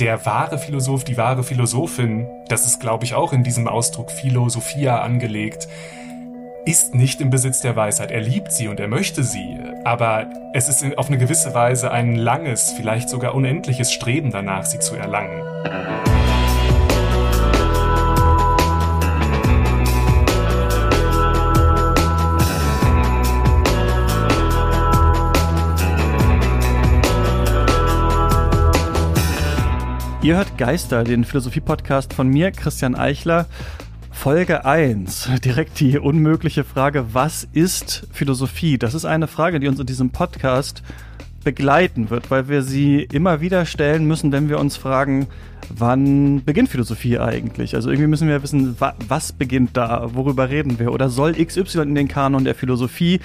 [0.00, 5.02] der wahre Philosoph, die wahre Philosophin, das ist, glaube ich, auch in diesem Ausdruck Philosophia
[5.02, 5.68] angelegt,
[6.64, 8.10] ist nicht im Besitz der Weisheit.
[8.10, 12.16] Er liebt sie und er möchte sie, aber es ist auf eine gewisse Weise ein
[12.16, 15.99] langes, vielleicht sogar unendliches Streben danach, sie zu erlangen.
[30.22, 33.46] Ihr hört Geister, den Philosophie-Podcast von mir, Christian Eichler.
[34.10, 38.76] Folge 1, direkt die unmögliche Frage, was ist Philosophie?
[38.76, 40.82] Das ist eine Frage, die uns in diesem Podcast
[41.42, 45.26] begleiten wird, weil wir sie immer wieder stellen müssen, wenn wir uns fragen,
[45.70, 47.74] wann beginnt Philosophie eigentlich?
[47.74, 50.92] Also irgendwie müssen wir wissen, was beginnt da, worüber reden wir?
[50.92, 53.20] Oder soll XY in den Kanon der Philosophie?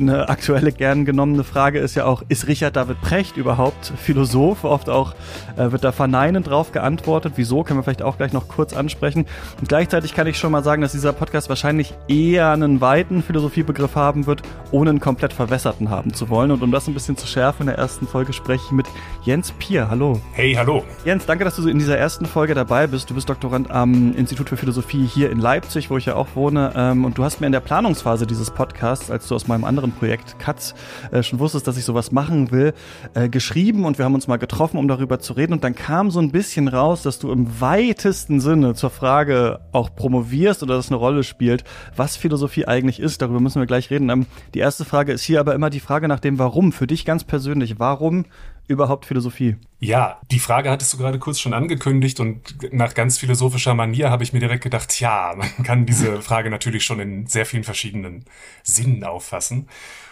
[0.00, 4.64] Eine aktuelle, gern genommene Frage ist ja auch, ist Richard David Precht überhaupt Philosoph?
[4.64, 5.14] Oft auch
[5.56, 7.34] äh, wird da verneinend drauf geantwortet.
[7.36, 9.26] Wieso, können wir vielleicht auch gleich noch kurz ansprechen.
[9.60, 13.94] Und gleichzeitig kann ich schon mal sagen, dass dieser Podcast wahrscheinlich eher einen weiten Philosophiebegriff
[13.94, 16.50] haben wird, ohne einen komplett verwässerten haben zu wollen.
[16.50, 18.86] Und um das ein bisschen zu schärfen, in der ersten Folge spreche ich mit
[19.22, 19.88] Jens Pier.
[19.90, 20.20] Hallo.
[20.32, 20.84] Hey, hallo.
[21.04, 23.10] Jens, danke, dass du in dieser ersten Folge dabei bist.
[23.10, 26.72] Du bist Doktorand am Institut für Philosophie hier in Leipzig, wo ich ja auch wohne.
[26.74, 29.89] Ähm, und du hast mir in der Planungsphase dieses Podcasts, als du aus meinem anderen
[29.92, 30.74] Projekt Katz
[31.10, 32.74] äh, schon wusstest, dass ich sowas machen will,
[33.14, 35.52] äh, geschrieben und wir haben uns mal getroffen, um darüber zu reden.
[35.52, 39.94] Und dann kam so ein bisschen raus, dass du im weitesten Sinne zur Frage auch
[39.94, 41.64] promovierst oder das eine Rolle spielt,
[41.96, 43.22] was Philosophie eigentlich ist.
[43.22, 44.10] Darüber müssen wir gleich reden.
[44.10, 46.72] Ähm, die erste Frage ist hier aber immer die Frage nach dem Warum.
[46.72, 48.24] Für dich ganz persönlich, warum
[48.70, 49.56] überhaupt Philosophie?
[49.80, 54.22] Ja, die Frage hattest du gerade kurz schon angekündigt und nach ganz philosophischer Manier habe
[54.22, 58.24] ich mir direkt gedacht, ja, man kann diese Frage natürlich schon in sehr vielen verschiedenen
[58.62, 59.68] Sinnen auffassen.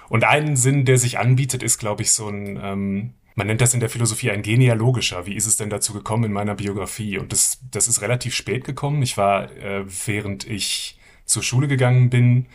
[0.09, 3.75] Und einen Sinn, der sich anbietet, ist, glaube ich, so ein, ähm, man nennt das
[3.75, 5.27] in der Philosophie ein genealogischer.
[5.27, 7.19] Wie ist es denn dazu gekommen in meiner Biografie?
[7.19, 9.03] Und das, das ist relativ spät gekommen.
[9.03, 12.47] Ich war, äh, während ich zur Schule gegangen bin,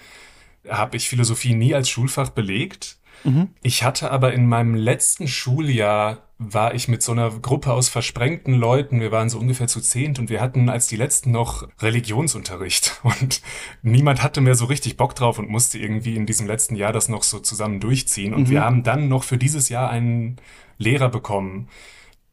[0.68, 3.50] habe ich Philosophie nie als Schulfach belegt Mhm.
[3.62, 8.54] Ich hatte aber in meinem letzten Schuljahr war ich mit so einer Gruppe aus versprengten
[8.56, 13.00] Leuten, wir waren so ungefähr zu zehnt und wir hatten als die letzten noch Religionsunterricht
[13.04, 13.42] und
[13.82, 17.08] niemand hatte mehr so richtig Bock drauf und musste irgendwie in diesem letzten Jahr das
[17.08, 18.50] noch so zusammen durchziehen und mhm.
[18.50, 20.38] wir haben dann noch für dieses Jahr einen
[20.78, 21.70] Lehrer bekommen,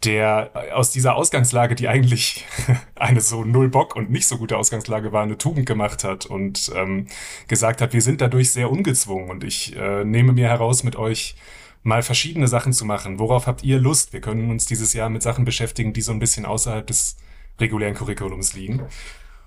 [0.04, 2.46] der aus dieser Ausgangslage, die eigentlich
[2.94, 6.72] eine so null Bock und nicht so gute Ausgangslage war, eine Tugend gemacht hat und
[6.74, 7.06] ähm,
[7.48, 11.36] gesagt hat, wir sind dadurch sehr ungezwungen und ich äh, nehme mir heraus, mit euch
[11.82, 13.18] mal verschiedene Sachen zu machen.
[13.18, 14.12] Worauf habt ihr Lust?
[14.12, 17.16] Wir können uns dieses Jahr mit Sachen beschäftigen, die so ein bisschen außerhalb des
[17.58, 18.82] regulären Curriculums liegen.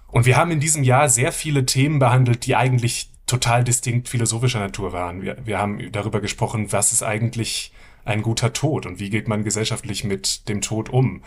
[0.07, 4.59] Und wir haben in diesem Jahr sehr viele Themen behandelt, die eigentlich total distinkt philosophischer
[4.59, 5.21] Natur waren.
[5.21, 7.71] Wir, wir haben darüber gesprochen, was ist eigentlich
[8.05, 11.21] ein guter Tod und wie geht man gesellschaftlich mit dem Tod um?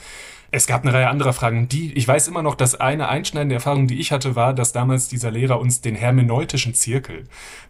[0.52, 3.88] Es gab eine Reihe anderer Fragen, die, ich weiß immer noch, dass eine einschneidende Erfahrung,
[3.88, 7.24] die ich hatte, war, dass damals dieser Lehrer uns den hermeneutischen Zirkel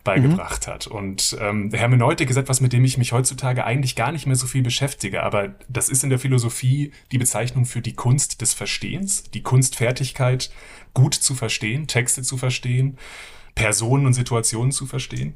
[0.04, 0.70] beigebracht mhm.
[0.70, 0.86] hat.
[0.86, 4.46] Und ähm, Hermeneutik ist etwas, mit dem ich mich heutzutage eigentlich gar nicht mehr so
[4.46, 9.24] viel beschäftige, aber das ist in der Philosophie die Bezeichnung für die Kunst des Verstehens,
[9.30, 10.50] die Kunstfertigkeit,
[10.92, 12.98] gut zu verstehen, Texte zu verstehen,
[13.54, 15.34] Personen und Situationen zu verstehen.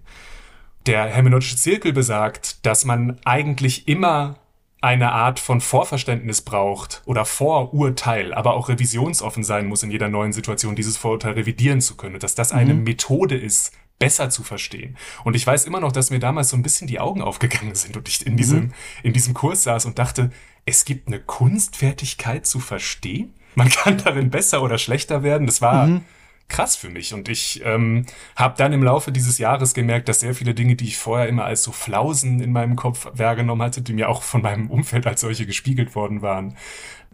[0.87, 4.37] Der hermeneutische Zirkel besagt, dass man eigentlich immer
[4.81, 10.33] eine Art von Vorverständnis braucht oder Vorurteil, aber auch revisionsoffen sein muss in jeder neuen
[10.33, 12.85] Situation, dieses Vorurteil revidieren zu können, dass das eine mhm.
[12.85, 14.97] Methode ist, besser zu verstehen.
[15.25, 17.99] Und ich weiß immer noch, dass mir damals so ein bisschen die Augen aufgegangen sind
[17.99, 18.73] und ich in diesem, mhm.
[19.03, 20.31] in diesem Kurs saß und dachte,
[20.65, 23.35] es gibt eine Kunstfertigkeit zu verstehen?
[23.55, 25.47] Man kann darin besser oder schlechter werden.
[25.47, 26.05] Das war, mhm
[26.51, 27.15] krass für mich.
[27.15, 28.05] Und ich ähm,
[28.37, 31.45] habe dann im Laufe dieses Jahres gemerkt, dass sehr viele Dinge, die ich vorher immer
[31.45, 35.23] als so Flausen in meinem Kopf wahrgenommen hatte, die mir auch von meinem Umfeld als
[35.23, 36.57] solche gespiegelt worden waren,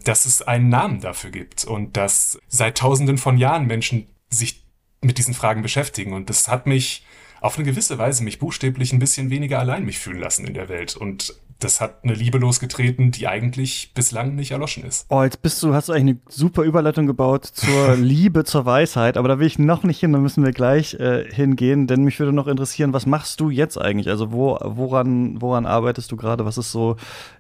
[0.03, 4.65] dass es einen Namen dafür gibt und dass seit tausenden von Jahren Menschen sich
[5.03, 6.13] mit diesen Fragen beschäftigen.
[6.13, 7.05] Und das hat mich
[7.41, 10.69] auf eine gewisse Weise mich buchstäblich ein bisschen weniger allein mich fühlen lassen in der
[10.69, 10.97] Welt.
[10.97, 15.07] Und das hat eine Liebe losgetreten, die eigentlich bislang nicht erloschen ist.
[15.09, 19.17] Oh, jetzt bist du, hast du eigentlich eine super Überleitung gebaut zur Liebe, zur Weisheit,
[19.17, 22.19] aber da will ich noch nicht hin, da müssen wir gleich äh, hingehen, denn mich
[22.19, 24.09] würde noch interessieren, was machst du jetzt eigentlich?
[24.09, 26.45] Also wo, woran, woran arbeitest du gerade?
[26.45, 26.97] Was ist so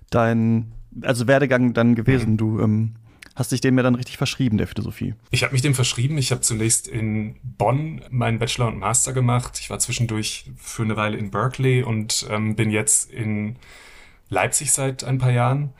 [0.08, 0.72] dein,
[1.02, 2.32] also Werdegang dann gewesen?
[2.32, 2.36] Mhm.
[2.38, 2.94] Du ähm,
[3.36, 5.14] hast dich dem ja dann richtig verschrieben, der Philosophie.
[5.30, 6.18] Ich habe mich dem verschrieben.
[6.18, 9.58] Ich habe zunächst in Bonn meinen Bachelor und Master gemacht.
[9.60, 13.56] Ich war zwischendurch für eine Weile in Berkeley und ähm, bin jetzt in
[14.30, 15.72] Leipzig seit ein paar Jahren,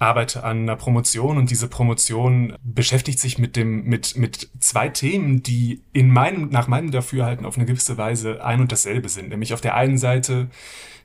[0.00, 5.42] arbeite an einer Promotion und diese Promotion beschäftigt sich mit dem, mit, mit zwei Themen,
[5.42, 9.28] die in meinem, nach meinem Dafürhalten auf eine gewisse Weise ein und dasselbe sind.
[9.30, 10.50] Nämlich auf der einen Seite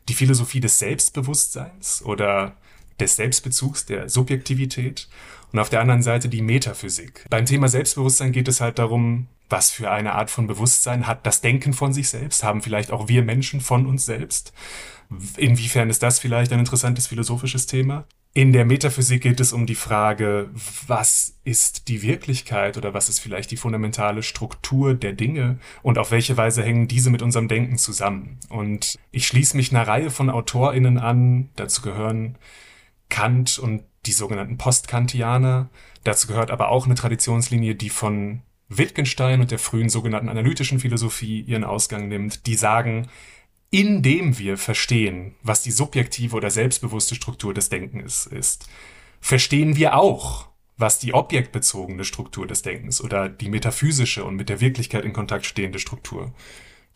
[0.09, 2.57] die Philosophie des Selbstbewusstseins oder
[2.99, 5.07] des Selbstbezugs, der Subjektivität
[5.53, 7.25] und auf der anderen Seite die Metaphysik.
[7.29, 11.41] Beim Thema Selbstbewusstsein geht es halt darum, was für eine Art von Bewusstsein hat das
[11.41, 14.51] Denken von sich selbst, haben vielleicht auch wir Menschen von uns selbst.
[15.37, 18.05] Inwiefern ist das vielleicht ein interessantes philosophisches Thema?
[18.35, 20.49] In der Metaphysik geht es um die Frage,
[20.87, 26.09] was ist die Wirklichkeit oder was ist vielleicht die fundamentale Struktur der Dinge und auf
[26.09, 28.39] welche Weise hängen diese mit unserem Denken zusammen.
[28.49, 32.39] Und ich schließe mich einer Reihe von AutorInnen an, dazu gehören
[33.09, 35.69] Kant und die sogenannten Postkantianer,
[36.03, 41.41] dazu gehört aber auch eine Traditionslinie, die von Wittgenstein und der frühen sogenannten analytischen Philosophie
[41.41, 43.07] ihren Ausgang nimmt, die sagen,
[43.69, 48.69] indem wir verstehen, was die subjektive oder selbstbewusste Struktur des Denkens ist,
[49.19, 50.47] verstehen wir auch,
[50.77, 55.45] was die objektbezogene Struktur des Denkens oder die metaphysische und mit der Wirklichkeit in Kontakt
[55.45, 56.33] stehende Struktur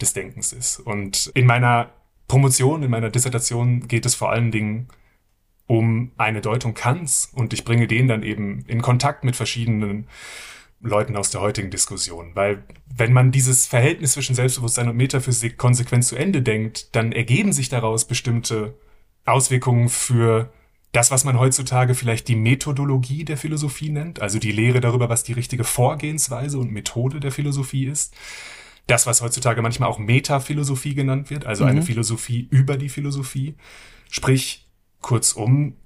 [0.02, 0.80] des Denkens ist.
[0.80, 1.92] Und in meiner
[2.28, 4.88] Promotion, in meiner Dissertation geht es vor allen Dingen
[5.68, 10.08] um eine Deutung Kants und ich bringe den dann eben in Kontakt mit verschiedenen
[10.80, 12.32] Leuten aus der heutigen Diskussion.
[12.36, 17.52] Weil wenn man dieses Verhältnis zwischen Selbstbewusstsein und Metaphysik konsequent zu Ende denkt, dann ergeben
[17.52, 18.76] sich daraus bestimmte
[19.26, 20.52] Auswirkungen für
[20.94, 25.24] das, was man heutzutage vielleicht die Methodologie der Philosophie nennt, also die Lehre darüber, was
[25.24, 28.16] die richtige Vorgehensweise und Methode der Philosophie ist.
[28.88, 31.72] Das, was heutzutage manchmal auch Metaphilosophie genannt wird, also mhm.
[31.72, 33.56] eine Philosophie über die Philosophie.
[34.10, 34.67] Sprich,
[35.08, 35.78] kurzum,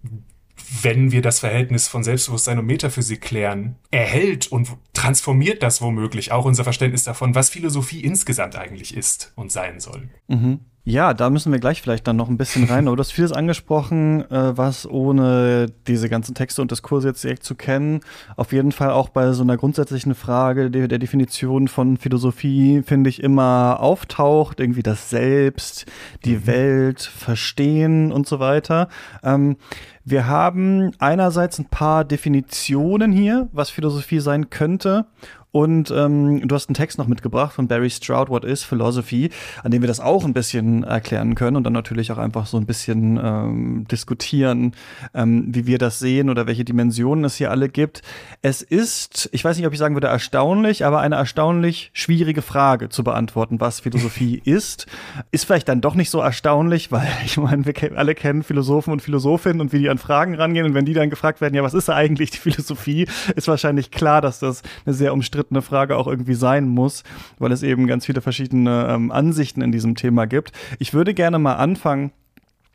[0.82, 6.46] wenn wir das Verhältnis von Selbstbewusstsein und Metaphysik klären, erhält und transformiert das womöglich auch
[6.46, 10.10] unser Verständnis davon, was Philosophie insgesamt eigentlich ist und sein soll.
[10.28, 10.62] Mhm.
[10.84, 12.88] Ja, da müssen wir gleich vielleicht dann noch ein bisschen rein.
[12.88, 17.44] Aber du hast vieles angesprochen, äh, was ohne diese ganzen Texte und Diskurse jetzt direkt
[17.44, 18.00] zu kennen,
[18.36, 23.12] auf jeden Fall auch bei so einer grundsätzlichen Frage der, der Definition von Philosophie, finde
[23.12, 24.60] ich, immer auftaucht.
[24.60, 25.86] Irgendwie das Selbst,
[26.26, 26.48] die mhm.
[26.48, 28.88] Welt, Verstehen und so weiter.
[29.24, 29.58] Ähm,
[30.04, 35.06] wir haben einerseits ein paar Definitionen hier, was Philosophie sein könnte.
[35.52, 39.30] Und ähm, du hast einen Text noch mitgebracht von Barry Stroud, What is Philosophy,
[39.64, 42.56] an dem wir das auch ein bisschen erklären können und dann natürlich auch einfach so
[42.56, 44.74] ein bisschen ähm, diskutieren,
[45.14, 48.02] ähm, wie wir das sehen oder welche Dimensionen es hier alle gibt.
[48.42, 52.88] Es ist, ich weiß nicht, ob ich sagen würde erstaunlich, aber eine erstaunlich schwierige Frage
[52.88, 54.88] zu beantworten, was Philosophie ist.
[55.32, 59.02] Ist vielleicht dann doch nicht so erstaunlich, weil ich meine, wir alle kennen Philosophen und
[59.02, 61.74] Philosophinnen und wie die an Fragen rangehen und wenn die dann gefragt werden, ja, was
[61.74, 63.06] ist eigentlich die Philosophie,
[63.36, 67.04] ist wahrscheinlich klar, dass das eine sehr umstrittene umstrittene Frage auch irgendwie sein muss,
[67.40, 70.52] weil es eben ganz viele verschiedene ähm, Ansichten in diesem Thema gibt.
[70.80, 72.12] Ich würde gerne mal anfangen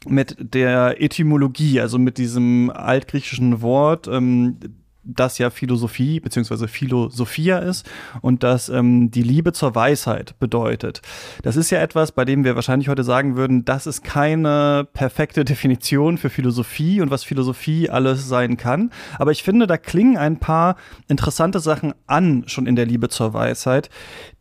[0.07, 4.09] mit der Etymologie, also mit diesem altgriechischen Wort.
[4.09, 4.59] Ähm,
[5.07, 7.89] das ja Philosophie beziehungsweise Philosophia ist
[8.21, 11.03] und das ähm, die Liebe zur Weisheit bedeutet.
[11.43, 15.45] Das ist ja etwas, bei dem wir wahrscheinlich heute sagen würden, das ist keine perfekte
[15.45, 18.91] Definition für Philosophie und was Philosophie alles sein kann.
[19.19, 20.77] Aber ich finde, da klingen ein paar
[21.09, 23.91] interessante Sachen an, schon in der Liebe zur Weisheit,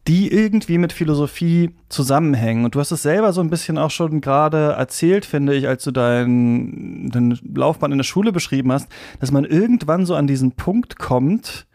[0.07, 2.63] die irgendwie mit Philosophie zusammenhängen.
[2.63, 5.83] Und du hast es selber so ein bisschen auch schon gerade erzählt, finde ich, als
[5.83, 8.87] du deinen dein Laufbahn in der Schule beschrieben hast,
[9.19, 11.65] dass man irgendwann so an diesen Punkt kommt,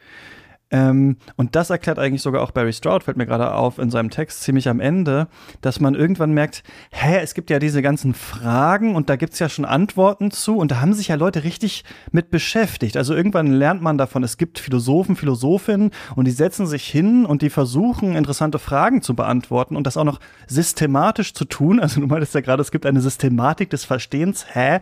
[0.70, 4.10] ähm, und das erklärt eigentlich sogar auch Barry Stroud, fällt mir gerade auf in seinem
[4.10, 5.28] Text ziemlich am Ende,
[5.60, 6.62] dass man irgendwann merkt,
[6.92, 10.70] hä, es gibt ja diese ganzen Fragen und da gibt's ja schon Antworten zu und
[10.70, 12.96] da haben sich ja Leute richtig mit beschäftigt.
[12.96, 17.42] Also irgendwann lernt man davon, es gibt Philosophen, Philosophinnen und die setzen sich hin und
[17.42, 21.80] die versuchen, interessante Fragen zu beantworten und das auch noch systematisch zu tun.
[21.80, 24.46] Also du meintest ja gerade, es gibt eine Systematik des Verstehens.
[24.52, 24.78] Hä?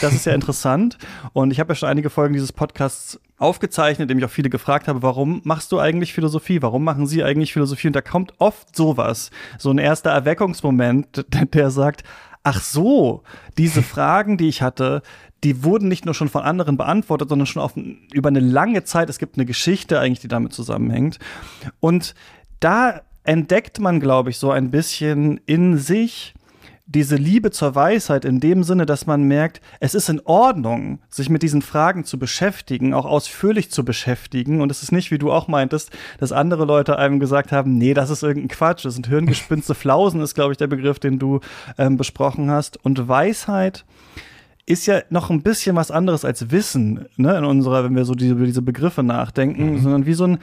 [0.00, 0.98] Das ist ja interessant.
[1.32, 4.88] Und ich habe ja schon einige Folgen dieses Podcasts aufgezeichnet, indem ich auch viele gefragt
[4.88, 6.62] habe, warum machst du eigentlich Philosophie?
[6.62, 7.88] Warum machen sie eigentlich Philosophie?
[7.88, 12.04] Und da kommt oft sowas, so ein erster Erweckungsmoment, der sagt,
[12.42, 13.22] ach so,
[13.58, 15.02] diese Fragen, die ich hatte,
[15.44, 17.72] die wurden nicht nur schon von anderen beantwortet, sondern schon auf,
[18.12, 19.10] über eine lange Zeit.
[19.10, 21.18] Es gibt eine Geschichte eigentlich, die damit zusammenhängt.
[21.80, 22.14] Und
[22.60, 26.34] da entdeckt man, glaube ich, so ein bisschen in sich,
[26.86, 31.30] diese Liebe zur Weisheit in dem Sinne, dass man merkt, es ist in Ordnung, sich
[31.30, 34.60] mit diesen Fragen zu beschäftigen, auch ausführlich zu beschäftigen.
[34.60, 37.94] Und es ist nicht, wie du auch meintest, dass andere Leute einem gesagt haben, nee,
[37.94, 41.40] das ist irgendein Quatsch, das sind Hirngespinste Flausen, ist, glaube ich, der Begriff, den du
[41.78, 42.84] ähm, besprochen hast.
[42.84, 43.84] Und Weisheit
[44.66, 48.14] ist ja noch ein bisschen was anderes als Wissen, ne, in unserer, wenn wir so
[48.14, 49.78] diese, über diese Begriffe nachdenken, mhm.
[49.80, 50.38] sondern wie so ein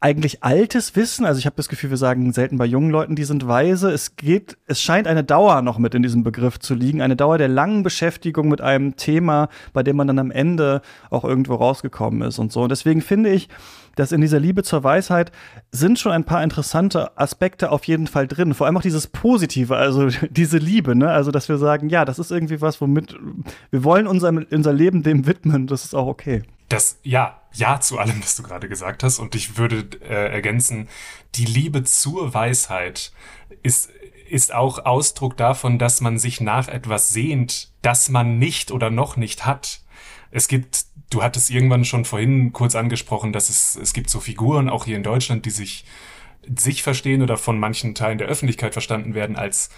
[0.00, 1.24] eigentlich altes Wissen.
[1.24, 3.90] Also ich habe das Gefühl, wir sagen selten bei jungen Leuten, die sind weise.
[3.90, 7.36] Es geht, es scheint eine Dauer noch mit in diesem Begriff zu liegen, eine Dauer
[7.36, 12.22] der langen Beschäftigung mit einem Thema, bei dem man dann am Ende auch irgendwo rausgekommen
[12.22, 12.62] ist und so.
[12.62, 13.48] Und deswegen finde ich,
[13.96, 15.32] dass in dieser Liebe zur Weisheit
[15.72, 18.54] sind schon ein paar interessante Aspekte auf jeden Fall drin.
[18.54, 21.10] Vor allem auch dieses Positive, also diese Liebe, ne?
[21.10, 23.16] Also, dass wir sagen, ja, das ist irgendwie was, womit
[23.72, 25.66] wir wollen unser, unser Leben dem widmen.
[25.66, 26.44] Das ist auch okay.
[26.68, 29.18] Das, ja, ja zu allem, was du gerade gesagt hast.
[29.18, 30.88] Und ich würde äh, ergänzen,
[31.34, 33.12] die Liebe zur Weisheit
[33.62, 33.90] ist,
[34.28, 39.16] ist auch Ausdruck davon, dass man sich nach etwas sehnt, das man nicht oder noch
[39.16, 39.82] nicht hat.
[40.30, 44.68] Es gibt Du hattest irgendwann schon vorhin kurz angesprochen, dass es, es gibt so Figuren,
[44.68, 45.86] auch hier in Deutschland, die sich,
[46.54, 49.70] sich verstehen oder von manchen Teilen der Öffentlichkeit verstanden werden als,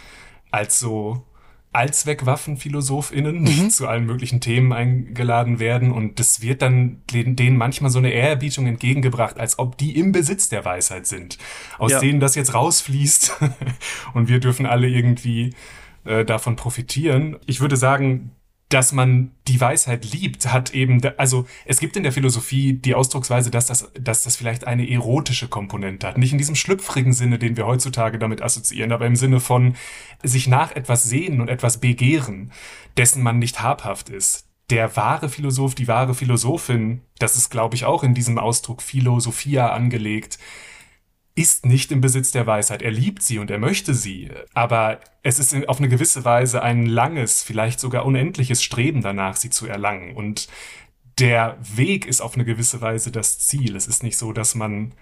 [0.50, 1.24] als so
[1.72, 3.70] Allzweckwaffenphilosophinnen, die mhm.
[3.70, 5.92] zu allen möglichen Themen eingeladen werden.
[5.92, 10.48] Und das wird dann denen manchmal so eine Ehrerbietung entgegengebracht, als ob die im Besitz
[10.48, 11.38] der Weisheit sind,
[11.78, 12.00] aus ja.
[12.00, 13.36] denen das jetzt rausfließt.
[14.14, 15.54] und wir dürfen alle irgendwie
[16.04, 17.36] äh, davon profitieren.
[17.46, 18.32] Ich würde sagen,
[18.70, 23.50] dass man die Weisheit liebt, hat eben, also es gibt in der Philosophie die Ausdrucksweise,
[23.50, 26.16] dass das, dass das vielleicht eine erotische Komponente hat.
[26.16, 29.74] Nicht in diesem schlüpfrigen Sinne, den wir heutzutage damit assoziieren, aber im Sinne von
[30.22, 32.52] sich nach etwas sehnen und etwas begehren,
[32.96, 34.46] dessen man nicht habhaft ist.
[34.70, 39.72] Der wahre Philosoph, die wahre Philosophin, das ist, glaube ich, auch in diesem Ausdruck Philosophia
[39.72, 40.38] angelegt,
[41.34, 42.82] ist nicht im Besitz der Weisheit.
[42.82, 46.86] Er liebt sie und er möchte sie, aber es ist auf eine gewisse Weise ein
[46.86, 50.16] langes, vielleicht sogar unendliches Streben danach, sie zu erlangen.
[50.16, 50.48] Und
[51.18, 53.76] der Weg ist auf eine gewisse Weise das Ziel.
[53.76, 54.92] Es ist nicht so, dass man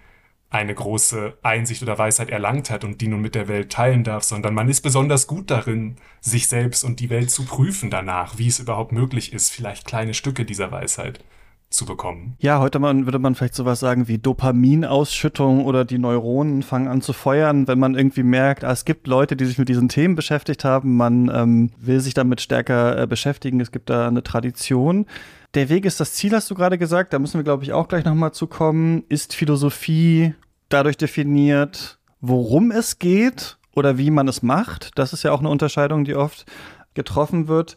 [0.51, 4.25] eine große Einsicht oder Weisheit erlangt hat und die nun mit der Welt teilen darf,
[4.25, 8.49] sondern man ist besonders gut darin, sich selbst und die Welt zu prüfen danach, wie
[8.49, 11.23] es überhaupt möglich ist, vielleicht kleine Stücke dieser Weisheit
[11.71, 12.35] zu bekommen.
[12.39, 17.03] Ja, heute man, würde man vielleicht sowas sagen wie Dopaminausschüttung oder die Neuronen fangen an
[17.03, 20.15] zu feuern, wenn man irgendwie merkt, ah, es gibt Leute, die sich mit diesen Themen
[20.15, 25.07] beschäftigt haben, man ähm, will sich damit stärker äh, beschäftigen, es gibt da eine Tradition.
[25.55, 27.89] Der Weg ist das Ziel, hast du gerade gesagt, da müssen wir, glaube ich, auch
[27.89, 29.05] gleich nochmal zu kommen.
[29.09, 30.35] Ist Philosophie
[30.69, 34.99] dadurch definiert, worum es geht oder wie man es macht?
[34.99, 36.47] Das ist ja auch eine Unterscheidung, die oft
[36.95, 37.77] getroffen wird.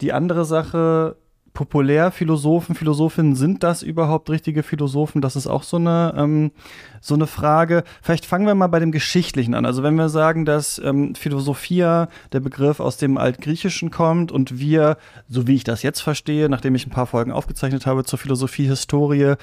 [0.00, 1.16] Die andere Sache
[1.54, 5.20] Populärphilosophen, Philosophinnen, sind das überhaupt richtige Philosophen?
[5.20, 6.50] Das ist auch so eine, ähm,
[7.00, 7.84] so eine Frage.
[8.00, 9.66] Vielleicht fangen wir mal bei dem Geschichtlichen an.
[9.66, 14.96] Also wenn wir sagen, dass ähm, Philosophia, der Begriff aus dem Altgriechischen kommt und wir,
[15.28, 19.34] so wie ich das jetzt verstehe, nachdem ich ein paar Folgen aufgezeichnet habe zur Philosophie-Historie,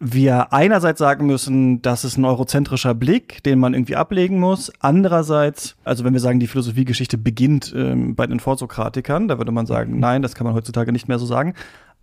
[0.00, 4.72] wir einerseits sagen müssen, das ist ein eurozentrischer Blick, den man irgendwie ablegen muss.
[4.80, 9.66] Andererseits, also wenn wir sagen, die Philosophiegeschichte beginnt ähm, bei den Vorsokratikern, da würde man
[9.66, 11.54] sagen, nein, das kann man heutzutage nicht mehr so sagen.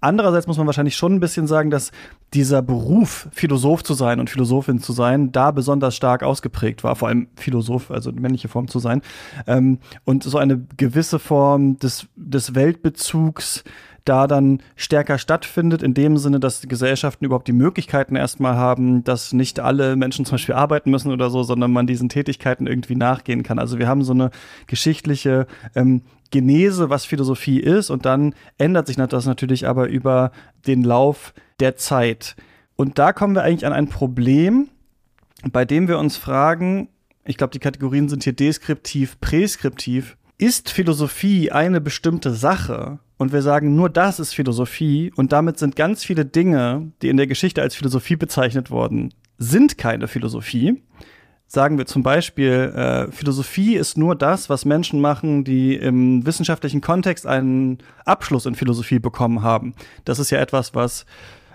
[0.01, 1.91] Andererseits muss man wahrscheinlich schon ein bisschen sagen, dass
[2.33, 7.07] dieser Beruf, Philosoph zu sein und Philosophin zu sein, da besonders stark ausgeprägt war, vor
[7.07, 9.01] allem Philosoph, also männliche Form zu sein.
[9.47, 13.63] Ähm, und so eine gewisse Form des, des Weltbezugs,
[14.05, 19.03] da dann stärker stattfindet, in dem Sinne, dass die Gesellschaften überhaupt die Möglichkeiten erstmal haben,
[19.03, 22.95] dass nicht alle Menschen zum Beispiel arbeiten müssen oder so, sondern man diesen Tätigkeiten irgendwie
[22.95, 23.59] nachgehen kann.
[23.59, 24.29] Also wir haben so eine
[24.67, 30.31] geschichtliche ähm, Genese, was Philosophie ist, und dann ändert sich das natürlich aber über
[30.67, 32.35] den Lauf der Zeit.
[32.75, 34.69] Und da kommen wir eigentlich an ein Problem,
[35.51, 36.89] bei dem wir uns fragen,
[37.23, 40.17] ich glaube, die Kategorien sind hier deskriptiv, präskriptiv.
[40.37, 42.99] Ist Philosophie eine bestimmte Sache?
[43.17, 47.17] Und wir sagen, nur das ist Philosophie und damit sind ganz viele Dinge, die in
[47.17, 50.83] der Geschichte als Philosophie bezeichnet wurden, sind keine Philosophie.
[51.47, 56.81] Sagen wir zum Beispiel, äh, Philosophie ist nur das, was Menschen machen, die im wissenschaftlichen
[56.81, 59.75] Kontext einen Abschluss in Philosophie bekommen haben.
[60.05, 61.05] Das ist ja etwas, was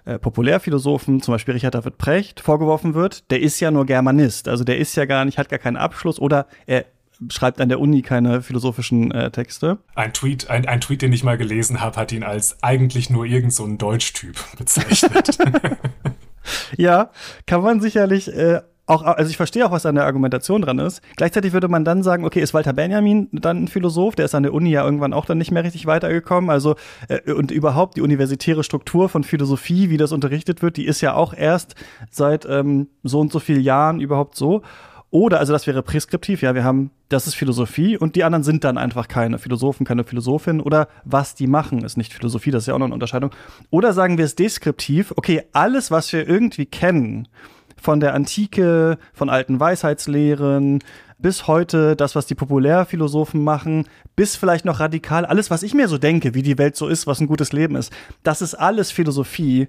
[0.05, 3.31] äh, Populärphilosophen, zum Beispiel Richard David Precht, vorgeworfen wird.
[3.31, 6.21] Der ist ja nur Germanist, also der ist ja gar nicht, hat gar keinen Abschluss
[6.21, 6.87] oder er
[7.29, 9.79] schreibt an der Uni keine philosophischen äh, Texte.
[9.95, 13.25] Ein Tweet, ein, ein Tweet, den ich mal gelesen habe, hat ihn als eigentlich nur
[13.25, 15.39] irgend so ein Deutschtyp bezeichnet.
[16.77, 17.11] ja,
[17.47, 18.61] kann man sicherlich äh,
[18.91, 21.01] auch, also ich verstehe auch, was an der Argumentation dran ist.
[21.17, 24.17] Gleichzeitig würde man dann sagen, okay, ist Walter Benjamin dann ein Philosoph?
[24.17, 26.51] Der ist an der Uni ja irgendwann auch dann nicht mehr richtig weitergekommen.
[26.51, 26.75] Also,
[27.09, 31.15] äh, und überhaupt die universitäre Struktur von Philosophie, wie das unterrichtet wird, die ist ja
[31.15, 31.77] auch erst
[32.11, 34.63] seit ähm, so und so vielen Jahren überhaupt so.
[35.13, 38.63] Oder, also das wäre preskriptiv, ja, wir haben, das ist Philosophie und die anderen sind
[38.63, 42.67] dann einfach keine Philosophen, keine Philosophin oder was die machen, ist nicht Philosophie, das ist
[42.69, 43.33] ja auch noch eine Unterscheidung.
[43.71, 47.27] Oder sagen wir es deskriptiv, okay, alles, was wir irgendwie kennen,
[47.77, 50.79] von der Antike, von alten Weisheitslehren,
[51.19, 55.89] bis heute das, was die Populärphilosophen machen, bis vielleicht noch radikal, alles, was ich mir
[55.89, 58.93] so denke, wie die Welt so ist, was ein gutes Leben ist, das ist alles
[58.93, 59.67] Philosophie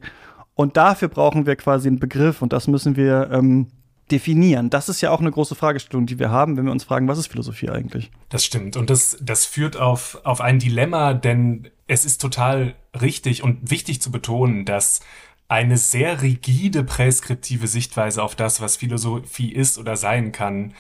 [0.54, 3.68] Und dafür brauchen wir quasi einen Begriff und das müssen wir ähm,
[4.10, 4.70] definieren.
[4.70, 7.18] Das ist ja auch eine große Fragestellung, die wir haben, wenn wir uns fragen, was
[7.18, 8.12] ist Philosophie eigentlich?
[8.30, 8.76] Das stimmt.
[8.76, 14.02] Und das, das führt auf, auf ein Dilemma, denn es ist total richtig und wichtig
[14.02, 15.02] zu betonen, dass
[15.48, 20.74] eine sehr rigide präskriptive Sichtweise auf das, was Philosophie ist oder sein kann,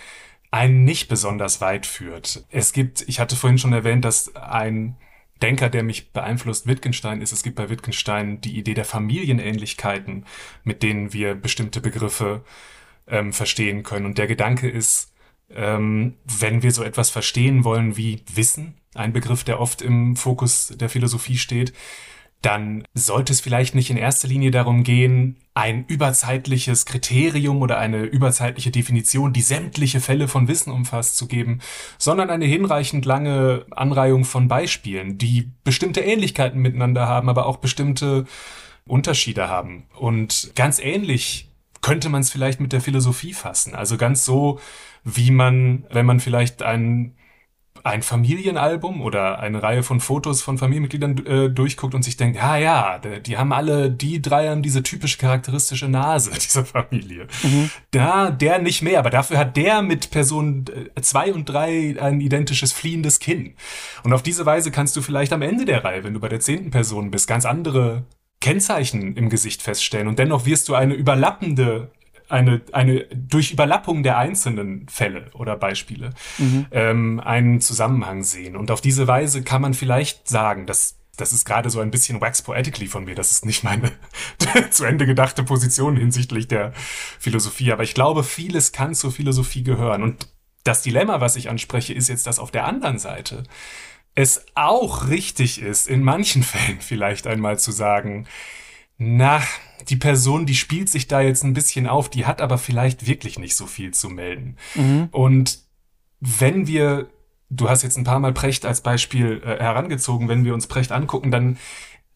[0.50, 2.46] einen nicht besonders weit führt.
[2.50, 4.96] Es gibt, ich hatte vorhin schon erwähnt, dass ein
[5.42, 7.32] Denker, der mich beeinflusst, Wittgenstein ist.
[7.32, 10.25] Es gibt bei Wittgenstein die Idee der Familienähnlichkeiten,
[10.63, 12.44] mit denen wir bestimmte Begriffe
[13.08, 14.05] ähm, verstehen können.
[14.05, 15.13] Und der Gedanke ist,
[15.50, 20.74] ähm, wenn wir so etwas verstehen wollen wie Wissen, ein Begriff, der oft im Fokus
[20.75, 21.74] der Philosophie steht,
[22.41, 28.03] dann sollte es vielleicht nicht in erster Linie darum gehen, ein überzeitliches Kriterium oder eine
[28.03, 31.60] überzeitliche Definition, die sämtliche Fälle von Wissen umfasst, zu geben,
[32.00, 38.25] sondern eine hinreichend lange Anreihung von Beispielen, die bestimmte Ähnlichkeiten miteinander haben, aber auch bestimmte
[38.88, 39.84] Unterschiede haben.
[39.93, 41.50] Und ganz ähnlich
[41.82, 43.76] könnte man es vielleicht mit der Philosophie fassen.
[43.76, 44.60] Also ganz so,
[45.04, 47.16] wie man, wenn man vielleicht einen
[47.84, 52.58] ein Familienalbum oder eine Reihe von Fotos von Familienmitgliedern äh, durchguckt und sich denkt, ja,
[52.58, 57.28] ja, die haben alle, die drei haben diese typische charakteristische Nase dieser Familie.
[57.44, 57.72] Mhm.
[57.92, 62.22] Da, der nicht mehr, aber dafür hat der mit Person äh, zwei und drei ein
[62.22, 63.56] identisches fliehendes Kinn.
[64.04, 66.40] Und auf diese Weise kannst du vielleicht am Ende der Reihe, wenn du bei der
[66.40, 68.04] zehnten Person bist, ganz andere
[68.41, 71.91] Kennzeichen im Gesicht feststellen und dennoch wirst du eine überlappende
[72.27, 76.65] eine, eine durch Überlappung der einzelnen Fälle oder Beispiele mhm.
[76.71, 78.55] ähm, einen Zusammenhang sehen.
[78.55, 82.21] Und auf diese Weise kann man vielleicht sagen, dass das ist gerade so ein bisschen
[82.21, 83.15] wax poetically von mir.
[83.15, 83.91] Das ist nicht meine
[84.71, 86.74] zu Ende gedachte Position hinsichtlich der
[87.19, 87.71] Philosophie.
[87.71, 90.01] Aber ich glaube, vieles kann zur Philosophie gehören.
[90.01, 90.29] Und
[90.63, 93.43] das Dilemma, was ich anspreche, ist jetzt, dass auf der anderen Seite
[94.15, 98.27] es auch richtig ist, in manchen Fällen vielleicht einmal zu sagen,
[98.98, 99.41] na,
[99.89, 103.39] die Person, die spielt sich da jetzt ein bisschen auf, die hat aber vielleicht wirklich
[103.39, 104.58] nicht so viel zu melden.
[104.75, 105.10] Mhm.
[105.12, 105.60] Und
[106.20, 107.10] wenn wir,
[107.50, 110.91] du hast jetzt ein paar Mal Precht als Beispiel äh, herangezogen, wenn wir uns Precht
[110.91, 111.58] angucken, dann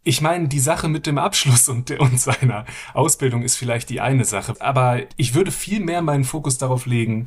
[0.08, 4.24] ich meine, die Sache mit dem Abschluss und, und seiner Ausbildung ist vielleicht die eine
[4.24, 7.25] Sache, aber ich würde viel mehr meinen Fokus darauf legen.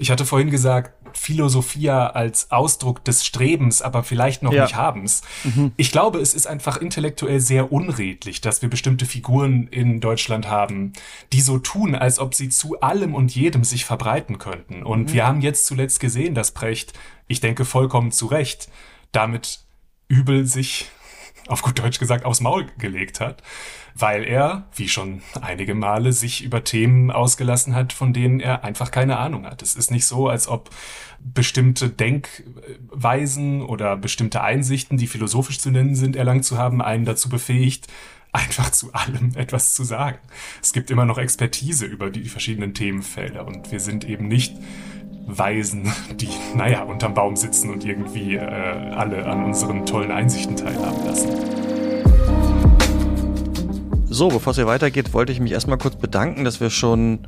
[0.00, 4.62] Ich hatte vorhin gesagt, Philosophia als Ausdruck des Strebens, aber vielleicht noch ja.
[4.62, 5.20] nicht Habens.
[5.44, 5.72] Mhm.
[5.76, 10.94] Ich glaube, es ist einfach intellektuell sehr unredlich, dass wir bestimmte Figuren in Deutschland haben,
[11.34, 14.84] die so tun, als ob sie zu allem und jedem sich verbreiten könnten.
[14.84, 15.12] Und mhm.
[15.12, 16.94] wir haben jetzt zuletzt gesehen, dass Brecht,
[17.28, 18.70] ich denke vollkommen zu Recht,
[19.12, 19.60] damit
[20.08, 20.88] übel sich
[21.50, 23.42] auf gut Deutsch gesagt, aufs Maul gelegt hat,
[23.94, 28.90] weil er, wie schon einige Male, sich über Themen ausgelassen hat, von denen er einfach
[28.90, 29.62] keine Ahnung hat.
[29.62, 30.70] Es ist nicht so, als ob
[31.18, 37.28] bestimmte Denkweisen oder bestimmte Einsichten, die philosophisch zu nennen sind, erlangt zu haben, einen dazu
[37.28, 37.88] befähigt,
[38.32, 40.18] einfach zu allem etwas zu sagen.
[40.62, 44.54] Es gibt immer noch Expertise über die verschiedenen Themenfelder und wir sind eben nicht
[45.26, 51.04] Weisen, die, naja, unterm Baum sitzen und irgendwie äh, alle an unseren tollen Einsichten teilhaben
[51.04, 51.69] lassen.
[54.12, 57.20] So, bevor es hier weitergeht, wollte ich mich erstmal kurz bedanken, dass wir schon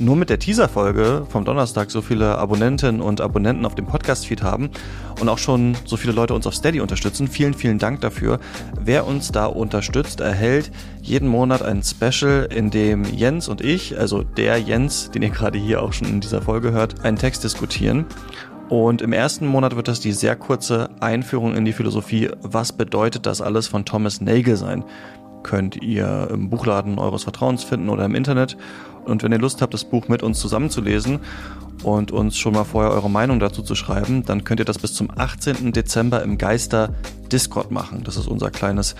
[0.00, 4.70] nur mit der Teaser-Folge vom Donnerstag so viele Abonnentinnen und Abonnenten auf dem Podcast-Feed haben
[5.20, 7.28] und auch schon so viele Leute uns auf Steady unterstützen.
[7.28, 8.40] Vielen, vielen Dank dafür.
[8.80, 14.24] Wer uns da unterstützt, erhält jeden Monat ein Special, in dem Jens und ich, also
[14.24, 18.06] der Jens, den ihr gerade hier auch schon in dieser Folge hört, einen Text diskutieren.
[18.68, 22.30] Und im ersten Monat wird das die sehr kurze Einführung in die Philosophie.
[22.42, 24.82] Was bedeutet das alles von Thomas Nagel sein?
[25.44, 28.56] Könnt ihr im Buchladen eures Vertrauens finden oder im Internet.
[29.04, 31.20] Und wenn ihr Lust habt, das Buch mit uns zusammenzulesen
[31.84, 34.94] und uns schon mal vorher eure Meinung dazu zu schreiben, dann könnt ihr das bis
[34.94, 35.72] zum 18.
[35.72, 36.94] Dezember im Geister
[37.30, 38.02] Discord machen.
[38.04, 38.94] Das ist unser kleines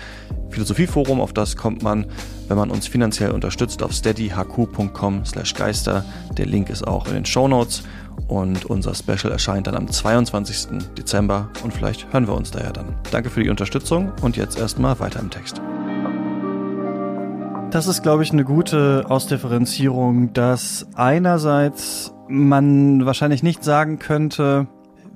[0.49, 2.05] Philosophieforum, auf das kommt man,
[2.47, 6.05] wenn man uns finanziell unterstützt, auf steadyhq.com slash geister.
[6.37, 7.83] Der Link ist auch in den Show Notes
[8.27, 10.79] und unser Special erscheint dann am 22.
[10.97, 12.95] Dezember und vielleicht hören wir uns da ja dann.
[13.11, 15.61] Danke für die Unterstützung und jetzt erstmal weiter im Text
[17.75, 24.67] das ist, glaube ich, eine gute Ausdifferenzierung, dass einerseits man wahrscheinlich nicht sagen könnte,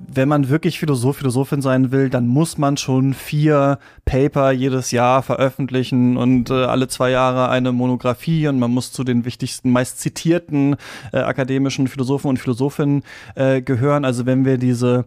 [0.06, 5.22] wenn man wirklich Philosoph, Philosophin sein will, dann muss man schon vier Paper jedes Jahr
[5.22, 9.98] veröffentlichen und äh, alle zwei Jahre eine Monographie und man muss zu den wichtigsten, meist
[9.98, 10.76] zitierten
[11.14, 13.04] äh, akademischen Philosophen und Philosophinnen
[13.36, 14.04] äh, gehören.
[14.04, 15.06] Also wenn wir diese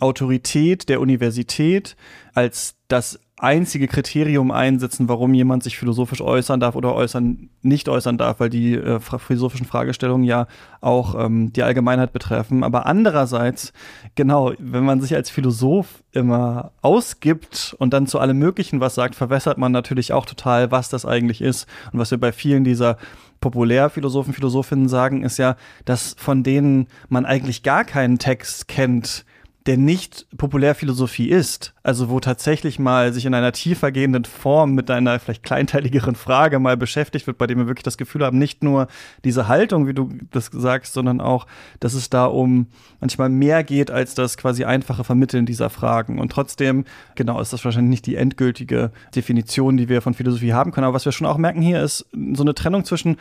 [0.00, 1.94] Autorität der Universität
[2.32, 8.16] als das einzige Kriterium einsetzen, warum jemand sich philosophisch äußern darf oder äußern nicht äußern
[8.16, 10.46] darf, weil die äh, philosophischen Fragestellungen ja
[10.80, 12.62] auch ähm, die Allgemeinheit betreffen.
[12.62, 13.72] Aber andererseits,
[14.14, 19.16] genau, wenn man sich als Philosoph immer ausgibt und dann zu allem Möglichen was sagt,
[19.16, 21.66] verwässert man natürlich auch total, was das eigentlich ist.
[21.92, 22.98] Und was wir bei vielen dieser
[23.40, 29.24] Populärphilosophen, Philosophinnen sagen, ist ja, dass von denen man eigentlich gar keinen Text kennt,
[29.66, 34.90] der nicht Populärphilosophie ist, also wo tatsächlich mal sich in einer tiefer gehenden Form mit
[34.90, 38.62] einer vielleicht kleinteiligeren Frage mal beschäftigt wird, bei dem wir wirklich das Gefühl haben, nicht
[38.62, 38.88] nur
[39.24, 41.46] diese Haltung, wie du das sagst, sondern auch,
[41.80, 42.66] dass es da um
[43.00, 46.18] manchmal mehr geht als das quasi einfache Vermitteln dieser Fragen.
[46.18, 50.72] Und trotzdem, genau, ist das wahrscheinlich nicht die endgültige Definition, die wir von Philosophie haben
[50.72, 50.84] können.
[50.84, 53.16] Aber was wir schon auch merken hier, ist so eine Trennung zwischen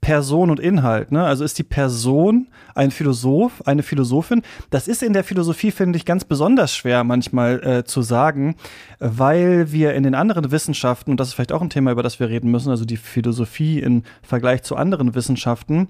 [0.00, 1.12] Person und Inhalt.
[1.12, 1.24] Ne?
[1.24, 4.42] Also ist die Person ein Philosoph, eine Philosophin?
[4.70, 8.54] Das ist in der Philosophie, finde ich, ganz besonders schwer manchmal äh, zu sagen,
[9.00, 12.20] weil wir in den anderen Wissenschaften, und das ist vielleicht auch ein Thema, über das
[12.20, 15.88] wir reden müssen, also die Philosophie im Vergleich zu anderen Wissenschaften,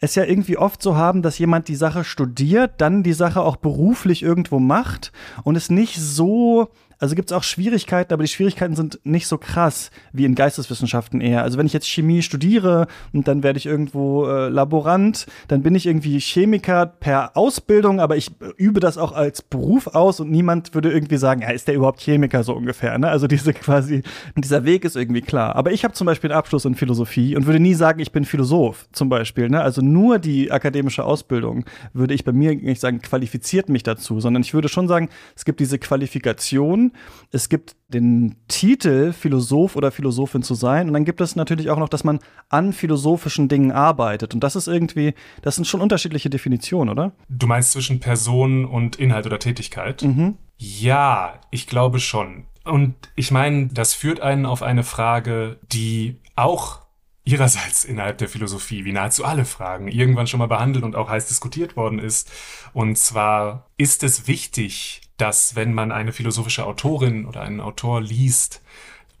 [0.00, 3.56] es ja irgendwie oft so haben, dass jemand die Sache studiert, dann die Sache auch
[3.56, 8.74] beruflich irgendwo macht und es nicht so also gibt es auch Schwierigkeiten, aber die Schwierigkeiten
[8.74, 11.42] sind nicht so krass wie in Geisteswissenschaften eher.
[11.42, 15.74] Also wenn ich jetzt Chemie studiere und dann werde ich irgendwo äh, Laborant, dann bin
[15.74, 20.74] ich irgendwie Chemiker per Ausbildung, aber ich übe das auch als Beruf aus und niemand
[20.74, 22.96] würde irgendwie sagen, ja, ist der überhaupt Chemiker so ungefähr.
[22.98, 23.08] Ne?
[23.08, 24.02] Also diese quasi,
[24.34, 25.54] dieser Weg ist irgendwie klar.
[25.54, 28.24] Aber ich habe zum Beispiel einen Abschluss in Philosophie und würde nie sagen, ich bin
[28.24, 29.50] Philosoph zum Beispiel.
[29.50, 29.60] Ne?
[29.60, 34.42] Also nur die akademische Ausbildung würde ich bei mir nicht sagen, qualifiziert mich dazu, sondern
[34.42, 36.85] ich würde schon sagen, es gibt diese Qualifikation
[37.30, 40.88] es gibt den Titel, Philosoph oder Philosophin zu sein.
[40.88, 42.18] Und dann gibt es natürlich auch noch, dass man
[42.48, 44.34] an philosophischen Dingen arbeitet.
[44.34, 47.12] Und das ist irgendwie, das sind schon unterschiedliche Definitionen, oder?
[47.28, 50.02] Du meinst zwischen Person und Inhalt oder Tätigkeit?
[50.02, 50.36] Mhm.
[50.58, 52.46] Ja, ich glaube schon.
[52.64, 56.86] Und ich meine, das führt einen auf eine Frage, die auch
[57.26, 61.26] ihrerseits innerhalb der Philosophie, wie nahezu alle Fragen, irgendwann schon mal behandelt und auch heiß
[61.26, 62.30] diskutiert worden ist.
[62.72, 68.62] Und zwar, ist es wichtig, dass wenn man eine philosophische Autorin oder einen Autor liest,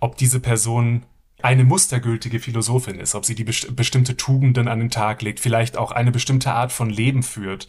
[0.00, 1.04] ob diese Person
[1.42, 5.76] eine mustergültige Philosophin ist, ob sie die best bestimmte Tugenden an den Tag legt, vielleicht
[5.76, 7.68] auch eine bestimmte Art von Leben führt,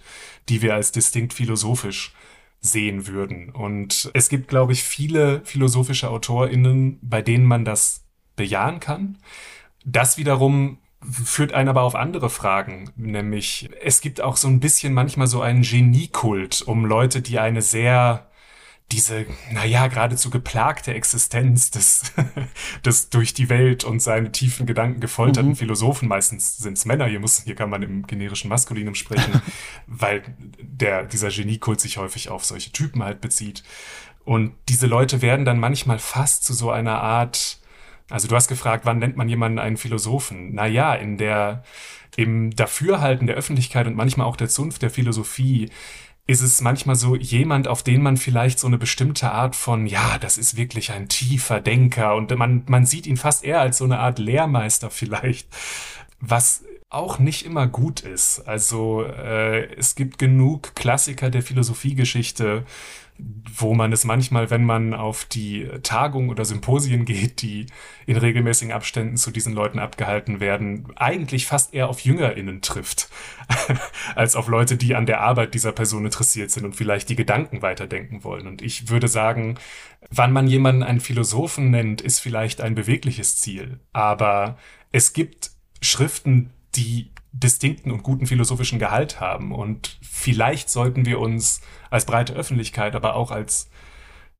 [0.49, 2.13] die wir als distinkt philosophisch
[2.59, 3.49] sehen würden.
[3.49, 9.17] Und es gibt, glaube ich, viele philosophische AutorInnen, bei denen man das bejahen kann.
[9.85, 14.93] Das wiederum führt einen aber auf andere Fragen, nämlich es gibt auch so ein bisschen
[14.93, 18.27] manchmal so einen Geniekult um Leute, die eine sehr
[18.91, 22.13] diese, naja, geradezu geplagte Existenz des,
[22.85, 25.55] des durch die Welt und seine tiefen Gedanken gefolterten mhm.
[25.55, 29.41] Philosophen, meistens sind es Männer, hier muss, hier kann man im generischen Maskulinum sprechen,
[29.87, 30.23] weil
[30.61, 33.63] der, dieser Geniekult sich häufig auf solche Typen halt bezieht.
[34.23, 37.59] Und diese Leute werden dann manchmal fast zu so einer Art,
[38.09, 40.53] also du hast gefragt, wann nennt man jemanden einen Philosophen?
[40.53, 41.63] Naja, in der,
[42.15, 45.69] im Dafürhalten der Öffentlichkeit und manchmal auch der Zunft der Philosophie
[46.27, 50.17] ist es manchmal so jemand, auf den man vielleicht so eine bestimmte Art von, ja,
[50.19, 53.85] das ist wirklich ein tiefer Denker und man, man sieht ihn fast eher als so
[53.85, 55.47] eine Art Lehrmeister vielleicht,
[56.19, 58.41] was auch nicht immer gut ist.
[58.47, 62.65] Also äh, es gibt genug Klassiker der Philosophiegeschichte,
[63.19, 67.65] wo man es manchmal, wenn man auf die Tagung oder Symposien geht, die
[68.05, 73.09] in regelmäßigen Abständen zu diesen Leuten abgehalten werden, eigentlich fast eher auf JüngerInnen trifft,
[74.15, 77.61] als auf Leute, die an der Arbeit dieser Person interessiert sind und vielleicht die Gedanken
[77.61, 78.47] weiterdenken wollen.
[78.47, 79.57] Und ich würde sagen,
[80.11, 83.79] wann man jemanden einen Philosophen nennt, ist vielleicht ein bewegliches Ziel.
[83.93, 84.57] Aber
[84.91, 85.51] es gibt
[85.81, 89.51] Schriften, die distinkten und guten philosophischen Gehalt haben.
[89.51, 93.69] Und vielleicht sollten wir uns als breite Öffentlichkeit, aber auch als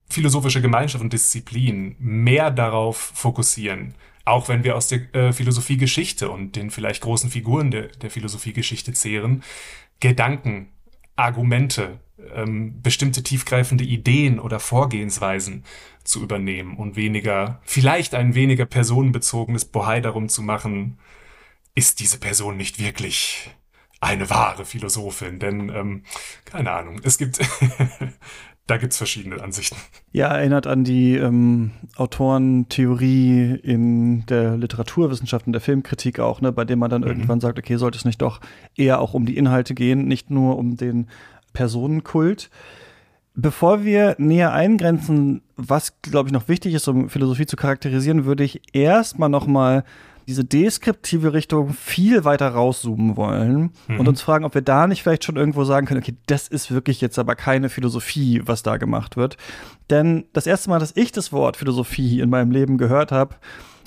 [0.10, 3.94] philosophische Gemeinschaft und Disziplin mehr darauf fokussieren,
[4.26, 8.94] auch wenn wir aus der äh, Philosophiegeschichte und den vielleicht großen Figuren der, der Philosophiegeschichte
[8.94, 9.44] zehren,
[10.00, 10.70] Gedanken,
[11.16, 12.00] Argumente,
[12.34, 15.64] ähm, bestimmte tiefgreifende Ideen oder Vorgehensweisen
[16.04, 20.98] zu übernehmen und weniger, vielleicht ein weniger personenbezogenes Bohai darum zu machen,
[21.78, 23.52] ist diese Person nicht wirklich
[24.02, 25.38] eine wahre Philosophin?
[25.38, 26.04] Denn, ähm,
[26.44, 27.40] keine Ahnung, es gibt,
[28.68, 29.78] da gibt's verschiedene Ansichten.
[30.12, 36.66] Ja, erinnert an die ähm, Autorentheorie in der Literaturwissenschaft und der Filmkritik auch, ne, bei
[36.66, 37.10] dem man dann mhm.
[37.10, 38.42] irgendwann sagt, okay, sollte es nicht doch
[38.76, 41.08] eher auch um die Inhalte gehen, nicht nur um den
[41.54, 42.50] Personenkult.
[43.36, 48.44] Bevor wir näher eingrenzen, was, glaube ich, noch wichtig ist, um Philosophie zu charakterisieren, würde
[48.44, 49.84] ich erstmal noch mal
[50.28, 54.00] diese deskriptive Richtung viel weiter rauszoomen wollen mhm.
[54.00, 56.70] und uns fragen, ob wir da nicht vielleicht schon irgendwo sagen können, okay, das ist
[56.70, 59.38] wirklich jetzt aber keine Philosophie, was da gemacht wird.
[59.90, 63.36] Denn das erste Mal, dass ich das Wort Philosophie in meinem Leben gehört habe,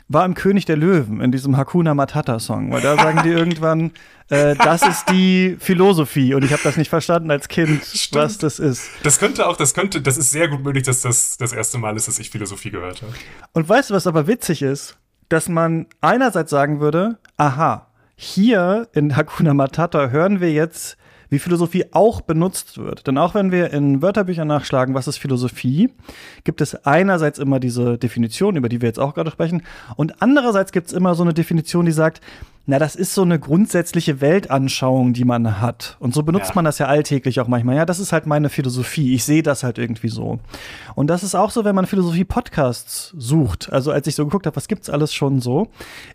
[0.09, 3.93] war im König der Löwen, in diesem Hakuna Matata-Song, weil da sagen die irgendwann,
[4.29, 8.21] äh, das ist die Philosophie und ich habe das nicht verstanden als Kind, Stimmt.
[8.21, 8.89] was das ist.
[9.05, 11.95] Das könnte auch, das könnte, das ist sehr gut möglich, dass das das erste Mal
[11.97, 13.13] ist, dass ich Philosophie gehört habe.
[13.53, 14.97] Und weißt du, was aber witzig ist?
[15.31, 20.99] Dass man einerseits sagen würde, aha, hier in Hakuna Matata hören wir jetzt
[21.31, 23.07] wie Philosophie auch benutzt wird.
[23.07, 25.91] Denn auch wenn wir in Wörterbüchern nachschlagen, was ist Philosophie,
[26.45, 29.63] gibt es einerseits immer diese Definition, über die wir jetzt auch gerade sprechen,
[29.97, 32.21] und andererseits gibt es immer so eine Definition, die sagt,
[32.71, 35.97] na, das ist so eine grundsätzliche Weltanschauung, die man hat.
[35.99, 36.55] Und so benutzt ja.
[36.55, 37.75] man das ja alltäglich auch manchmal.
[37.75, 39.13] Ja, das ist halt meine Philosophie.
[39.13, 40.39] Ich sehe das halt irgendwie so.
[40.95, 43.73] Und das ist auch so, wenn man Philosophie-Podcasts sucht.
[43.73, 45.67] Also als ich so geguckt habe, was gibt's alles schon so,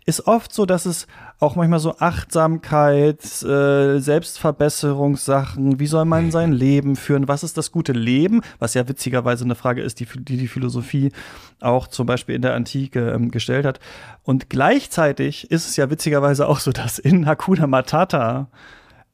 [0.06, 1.06] ist oft so, dass es
[1.38, 7.70] auch manchmal so Achtsamkeit, äh, Selbstverbesserungssachen, wie soll man sein Leben führen, was ist das
[7.70, 11.12] gute Leben, was ja witzigerweise eine Frage ist, die die, die Philosophie
[11.60, 13.80] auch zum Beispiel in der Antike ähm, gestellt hat.
[14.22, 18.48] Und gleichzeitig ist es ja witzigerweise auch so, dass in Hakuna Matata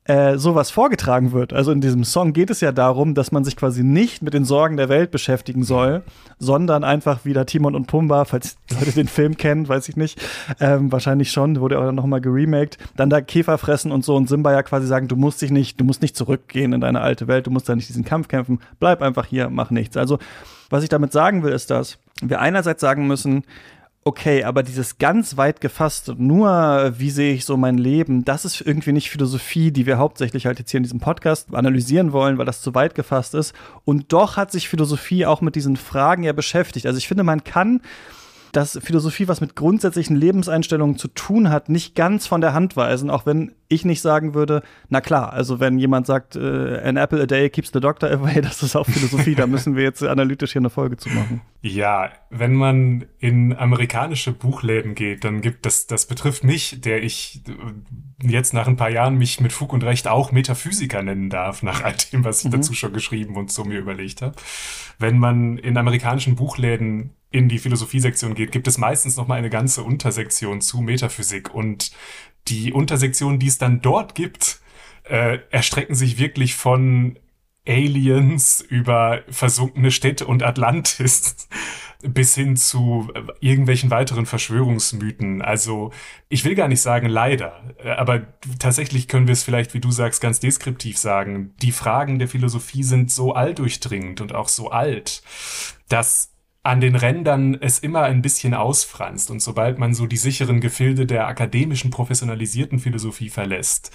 [0.04, 1.52] äh, sowas vorgetragen wird.
[1.52, 4.44] Also in diesem Song geht es ja darum, dass man sich quasi nicht mit den
[4.44, 6.02] Sorgen der Welt beschäftigen soll,
[6.40, 10.20] sondern einfach wieder Timon und Pumba, falls Leute den Film kennen, weiß ich nicht,
[10.58, 14.28] ähm, wahrscheinlich schon, wurde auch noch mal geremaked, dann da Käfer fressen und so und
[14.28, 17.28] Simba ja quasi sagen, du musst dich nicht, du musst nicht zurückgehen in deine alte
[17.28, 19.96] Welt, du musst da nicht diesen Kampf kämpfen, bleib einfach hier, mach nichts.
[19.96, 20.18] Also
[20.68, 23.44] was ich damit sagen will, ist, dass wir einerseits sagen müssen,
[24.04, 28.60] okay, aber dieses ganz weit gefasst, nur wie sehe ich so mein Leben, das ist
[28.60, 32.46] irgendwie nicht Philosophie, die wir hauptsächlich halt jetzt hier in diesem Podcast analysieren wollen, weil
[32.46, 33.54] das zu weit gefasst ist.
[33.84, 36.86] Und doch hat sich Philosophie auch mit diesen Fragen ja beschäftigt.
[36.86, 37.80] Also ich finde, man kann
[38.52, 43.08] dass Philosophie was mit grundsätzlichen Lebenseinstellungen zu tun hat, nicht ganz von der Hand weisen,
[43.08, 47.22] auch wenn ich nicht sagen würde, na klar, also wenn jemand sagt, äh, an apple
[47.22, 50.52] a day keeps the doctor away, das ist auch Philosophie, da müssen wir jetzt analytisch
[50.52, 51.40] hier eine Folge zu machen.
[51.62, 57.42] Ja, wenn man in amerikanische Buchläden geht, dann gibt das, das betrifft mich, der ich
[58.20, 61.82] jetzt nach ein paar Jahren mich mit Fug und Recht auch Metaphysiker nennen darf, nach
[61.82, 62.56] all dem, was ich mhm.
[62.56, 64.34] dazu schon geschrieben und so mir überlegt habe.
[64.98, 69.50] Wenn man in amerikanischen Buchläden in die Philosophiesektion geht, gibt es meistens noch mal eine
[69.50, 71.92] ganze Untersektion zu Metaphysik und
[72.48, 74.60] die Untersektionen, die es dann dort gibt,
[75.04, 77.18] äh, erstrecken sich wirklich von
[77.66, 81.48] Aliens über versunkene Städte und Atlantis
[82.02, 85.42] bis hin zu äh, irgendwelchen weiteren Verschwörungsmythen.
[85.42, 85.92] Also
[86.28, 88.26] ich will gar nicht sagen leider, äh, aber
[88.58, 91.54] tatsächlich können wir es vielleicht, wie du sagst, ganz deskriptiv sagen.
[91.62, 95.22] Die Fragen der Philosophie sind so alldurchdringend und auch so alt,
[95.88, 96.31] dass
[96.64, 99.30] an den Rändern es immer ein bisschen ausfranst.
[99.30, 103.90] Und sobald man so die sicheren Gefilde der akademischen, professionalisierten Philosophie verlässt,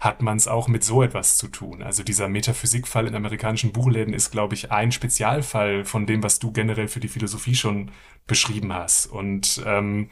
[0.00, 1.82] hat man es auch mit so etwas zu tun.
[1.82, 6.52] Also dieser Metaphysikfall in amerikanischen Buchläden ist, glaube ich, ein Spezialfall von dem, was du
[6.52, 7.90] generell für die Philosophie schon
[8.26, 9.06] beschrieben hast.
[9.06, 10.10] Und ähm,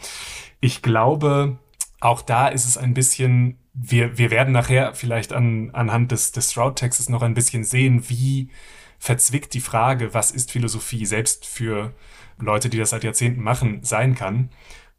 [0.61, 1.59] ich glaube,
[2.01, 6.53] auch da ist es ein bisschen, wir, wir werden nachher vielleicht an, anhand des, des
[6.53, 8.51] Stroud-Textes noch ein bisschen sehen, wie
[8.99, 11.93] verzwickt die Frage, was ist Philosophie, selbst für
[12.39, 14.51] Leute, die das seit Jahrzehnten machen, sein kann.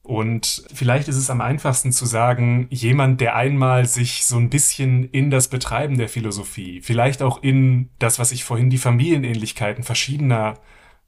[0.01, 5.03] Und vielleicht ist es am einfachsten zu sagen, jemand, der einmal sich so ein bisschen
[5.03, 10.55] in das Betreiben der Philosophie, vielleicht auch in das, was ich vorhin die Familienähnlichkeiten verschiedener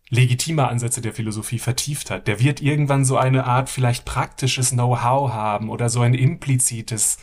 [0.10, 5.32] legitimer Ansätze der Philosophie vertieft hat, der wird irgendwann so eine Art vielleicht praktisches Know-how
[5.32, 7.18] haben oder so ein implizites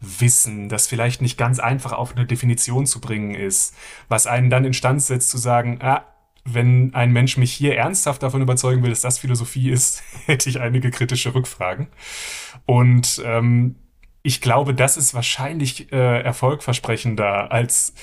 [0.00, 3.74] Wissen, das vielleicht nicht ganz einfach auf eine Definition zu bringen ist,
[4.08, 6.04] was einen dann instand setzt zu sagen, ah,
[6.44, 10.60] wenn ein Mensch mich hier ernsthaft davon überzeugen will, dass das Philosophie ist, hätte ich
[10.60, 11.88] einige kritische Rückfragen.
[12.66, 13.76] Und ähm,
[14.22, 17.94] ich glaube, das ist wahrscheinlich äh, erfolgversprechender als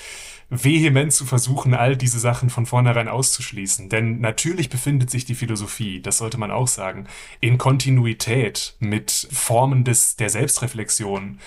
[0.50, 3.88] vehement zu versuchen, all diese Sachen von vornherein auszuschließen.
[3.88, 7.06] Denn natürlich befindet sich die Philosophie, das sollte man auch sagen,
[7.40, 11.38] in Kontinuität mit Formen des, der Selbstreflexion,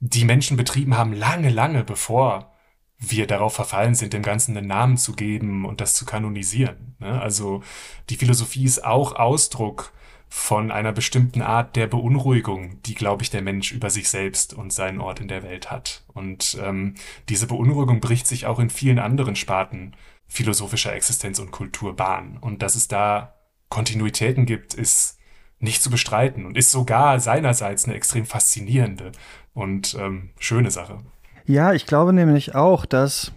[0.00, 2.52] die Menschen betrieben haben, lange, lange bevor
[2.98, 6.96] wir darauf verfallen sind, dem Ganzen einen Namen zu geben und das zu kanonisieren.
[6.98, 7.20] Ne?
[7.20, 7.62] Also
[8.08, 9.92] die Philosophie ist auch Ausdruck
[10.28, 14.72] von einer bestimmten Art der Beunruhigung, die, glaube ich, der Mensch über sich selbst und
[14.72, 16.04] seinen Ort in der Welt hat.
[16.12, 16.94] Und ähm,
[17.28, 19.94] diese Beunruhigung bricht sich auch in vielen anderen Sparten
[20.26, 22.38] philosophischer Existenz und Kultur Bahn.
[22.40, 23.34] Und dass es da
[23.68, 25.18] Kontinuitäten gibt, ist
[25.60, 29.12] nicht zu bestreiten und ist sogar seinerseits eine extrem faszinierende
[29.54, 30.98] und ähm, schöne Sache.
[31.46, 33.32] Ja, ich glaube nämlich auch, dass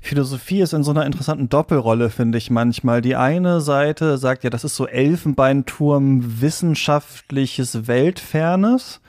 [0.00, 3.00] Philosophie ist in so einer interessanten Doppelrolle, finde ich manchmal.
[3.00, 9.00] Die eine Seite sagt ja, das ist so Elfenbeinturm wissenschaftliches Weltfernes.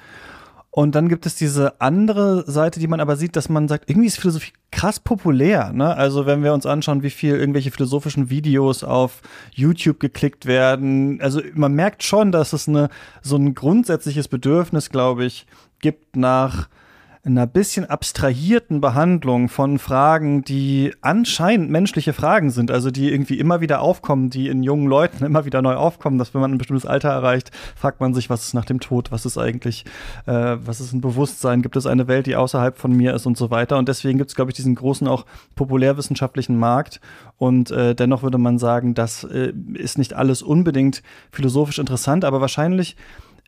[0.75, 4.07] Und dann gibt es diese andere Seite, die man aber sieht, dass man sagt, irgendwie
[4.07, 5.71] ist Philosophie krass populär.
[5.71, 5.95] Ne?
[5.95, 11.21] Also wenn wir uns anschauen, wie viel irgendwelche philosophischen Videos auf YouTube geklickt werden.
[11.21, 12.89] Also man merkt schon, dass es eine,
[13.21, 15.45] so ein grundsätzliches Bedürfnis, glaube ich,
[15.83, 16.69] gibt nach
[17.25, 23.61] einer bisschen abstrahierten Behandlung von Fragen, die anscheinend menschliche Fragen sind, also die irgendwie immer
[23.61, 26.85] wieder aufkommen, die in jungen Leuten immer wieder neu aufkommen, dass wenn man ein bestimmtes
[26.85, 29.85] Alter erreicht, fragt man sich, was ist nach dem Tod, was ist eigentlich,
[30.25, 33.37] äh, was ist ein Bewusstsein, gibt es eine Welt, die außerhalb von mir ist und
[33.37, 33.77] so weiter.
[33.77, 36.99] Und deswegen gibt es, glaube ich, diesen großen auch populärwissenschaftlichen Markt.
[37.37, 42.41] Und äh, dennoch würde man sagen, das äh, ist nicht alles unbedingt philosophisch interessant, aber
[42.41, 42.97] wahrscheinlich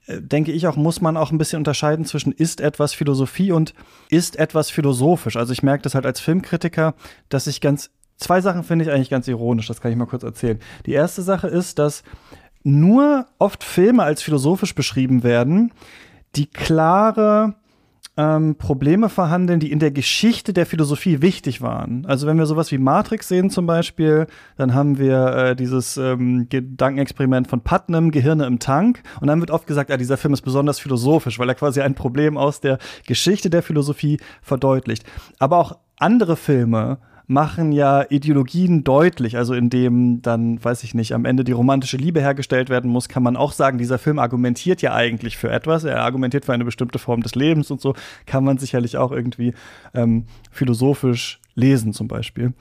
[0.08, 3.74] denke ich auch, muss man auch ein bisschen unterscheiden zwischen ist etwas Philosophie und
[4.10, 5.36] ist etwas philosophisch.
[5.36, 6.94] Also ich merke das halt als Filmkritiker,
[7.30, 10.24] dass ich ganz, zwei Sachen finde ich eigentlich ganz ironisch, das kann ich mal kurz
[10.24, 10.60] erzählen.
[10.86, 12.04] Die erste Sache ist, dass
[12.64, 15.72] nur oft Filme als philosophisch beschrieben werden,
[16.36, 17.56] die klare
[18.18, 22.06] ähm, Probleme verhandeln, die in der Geschichte der Philosophie wichtig waren.
[22.06, 26.48] Also wenn wir sowas wie Matrix sehen zum Beispiel, dann haben wir äh, dieses ähm,
[26.50, 29.04] Gedankenexperiment von Putnam, Gehirne im Tank.
[29.20, 31.96] Und dann wird oft gesagt, ja, dieser Film ist besonders philosophisch, weil er quasi ein
[31.96, 35.04] Problem aus der Geschichte der Philosophie verdeutlicht.
[35.40, 39.38] Aber auch andere Filme machen ja Ideologien deutlich.
[39.38, 43.24] Also indem dann, weiß ich nicht, am Ende die romantische Liebe hergestellt werden muss, kann
[43.24, 45.84] man auch sagen, dieser Film argumentiert ja eigentlich für etwas.
[45.84, 49.54] Er argumentiert für eine bestimmte Form des Lebens und so kann man sicherlich auch irgendwie
[49.94, 52.54] ähm, philosophisch lesen zum Beispiel.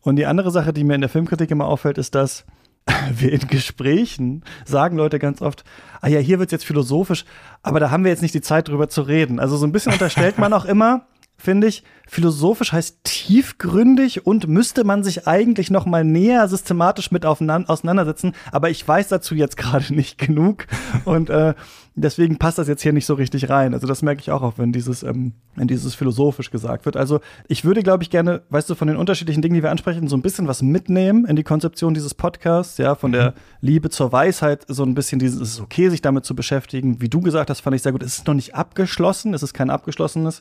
[0.00, 2.44] Und die andere Sache, die mir in der Filmkritik immer auffällt, ist, dass
[3.14, 5.64] wir in Gesprächen sagen Leute ganz oft,
[6.00, 7.24] ah ja, hier wird's jetzt philosophisch,
[7.62, 9.38] aber da haben wir jetzt nicht die Zeit drüber zu reden.
[9.38, 11.06] Also so ein bisschen unterstellt man auch immer,
[11.42, 17.26] finde ich, philosophisch heißt tiefgründig und müsste man sich eigentlich noch mal näher systematisch mit
[17.26, 18.34] auseinandersetzen.
[18.52, 20.66] Aber ich weiß dazu jetzt gerade nicht genug
[21.04, 21.54] und äh,
[21.94, 23.74] deswegen passt das jetzt hier nicht so richtig rein.
[23.74, 26.96] Also das merke ich auch, auch wenn dieses, ähm, wenn dieses philosophisch gesagt wird.
[26.96, 30.08] Also ich würde, glaube ich, gerne, weißt du, von den unterschiedlichen Dingen, die wir ansprechen,
[30.08, 33.34] so ein bisschen was mitnehmen in die Konzeption dieses Podcasts, ja, von der mhm.
[33.60, 37.00] Liebe zur Weisheit, so ein bisschen dieses, es ist okay, sich damit zu beschäftigen.
[37.00, 38.02] Wie du gesagt hast, fand ich sehr gut.
[38.02, 40.40] Es ist noch nicht abgeschlossen, es ist kein abgeschlossenes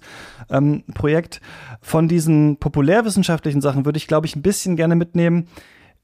[0.49, 1.41] ähm, Projekt
[1.81, 5.47] von diesen populärwissenschaftlichen Sachen würde ich, glaube ich, ein bisschen gerne mitnehmen.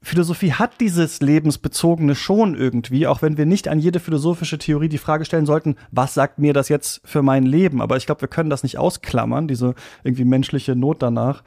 [0.00, 4.98] Philosophie hat dieses Lebensbezogene schon irgendwie, auch wenn wir nicht an jede philosophische Theorie die
[4.98, 7.82] Frage stellen sollten, was sagt mir das jetzt für mein Leben?
[7.82, 11.42] Aber ich glaube, wir können das nicht ausklammern, diese irgendwie menschliche Not danach.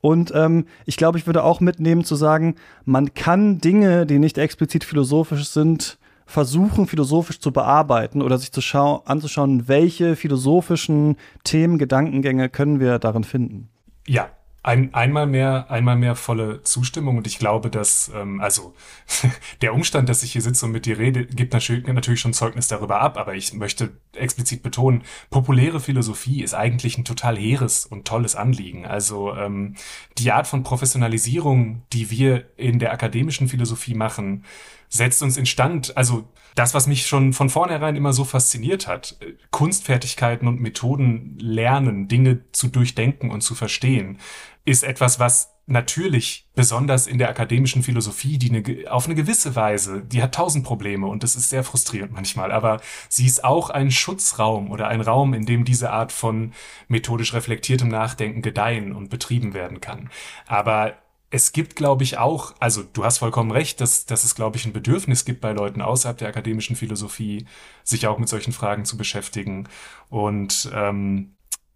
[0.00, 4.38] Und ähm, ich glaube, ich würde auch mitnehmen zu sagen, man kann Dinge, die nicht
[4.38, 8.62] explizit philosophisch sind, versuchen, philosophisch zu bearbeiten oder sich zu
[9.04, 13.68] anzuschauen, welche philosophischen Themen, Gedankengänge können wir darin finden.
[14.06, 14.30] Ja,
[14.64, 18.74] ein, einmal mehr, einmal mehr volle Zustimmung und ich glaube, dass ähm, also
[19.60, 22.68] der Umstand, dass ich hier sitze und mit dir rede, gibt natürlich, natürlich schon Zeugnis
[22.68, 28.06] darüber ab, aber ich möchte explizit betonen, populäre Philosophie ist eigentlich ein total hehres und
[28.06, 28.86] tolles Anliegen.
[28.86, 29.74] Also ähm,
[30.18, 34.44] die Art von Professionalisierung, die wir in der akademischen Philosophie machen,
[34.92, 39.16] setzt uns instand, also das, was mich schon von vornherein immer so fasziniert hat,
[39.50, 44.18] Kunstfertigkeiten und Methoden lernen, Dinge zu durchdenken und zu verstehen,
[44.66, 50.02] ist etwas, was natürlich besonders in der akademischen Philosophie, die eine, auf eine gewisse Weise,
[50.02, 53.90] die hat tausend Probleme und das ist sehr frustrierend manchmal, aber sie ist auch ein
[53.90, 56.52] Schutzraum oder ein Raum, in dem diese Art von
[56.88, 60.10] methodisch reflektiertem Nachdenken gedeihen und betrieben werden kann.
[60.46, 60.98] Aber
[61.32, 64.66] es gibt, glaube ich, auch, also du hast vollkommen recht, dass, dass es, glaube ich,
[64.66, 67.46] ein Bedürfnis gibt bei Leuten außerhalb der akademischen Philosophie,
[67.84, 69.66] sich auch mit solchen Fragen zu beschäftigen.
[70.10, 71.34] Und ähm,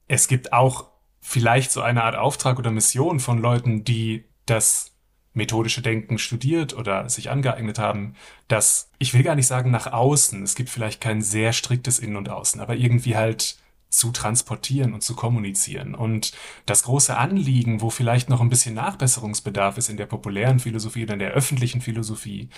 [0.08, 0.90] es gibt auch
[1.22, 4.92] vielleicht so eine Art Auftrag oder Mission von Leuten, die das
[5.32, 8.14] methodische Denken studiert oder sich angeeignet haben,
[8.48, 12.16] dass, ich will gar nicht sagen nach außen, es gibt vielleicht kein sehr striktes Innen
[12.16, 13.56] und Außen, aber irgendwie halt
[13.88, 15.94] zu transportieren und zu kommunizieren.
[15.94, 16.32] Und
[16.66, 21.14] das große Anliegen, wo vielleicht noch ein bisschen Nachbesserungsbedarf ist in der populären Philosophie oder
[21.14, 22.48] in der öffentlichen Philosophie,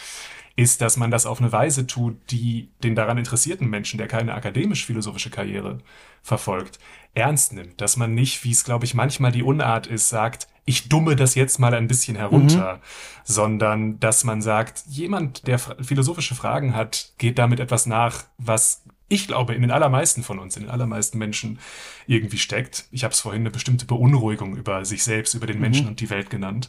[0.56, 4.34] ist, dass man das auf eine Weise tut, die den daran interessierten Menschen, der keine
[4.34, 5.78] akademisch-philosophische Karriere
[6.22, 6.80] verfolgt,
[7.14, 7.80] ernst nimmt.
[7.80, 11.34] Dass man nicht, wie es, glaube ich, manchmal die Unart ist, sagt, ich dumme das
[11.34, 12.80] jetzt mal ein bisschen herunter, mhm.
[13.24, 19.26] sondern dass man sagt, jemand, der philosophische Fragen hat, geht damit etwas nach, was ich
[19.26, 21.58] glaube, in den allermeisten von uns, in den allermeisten Menschen
[22.06, 22.86] irgendwie steckt.
[22.90, 25.90] Ich habe es vorhin eine bestimmte Beunruhigung über sich selbst, über den Menschen mhm.
[25.90, 26.68] und die Welt genannt.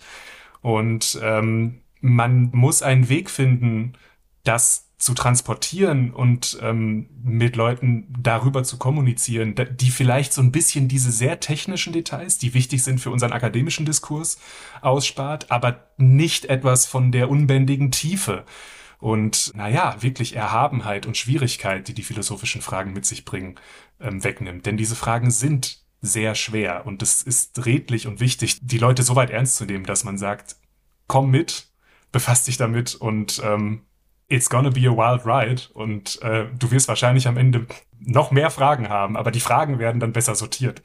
[0.62, 3.94] Und ähm, man muss einen Weg finden,
[4.44, 10.90] das zu transportieren und ähm, mit Leuten darüber zu kommunizieren, die vielleicht so ein bisschen
[10.90, 14.40] diese sehr technischen Details, die wichtig sind für unseren akademischen Diskurs,
[14.82, 18.44] ausspart, aber nicht etwas von der unbändigen Tiefe
[19.00, 23.56] und, naja, wirklich Erhabenheit und Schwierigkeit, die die philosophischen Fragen mit sich bringen,
[24.00, 24.66] ähm, wegnimmt.
[24.66, 29.16] Denn diese Fragen sind sehr schwer und es ist redlich und wichtig, die Leute so
[29.16, 30.58] weit ernst zu nehmen, dass man sagt,
[31.08, 31.68] komm mit,
[32.12, 33.84] befasst dich damit und ähm,
[34.28, 37.68] it's gonna be a wild ride und äh, du wirst wahrscheinlich am Ende
[38.00, 40.82] noch mehr Fragen haben, aber die Fragen werden dann besser sortiert.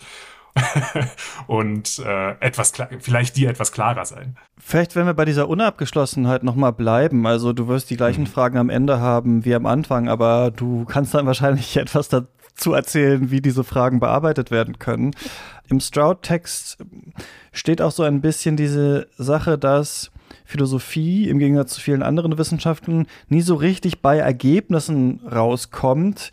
[1.46, 4.36] und äh, etwas vielleicht die etwas klarer sein.
[4.58, 8.28] Vielleicht, wenn wir bei dieser Unabgeschlossenheit nochmal bleiben, also du wirst die gleichen mhm.
[8.28, 13.30] Fragen am Ende haben wie am Anfang, aber du kannst dann wahrscheinlich etwas dazu erzählen,
[13.30, 15.10] wie diese Fragen bearbeitet werden können.
[15.68, 16.78] Im Stroud-Text
[17.52, 20.10] steht auch so ein bisschen diese Sache, dass
[20.44, 26.30] Philosophie im Gegensatz zu vielen anderen Wissenschaften nie so richtig bei Ergebnissen rauskommt,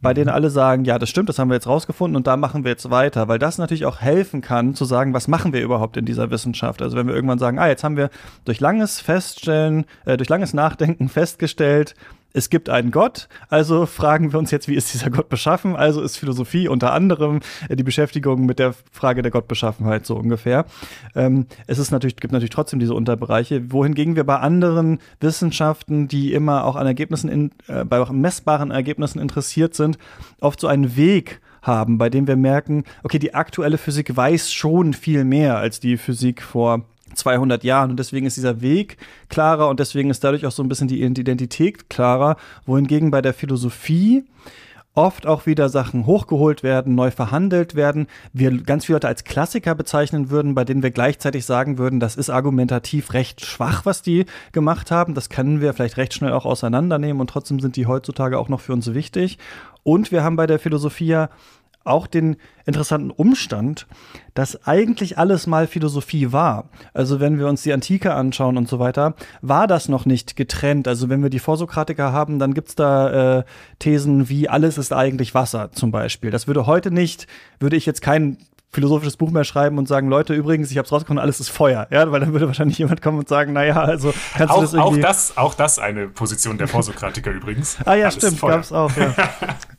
[0.00, 2.64] bei denen alle sagen, ja, das stimmt, das haben wir jetzt rausgefunden und da machen
[2.64, 5.96] wir jetzt weiter, weil das natürlich auch helfen kann zu sagen, was machen wir überhaupt
[5.96, 6.82] in dieser Wissenschaft?
[6.82, 8.10] Also wenn wir irgendwann sagen, ah, jetzt haben wir
[8.44, 11.94] durch langes Feststellen, äh, durch langes Nachdenken festgestellt,
[12.34, 15.76] es gibt einen Gott, also fragen wir uns jetzt, wie ist dieser Gott beschaffen?
[15.76, 20.66] Also ist Philosophie unter anderem äh, die Beschäftigung mit der Frage der Gottbeschaffenheit so ungefähr.
[21.14, 26.32] Ähm, es ist natürlich, gibt natürlich trotzdem diese Unterbereiche, wohingegen wir bei anderen Wissenschaften, die
[26.32, 29.96] immer auch an Ergebnissen, in, äh, bei auch messbaren Ergebnissen interessiert sind,
[30.40, 34.92] oft so einen Weg haben, bei dem wir merken, okay, die aktuelle Physik weiß schon
[34.92, 36.84] viel mehr als die Physik vor
[37.16, 37.90] 200 Jahren.
[37.90, 38.96] Und deswegen ist dieser Weg
[39.28, 42.36] klarer und deswegen ist dadurch auch so ein bisschen die Identität klarer.
[42.66, 44.24] Wohingegen bei der Philosophie
[44.94, 49.74] oft auch wieder Sachen hochgeholt werden, neu verhandelt werden, wir ganz viele Leute als Klassiker
[49.74, 54.26] bezeichnen würden, bei denen wir gleichzeitig sagen würden, das ist argumentativ recht schwach, was die
[54.52, 55.14] gemacht haben.
[55.14, 58.60] Das können wir vielleicht recht schnell auch auseinandernehmen und trotzdem sind die heutzutage auch noch
[58.60, 59.38] für uns wichtig.
[59.82, 61.28] Und wir haben bei der Philosophie ja
[61.84, 63.86] auch den interessanten Umstand,
[64.32, 66.70] dass eigentlich alles mal Philosophie war.
[66.92, 70.88] Also wenn wir uns die Antike anschauen und so weiter, war das noch nicht getrennt.
[70.88, 73.44] Also wenn wir die Vorsokratiker haben, dann gibt's da äh,
[73.78, 76.30] Thesen wie alles ist eigentlich Wasser zum Beispiel.
[76.30, 77.26] Das würde heute nicht,
[77.60, 78.38] würde ich jetzt kein
[78.74, 81.86] philosophisches Buch mehr schreiben und sagen, Leute, übrigens, ich habe es rausgefunden, alles ist Feuer.
[81.90, 84.74] Ja, weil dann würde wahrscheinlich jemand kommen und sagen, naja, also kannst auch, du das
[84.74, 85.04] irgendwie...
[85.04, 87.78] Auch das, auch das eine Position der Vorsokratiker übrigens.
[87.84, 89.14] Ah ja, alles stimmt, gab's auch, ja.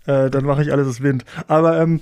[0.25, 1.25] äh, dann mache ich alles ist Wind.
[1.47, 2.01] Aber ähm,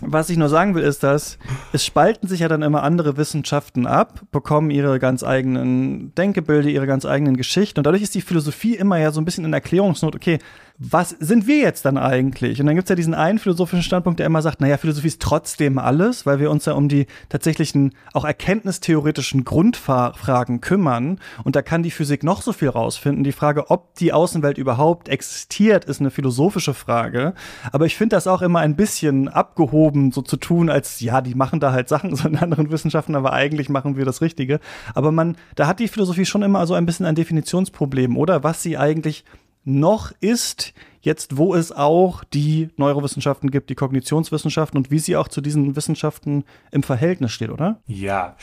[0.00, 1.38] was ich nur sagen will, ist, dass
[1.72, 6.86] es spalten sich ja dann immer andere Wissenschaften ab, bekommen ihre ganz eigenen Denkebilder, ihre
[6.86, 7.80] ganz eigenen Geschichten.
[7.80, 10.38] Und dadurch ist die Philosophie immer ja so ein bisschen in Erklärungsnot, okay,
[10.80, 12.60] was sind wir jetzt dann eigentlich?
[12.60, 15.76] Und dann gibt's ja diesen einen philosophischen Standpunkt, der immer sagt, naja, Philosophie ist trotzdem
[15.76, 21.18] alles, weil wir uns ja um die tatsächlichen, auch erkenntnistheoretischen Grundfragen kümmern.
[21.42, 23.24] Und da kann die Physik noch so viel rausfinden.
[23.24, 27.34] Die Frage, ob die Außenwelt überhaupt existiert, ist eine philosophische Frage.
[27.72, 31.34] Aber ich finde das auch immer ein bisschen abgehoben, so zu tun, als ja, die
[31.34, 34.60] machen da halt Sachen so in anderen Wissenschaften, aber eigentlich machen wir das Richtige.
[34.94, 38.44] Aber man, da hat die Philosophie schon immer so ein bisschen ein Definitionsproblem, oder?
[38.44, 39.24] Was sie eigentlich
[39.64, 45.28] noch ist, jetzt wo es auch die Neurowissenschaften gibt, die Kognitionswissenschaften und wie sie auch
[45.28, 47.80] zu diesen Wissenschaften im Verhältnis steht, oder?
[47.86, 48.36] Ja,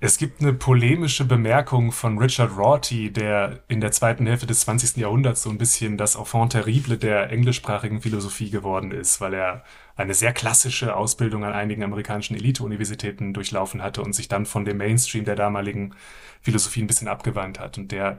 [0.00, 4.96] es gibt eine polemische Bemerkung von Richard Rorty, der in der zweiten Hälfte des 20.
[4.96, 9.64] Jahrhunderts so ein bisschen das Enfant terrible der englischsprachigen Philosophie geworden ist, weil er
[9.96, 14.78] eine sehr klassische Ausbildung an einigen amerikanischen Elite-Universitäten durchlaufen hatte und sich dann von dem
[14.78, 15.94] Mainstream der damaligen
[16.40, 17.78] Philosophie ein bisschen abgewandt hat.
[17.78, 18.18] Und der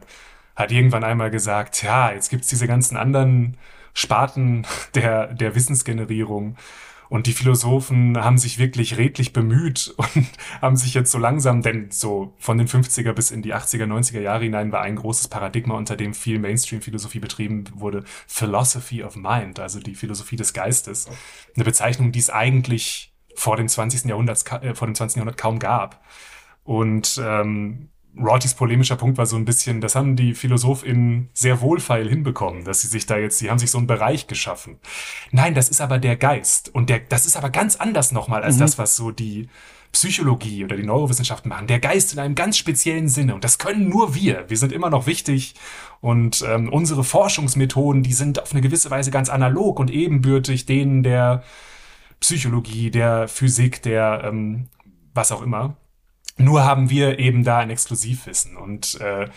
[0.55, 3.57] hat irgendwann einmal gesagt, ja, jetzt gibt's diese ganzen anderen
[3.93, 6.57] Sparten der, der Wissensgenerierung.
[7.07, 10.27] Und die Philosophen haben sich wirklich redlich bemüht und
[10.61, 14.21] haben sich jetzt so langsam, denn so von den 50er bis in die 80er, 90er
[14.21, 19.59] Jahre hinein war ein großes Paradigma, unter dem viel Mainstream-Philosophie betrieben wurde, Philosophy of Mind,
[19.59, 21.07] also die Philosophie des Geistes.
[21.55, 24.05] Eine Bezeichnung, die es eigentlich vor dem 20.
[24.05, 25.17] Jahrhundert, äh, vor dem 20.
[25.17, 26.03] Jahrhundert kaum gab.
[26.63, 32.07] Und ähm, Rortys polemischer Punkt war so ein bisschen, das haben die PhilosophInnen sehr wohlfeil
[32.07, 34.77] hinbekommen, dass sie sich da jetzt, sie haben sich so einen Bereich geschaffen.
[35.31, 36.73] Nein, das ist aber der Geist.
[36.73, 38.59] Und der, das ist aber ganz anders nochmal als mhm.
[38.59, 39.49] das, was so die
[39.91, 41.67] Psychologie oder die Neurowissenschaften machen.
[41.67, 43.33] Der Geist in einem ganz speziellen Sinne.
[43.33, 44.45] Und das können nur wir.
[44.49, 45.55] Wir sind immer noch wichtig.
[46.01, 51.01] Und ähm, unsere Forschungsmethoden, die sind auf eine gewisse Weise ganz analog und ebenbürtig denen
[51.01, 51.43] der
[52.19, 54.67] Psychologie, der Physik, der ähm,
[55.13, 55.77] was auch immer.
[56.37, 58.57] Nur haben wir eben da ein Exklusivwissen.
[58.57, 59.29] Und äh,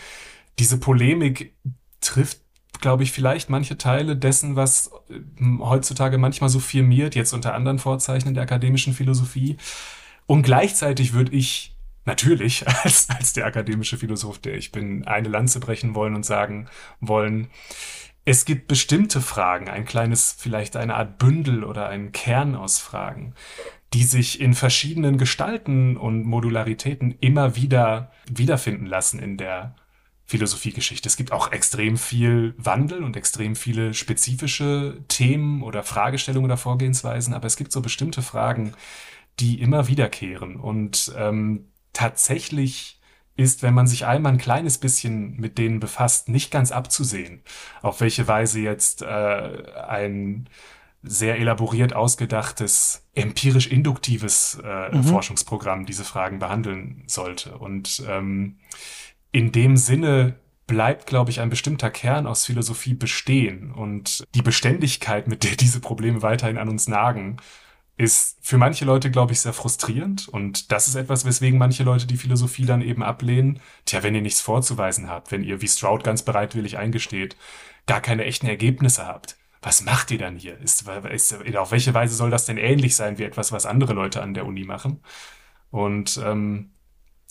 [0.59, 1.53] diese Polemik
[2.01, 2.39] trifft,
[2.81, 5.19] glaube ich, vielleicht manche Teile dessen, was äh,
[5.59, 9.57] heutzutage manchmal so firmiert, jetzt unter anderen Vorzeichen der akademischen Philosophie.
[10.25, 11.75] Und gleichzeitig würde ich
[12.05, 16.67] natürlich als, als der akademische Philosoph, der ich bin, eine Lanze brechen wollen und sagen
[16.99, 17.49] wollen,
[18.25, 23.33] es gibt bestimmte Fragen, ein kleines, vielleicht eine Art Bündel oder ein Kern aus Fragen,
[23.93, 29.75] die sich in verschiedenen Gestalten und Modularitäten immer wieder wiederfinden lassen in der
[30.25, 31.09] Philosophiegeschichte.
[31.09, 37.33] Es gibt auch extrem viel Wandel und extrem viele spezifische Themen oder Fragestellungen oder Vorgehensweisen,
[37.33, 38.73] aber es gibt so bestimmte Fragen,
[39.39, 42.99] die immer wiederkehren und ähm, tatsächlich
[43.37, 47.41] ist, wenn man sich einmal ein kleines bisschen mit denen befasst, nicht ganz abzusehen,
[47.81, 49.05] auf welche Weise jetzt äh,
[49.87, 50.47] ein
[51.01, 55.03] sehr elaboriert ausgedachtes, empirisch-induktives äh, mhm.
[55.03, 57.57] Forschungsprogramm diese Fragen behandeln sollte.
[57.57, 58.57] Und ähm,
[59.31, 60.35] in dem Sinne
[60.67, 63.71] bleibt, glaube ich, ein bestimmter Kern aus Philosophie bestehen.
[63.71, 67.37] Und die Beständigkeit, mit der diese Probleme weiterhin an uns nagen,
[67.97, 70.29] ist für manche Leute, glaube ich, sehr frustrierend.
[70.29, 73.59] Und das ist etwas, weswegen manche Leute die Philosophie dann eben ablehnen.
[73.85, 77.35] Tja, wenn ihr nichts vorzuweisen habt, wenn ihr, wie Stroud ganz bereitwillig eingesteht,
[77.87, 80.57] gar keine echten Ergebnisse habt, was macht ihr dann hier?
[80.59, 84.21] Ist, ist, auf welche Weise soll das denn ähnlich sein wie etwas, was andere Leute
[84.21, 85.01] an der Uni machen?
[85.69, 86.71] Und ähm,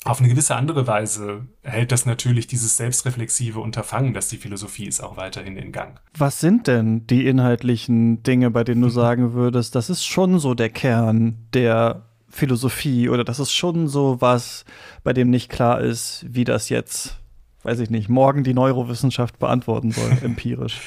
[0.05, 5.01] auf eine gewisse andere Weise hält das natürlich dieses selbstreflexive Unterfangen, dass die Philosophie ist,
[5.01, 6.01] auch weiterhin in Gang.
[6.17, 10.55] Was sind denn die inhaltlichen Dinge, bei denen du sagen würdest, das ist schon so
[10.55, 14.65] der Kern der Philosophie oder das ist schon so was,
[15.03, 17.19] bei dem nicht klar ist, wie das jetzt,
[17.63, 20.81] weiß ich nicht, morgen die Neurowissenschaft beantworten soll, empirisch?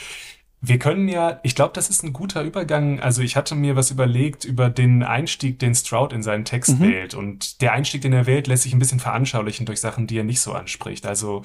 [0.63, 2.99] Wir können ja, ich glaube, das ist ein guter Übergang.
[2.99, 6.81] Also ich hatte mir was überlegt über den Einstieg, den Stroud in seinen Text mhm.
[6.81, 7.13] wählt.
[7.15, 10.23] Und der Einstieg, den er wählt, lässt sich ein bisschen veranschaulichen durch Sachen, die er
[10.23, 11.07] nicht so anspricht.
[11.07, 11.41] Also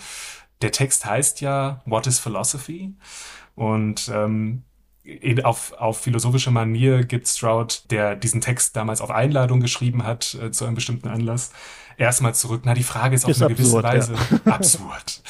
[0.61, 2.95] der Text heißt ja What is Philosophy?
[3.55, 4.65] Und ähm,
[5.45, 10.51] auf, auf philosophische Manier gibt Stroud, der diesen Text damals auf Einladung geschrieben hat äh,
[10.51, 11.53] zu einem bestimmten Anlass,
[11.97, 12.63] erstmal zurück.
[12.65, 14.53] Na, die Frage ist auf ist eine absurd, gewisse Weise ja.
[14.53, 15.23] absurd.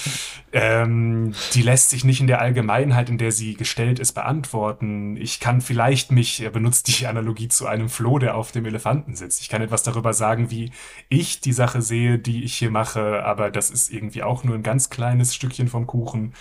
[0.53, 5.17] ähm, die lässt sich nicht in der Allgemeinheit, in der sie gestellt ist, beantworten.
[5.17, 9.15] Ich kann vielleicht mich, er benutzt die Analogie zu einem Floh, der auf dem Elefanten
[9.17, 9.41] sitzt.
[9.41, 10.71] Ich kann etwas darüber sagen, wie
[11.09, 14.63] ich die Sache sehe, die ich hier mache, aber das ist irgendwie auch nur ein
[14.63, 16.35] ganz kleines Stückchen vom Kuchen.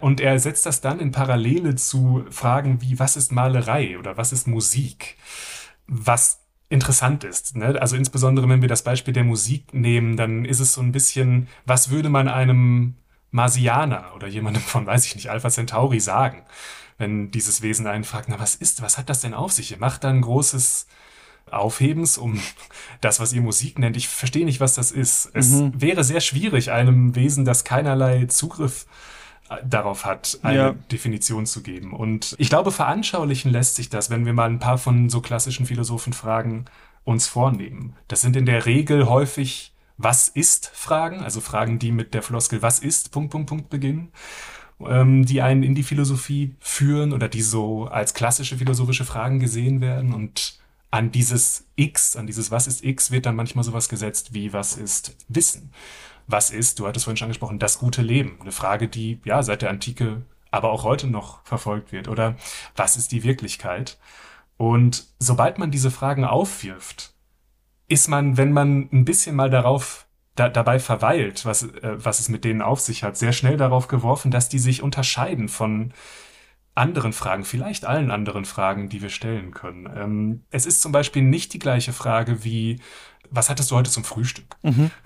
[0.00, 4.32] Und er setzt das dann in Parallele zu Fragen wie, was ist Malerei oder was
[4.32, 5.18] ist Musik?
[5.86, 6.40] Was
[6.70, 7.56] interessant ist.
[7.56, 7.76] Ne?
[7.80, 11.48] Also insbesondere, wenn wir das Beispiel der Musik nehmen, dann ist es so ein bisschen,
[11.66, 12.94] was würde man einem
[13.32, 16.42] Marsianer oder jemandem von, weiß ich nicht, Alpha Centauri sagen,
[16.96, 19.72] wenn dieses Wesen einen fragt, na was ist, was hat das denn auf sich?
[19.72, 20.86] Ihr macht dann großes
[21.50, 22.40] Aufhebens um
[23.00, 23.96] das, was ihr Musik nennt.
[23.96, 25.28] Ich verstehe nicht, was das ist.
[25.34, 25.72] Es mhm.
[25.74, 28.86] wäre sehr schwierig, einem Wesen, das keinerlei Zugriff
[29.64, 30.72] darauf hat, eine ja.
[30.92, 31.92] Definition zu geben.
[31.92, 35.66] Und ich glaube, veranschaulichen lässt sich das, wenn wir mal ein paar von so klassischen
[35.66, 36.66] Philosophenfragen
[37.04, 37.94] uns vornehmen.
[38.08, 42.62] Das sind in der Regel häufig Was ist Fragen, also Fragen, die mit der Floskel
[42.62, 44.12] Was ist Punkt, Punkt, Punkt beginnen,
[44.86, 49.80] ähm, die einen in die Philosophie führen oder die so als klassische philosophische Fragen gesehen
[49.80, 50.58] werden und
[50.92, 54.76] an dieses X, an dieses Was ist X wird dann manchmal sowas gesetzt wie Was
[54.76, 55.72] ist Wissen
[56.30, 58.38] was ist, du hattest vorhin schon angesprochen, das gute Leben?
[58.40, 62.08] Eine Frage, die ja seit der Antike, aber auch heute noch verfolgt wird.
[62.08, 62.36] Oder
[62.76, 63.98] was ist die Wirklichkeit?
[64.56, 67.14] Und sobald man diese Fragen aufwirft,
[67.88, 72.28] ist man, wenn man ein bisschen mal darauf da, dabei verweilt, was, äh, was es
[72.28, 75.92] mit denen auf sich hat, sehr schnell darauf geworfen, dass die sich unterscheiden von
[76.74, 79.90] anderen Fragen, vielleicht allen anderen Fragen, die wir stellen können.
[79.96, 82.80] Ähm, es ist zum Beispiel nicht die gleiche Frage wie,
[83.30, 84.56] was hattest du heute zum Frühstück?
[84.62, 84.90] Mhm.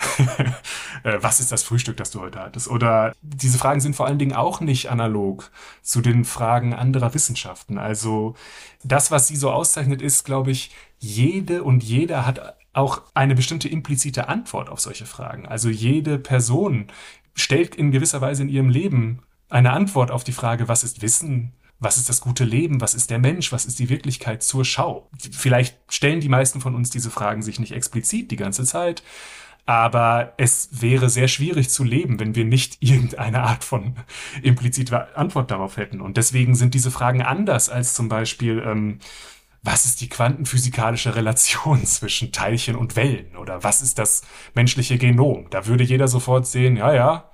[1.02, 2.66] Äh, was ist das Frühstück, das du heute hattest?
[2.68, 5.50] Oder diese Fragen sind vor allen Dingen auch nicht analog
[5.82, 7.76] zu den Fragen anderer Wissenschaften.
[7.76, 8.36] Also
[8.84, 13.68] das, was sie so auszeichnet, ist, glaube ich, jede und jeder hat auch eine bestimmte
[13.68, 15.46] implizite Antwort auf solche Fragen.
[15.46, 16.86] Also jede Person
[17.34, 21.52] stellt in gewisser Weise in ihrem Leben eine Antwort auf die Frage, was ist Wissen?
[21.78, 25.10] Was ist das gute Leben, was ist der Mensch, was ist die Wirklichkeit zur Schau.
[25.32, 29.02] Vielleicht stellen die meisten von uns diese Fragen sich nicht explizit die ganze Zeit,
[29.66, 33.96] aber es wäre sehr schwierig zu leben, wenn wir nicht irgendeine Art von
[34.42, 36.00] impliziter Antwort darauf hätten.
[36.00, 38.98] Und deswegen sind diese Fragen anders als zum Beispiel, ähm,
[39.62, 44.22] was ist die quantenphysikalische Relation zwischen Teilchen und Wellen oder was ist das
[44.54, 45.48] menschliche Genom?
[45.50, 47.30] Da würde jeder sofort sehen, ja, ja,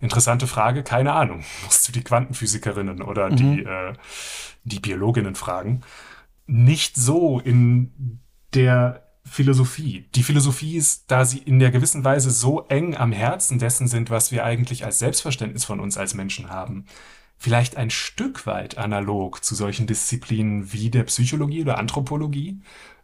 [0.00, 1.44] Interessante Frage, keine Ahnung.
[1.64, 3.36] Musst du die Quantenphysikerinnen oder mhm.
[3.36, 3.92] die, äh,
[4.64, 5.82] die Biologinnen fragen.
[6.46, 8.20] Nicht so in
[8.54, 10.08] der Philosophie.
[10.14, 14.10] Die Philosophie ist, da sie in der gewissen Weise so eng am Herzen dessen sind,
[14.10, 16.86] was wir eigentlich als Selbstverständnis von uns als Menschen haben,
[17.36, 22.60] vielleicht ein Stück weit analog zu solchen Disziplinen wie der Psychologie oder Anthropologie,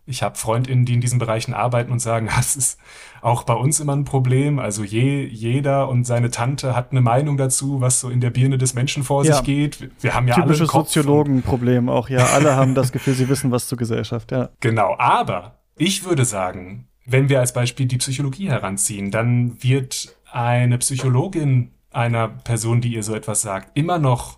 [0.06, 2.78] Ich habe Freundinnen, die in diesen Bereichen arbeiten und sagen, das ist
[3.22, 4.58] auch bei uns immer ein Problem.
[4.58, 8.58] Also je, jeder und seine Tante hat eine Meinung dazu, was so in der Birne
[8.58, 9.34] des Menschen vor ja.
[9.34, 9.90] sich geht.
[10.00, 12.26] Wir haben ja Typisches alle Soziologenproblem auch, ja.
[12.26, 14.50] Alle haben das Gefühl, sie wissen was zur Gesellschaft, ja.
[14.60, 20.78] Genau, aber ich würde sagen, wenn wir als Beispiel die Psychologie heranziehen, dann wird eine
[20.78, 24.36] Psychologin einer Person, die ihr so etwas sagt, immer noch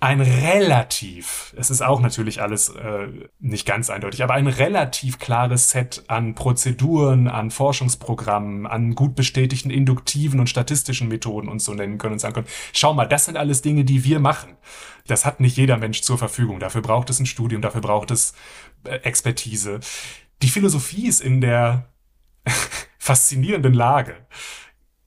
[0.00, 5.70] ein relativ, es ist auch natürlich alles äh, nicht ganz eindeutig, aber ein relativ klares
[5.70, 11.98] Set an Prozeduren, an Forschungsprogrammen, an gut bestätigten induktiven und statistischen Methoden uns so nennen
[11.98, 14.56] können und sagen können, schau mal, das sind alles Dinge, die wir machen.
[15.06, 16.60] Das hat nicht jeder Mensch zur Verfügung.
[16.60, 18.32] Dafür braucht es ein Studium, dafür braucht es
[18.84, 19.80] äh, Expertise.
[20.40, 21.90] Die Philosophie ist in der
[22.98, 24.16] faszinierenden Lage,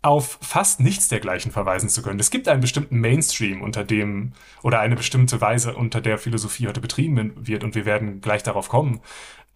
[0.03, 2.19] auf fast nichts dergleichen verweisen zu können.
[2.19, 6.81] Es gibt einen bestimmten Mainstream, unter dem oder eine bestimmte Weise, unter der Philosophie heute
[6.81, 8.99] betrieben wird, und wir werden gleich darauf kommen.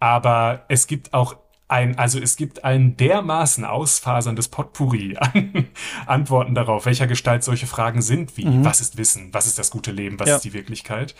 [0.00, 1.36] Aber es gibt auch
[1.68, 5.68] ein, also es gibt ein dermaßen ausfaserndes Potpourri an
[6.06, 8.64] Antworten darauf, welcher Gestalt solche Fragen sind, wie mhm.
[8.64, 10.36] was ist Wissen, was ist das gute Leben, was ja.
[10.36, 11.14] ist die Wirklichkeit.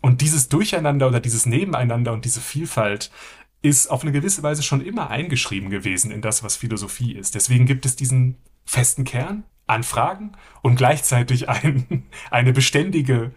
[0.00, 3.10] Und dieses Durcheinander oder dieses Nebeneinander und diese Vielfalt
[3.60, 7.34] ist auf eine gewisse Weise schon immer eingeschrieben gewesen in das, was Philosophie ist.
[7.34, 8.36] Deswegen gibt es diesen
[8.70, 13.32] festen Kern an Fragen und gleichzeitig ein, eine beständige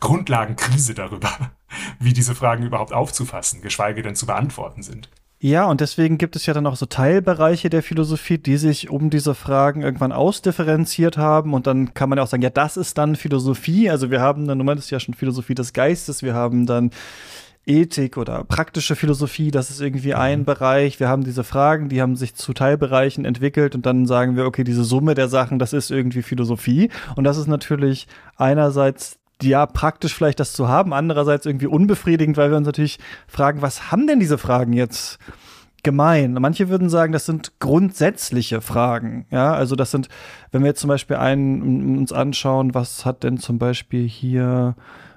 [0.00, 1.30] Grundlagenkrise darüber,
[2.00, 5.10] wie diese Fragen überhaupt aufzufassen, geschweige denn zu beantworten sind.
[5.40, 9.10] Ja, und deswegen gibt es ja dann auch so Teilbereiche der Philosophie, die sich um
[9.10, 11.52] diese Fragen irgendwann ausdifferenziert haben.
[11.52, 13.90] Und dann kann man ja auch sagen, ja, das ist dann Philosophie.
[13.90, 16.92] Also wir haben dann, du meintest ja schon Philosophie des Geistes, wir haben dann
[17.64, 20.44] Ethik oder praktische Philosophie, das ist irgendwie ein mhm.
[20.44, 20.98] Bereich.
[20.98, 24.64] Wir haben diese Fragen, die haben sich zu Teilbereichen entwickelt und dann sagen wir, okay,
[24.64, 26.90] diese Summe der Sachen, das ist irgendwie Philosophie.
[27.14, 32.50] Und das ist natürlich einerseits ja, praktisch vielleicht das zu haben, andererseits irgendwie unbefriedigend, weil
[32.50, 35.18] wir uns natürlich fragen, was haben denn diese Fragen jetzt
[35.82, 36.34] gemein?
[36.34, 39.26] Manche würden sagen, das sind grundsätzliche Fragen.
[39.30, 40.08] Ja, also das sind,
[40.52, 44.76] wenn wir jetzt zum Beispiel einen uns anschauen, was hat denn zum Beispiel hier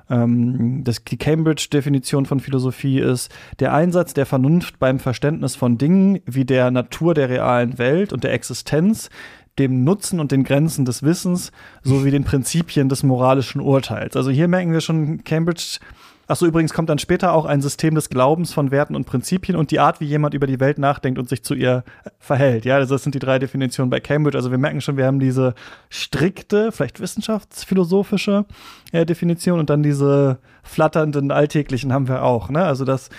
[0.10, 6.20] ähm, das, die Cambridge-Definition von Philosophie ist der Einsatz der Vernunft beim Verständnis von Dingen
[6.26, 9.10] wie der Natur der realen Welt und der Existenz,
[9.58, 11.51] dem Nutzen und den Grenzen des Wissens
[11.82, 14.16] sowie den Prinzipien des moralischen Urteils.
[14.16, 15.80] Also hier merken wir schon, Cambridge
[16.28, 19.70] Achso, übrigens kommt dann später auch ein System des Glaubens von Werten und Prinzipien und
[19.70, 21.84] die Art, wie jemand über die Welt nachdenkt und sich zu ihr
[22.18, 22.66] verhält.
[22.66, 24.38] Ja, das sind die drei Definitionen bei Cambridge.
[24.38, 25.54] Also wir merken schon, wir haben diese
[25.90, 28.46] strikte, vielleicht wissenschaftsphilosophische
[28.92, 32.50] äh, Definition und dann diese flatternden, alltäglichen haben wir auch.
[32.50, 32.64] Ne?
[32.64, 33.10] Also das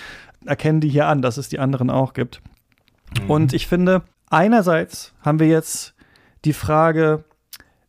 [0.45, 2.41] erkennen die hier an, dass es die anderen auch gibt.
[3.23, 3.31] Mhm.
[3.31, 5.95] Und ich finde, einerseits haben wir jetzt
[6.45, 7.25] die Frage,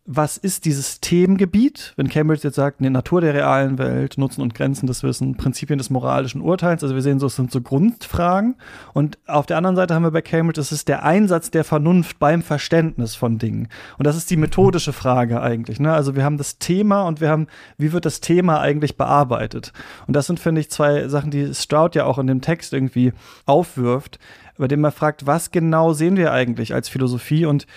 [0.09, 4.55] was ist dieses Themengebiet, wenn Cambridge jetzt sagt, die Natur der realen Welt, Nutzen und
[4.55, 8.55] Grenzen des Wissens, Prinzipien des moralischen Urteils, also wir sehen so, es sind so Grundfragen.
[8.93, 12.19] Und auf der anderen Seite haben wir bei Cambridge, es ist der Einsatz der Vernunft
[12.19, 13.67] beim Verständnis von Dingen.
[13.97, 15.91] Und das ist die methodische Frage eigentlich, ne?
[15.91, 17.47] also wir haben das Thema und wir haben,
[17.77, 19.73] wie wird das Thema eigentlich bearbeitet?
[20.07, 23.11] Und das sind, finde ich, zwei Sachen, die Stroud ja auch in dem Text irgendwie
[23.45, 24.19] aufwirft,
[24.57, 27.45] bei dem man fragt, was genau sehen wir eigentlich als Philosophie?
[27.45, 27.67] Und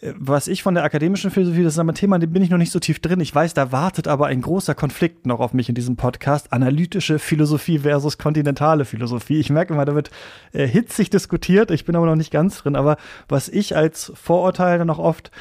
[0.00, 2.58] was ich von der akademischen Philosophie, das ist ein Thema, in dem bin ich noch
[2.58, 3.18] nicht so tief drin.
[3.18, 6.52] Ich weiß, da wartet aber ein großer Konflikt noch auf mich in diesem Podcast.
[6.52, 9.40] Analytische Philosophie versus kontinentale Philosophie.
[9.40, 10.10] Ich merke immer, da wird
[10.52, 11.72] äh, hitzig diskutiert.
[11.72, 12.76] Ich bin aber noch nicht ganz drin.
[12.76, 12.96] Aber
[13.28, 15.32] was ich als Vorurteil auch oft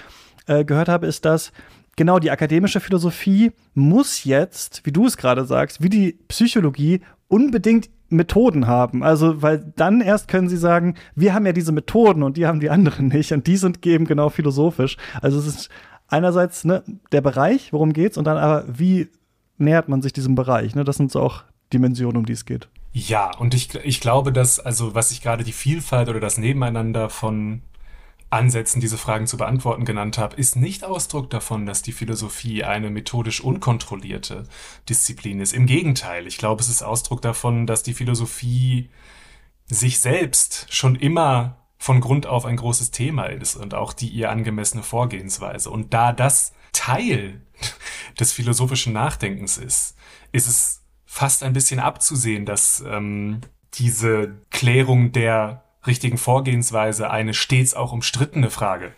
[0.48, 1.52] äh, gehört habe, ist, dass
[1.96, 7.90] genau die akademische Philosophie muss jetzt, wie du es gerade sagst, wie die Psychologie unbedingt
[8.10, 9.04] Methoden haben.
[9.04, 12.60] Also, weil dann erst können sie sagen, wir haben ja diese Methoden und die haben
[12.60, 14.98] die anderen nicht und die sind eben genau philosophisch.
[15.22, 15.70] Also es ist
[16.08, 19.10] einerseits ne, der Bereich, worum geht's und dann aber, wie
[19.58, 20.76] nähert man sich diesem Bereich?
[20.76, 20.84] Ne?
[20.84, 21.44] Das sind so auch
[21.74, 22.70] Dimensionen, um die es geht.
[22.94, 27.10] Ja, und ich, ich glaube, dass, also was ich gerade die Vielfalt oder das Nebeneinander
[27.10, 27.62] von
[28.30, 32.90] Ansätzen, diese Fragen zu beantworten genannt habe, ist nicht Ausdruck davon, dass die Philosophie eine
[32.90, 34.44] methodisch unkontrollierte
[34.90, 35.54] Disziplin ist.
[35.54, 38.90] Im Gegenteil, ich glaube, es ist Ausdruck davon, dass die Philosophie
[39.66, 44.30] sich selbst schon immer von Grund auf ein großes Thema ist und auch die ihr
[44.30, 45.70] angemessene Vorgehensweise.
[45.70, 47.42] Und da das Teil
[48.20, 49.96] des philosophischen Nachdenkens ist,
[50.32, 53.42] ist es fast ein bisschen abzusehen, dass ähm,
[53.76, 58.94] diese Klärung der richtigen Vorgehensweise eine stets auch umstrittene Frage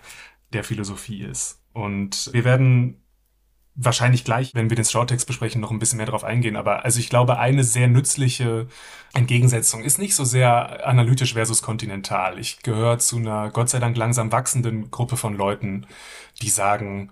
[0.53, 1.61] der Philosophie ist.
[1.73, 3.01] Und wir werden
[3.81, 6.57] wahrscheinlich gleich, wenn wir den Shorttext besprechen, noch ein bisschen mehr darauf eingehen.
[6.57, 8.67] Aber also ich glaube, eine sehr nützliche
[9.13, 12.39] Entgegensetzung ist nicht so sehr analytisch versus kontinental.
[12.39, 15.87] Ich gehöre zu einer Gott sei Dank langsam wachsenden Gruppe von Leuten,
[16.41, 17.11] die sagen,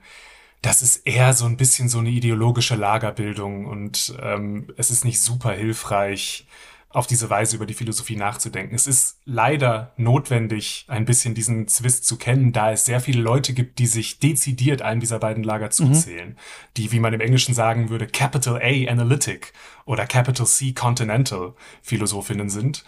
[0.62, 5.22] das ist eher so ein bisschen so eine ideologische Lagerbildung und ähm, es ist nicht
[5.22, 6.48] super hilfreich,
[6.90, 8.74] auf diese Weise über die Philosophie nachzudenken.
[8.74, 13.54] Es ist leider notwendig, ein bisschen diesen Zwist zu kennen, da es sehr viele Leute
[13.54, 16.30] gibt, die sich dezidiert einem dieser beiden Lager zuzählen.
[16.30, 16.36] Mhm.
[16.78, 19.54] Die, wie man im Englischen sagen würde, Capital A Analytic
[19.86, 22.86] oder Capital C Continental Philosophinnen sind.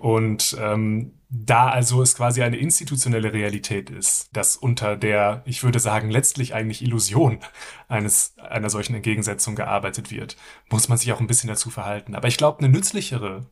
[0.00, 5.78] Und ähm, da also es quasi eine institutionelle Realität ist, dass unter der, ich würde
[5.78, 7.40] sagen, letztlich eigentlich Illusion
[7.86, 10.38] eines einer solchen Entgegensetzung gearbeitet wird,
[10.70, 12.14] muss man sich auch ein bisschen dazu verhalten.
[12.14, 13.44] Aber ich glaube, eine nützlichere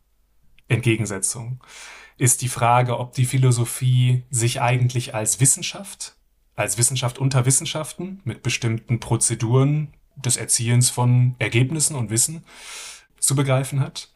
[0.68, 1.62] Entgegensetzung
[2.16, 6.16] ist die Frage, ob die Philosophie sich eigentlich als Wissenschaft,
[6.56, 12.42] als Wissenschaft unter Wissenschaften mit bestimmten Prozeduren des Erziehens von Ergebnissen und Wissen
[13.20, 14.14] zu begreifen hat,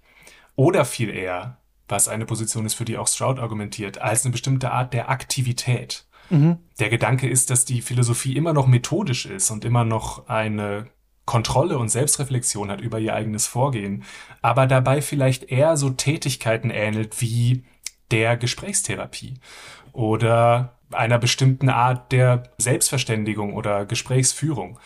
[0.57, 1.59] oder viel eher
[1.89, 6.07] was eine Position ist, für die auch Stroud argumentiert, als eine bestimmte Art der Aktivität.
[6.31, 6.59] Mhm.
[6.79, 10.87] Der Gedanke ist, dass die Philosophie immer noch methodisch ist und immer noch eine
[11.25, 14.05] Kontrolle und Selbstreflexion hat über ihr eigenes Vorgehen,
[14.41, 17.65] aber dabei vielleicht eher so Tätigkeiten ähnelt wie
[18.11, 19.35] der Gesprächstherapie
[19.93, 24.79] oder einer bestimmten Art der Selbstverständigung oder Gesprächsführung.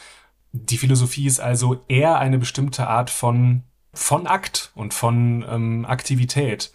[0.53, 3.64] Die Philosophie ist also eher eine bestimmte Art von
[3.97, 6.72] von Akt und von ähm, Aktivität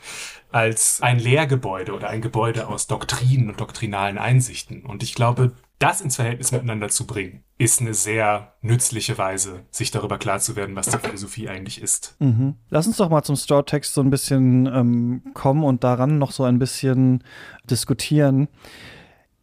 [0.52, 4.86] als ein Lehrgebäude oder ein Gebäude aus Doktrinen und doktrinalen Einsichten.
[4.86, 9.92] Und ich glaube, das ins Verhältnis miteinander zu bringen, ist eine sehr nützliche Weise, sich
[9.92, 12.16] darüber klar zu werden, was die Philosophie eigentlich ist.
[12.20, 12.56] Mhm.
[12.70, 16.44] Lass uns doch mal zum Stroud-Text so ein bisschen ähm, kommen und daran noch so
[16.44, 17.24] ein bisschen
[17.70, 18.48] diskutieren.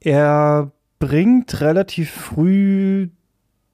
[0.00, 3.08] Er bringt relativ früh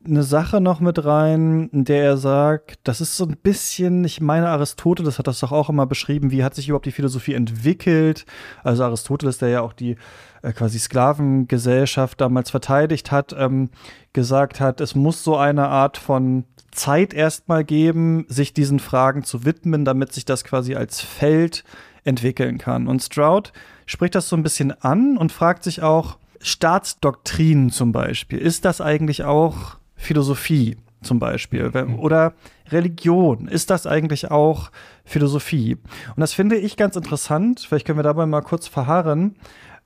[0.06, 4.20] eine Sache noch mit rein, in der er sagt, das ist so ein bisschen, ich
[4.20, 8.26] meine, Aristoteles hat das doch auch immer beschrieben, wie hat sich überhaupt die Philosophie entwickelt.
[8.62, 9.96] Also Aristoteles, der ja auch die
[10.42, 13.70] äh, quasi Sklavengesellschaft damals verteidigt hat, ähm,
[14.12, 19.44] gesagt hat, es muss so eine Art von Zeit erstmal geben, sich diesen Fragen zu
[19.44, 21.64] widmen, damit sich das quasi als Feld
[22.04, 22.88] entwickeln kann.
[22.88, 23.52] Und Stroud
[23.86, 28.82] spricht das so ein bisschen an und fragt sich auch, Staatsdoktrinen zum Beispiel, ist das
[28.82, 31.98] eigentlich auch Philosophie zum Beispiel mhm.
[31.98, 32.34] oder
[32.68, 33.48] Religion.
[33.48, 34.70] Ist das eigentlich auch
[35.04, 35.76] Philosophie?
[36.16, 37.60] Und das finde ich ganz interessant.
[37.68, 39.36] Vielleicht können wir dabei mal kurz verharren,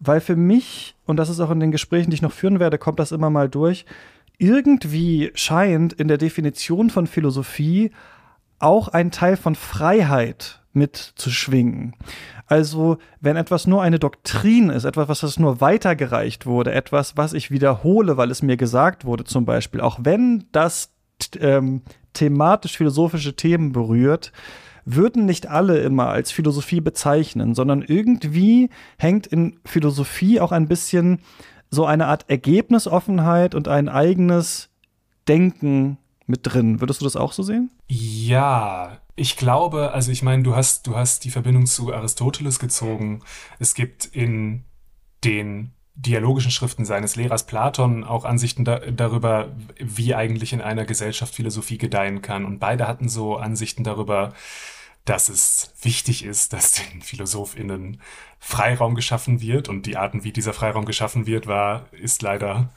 [0.01, 2.79] weil für mich, und das ist auch in den Gesprächen, die ich noch führen werde,
[2.79, 3.85] kommt das immer mal durch,
[4.39, 7.91] irgendwie scheint in der Definition von Philosophie
[8.61, 11.95] auch ein Teil von Freiheit mitzuschwingen.
[12.49, 17.51] Also, wenn etwas nur eine Doktrin ist, etwas, was nur weitergereicht wurde, etwas, was ich
[17.51, 20.95] wiederhole, weil es mir gesagt wurde, zum Beispiel, auch wenn das
[21.39, 21.83] ähm,
[22.15, 24.33] thematisch-philosophische Themen berührt,
[24.87, 31.21] würden nicht alle immer als Philosophie bezeichnen, sondern irgendwie hängt in Philosophie auch ein bisschen
[31.71, 34.71] so eine Art Ergebnisoffenheit und ein eigenes
[35.29, 36.81] Denken mit drin.
[36.81, 37.71] Würdest du das auch so sehen?
[37.89, 43.23] Ja, ich glaube, also ich meine, du hast, du hast die Verbindung zu Aristoteles gezogen.
[43.59, 44.65] Es gibt in
[45.25, 51.35] den dialogischen Schriften seines Lehrers Platon auch Ansichten da, darüber, wie eigentlich in einer Gesellschaft
[51.35, 52.45] Philosophie gedeihen kann.
[52.45, 54.33] Und beide hatten so Ansichten darüber,
[55.05, 58.01] dass es wichtig ist, dass den PhilosophInnen
[58.39, 59.69] Freiraum geschaffen wird.
[59.69, 62.71] Und die Arten, wie dieser Freiraum geschaffen wird, war, ist leider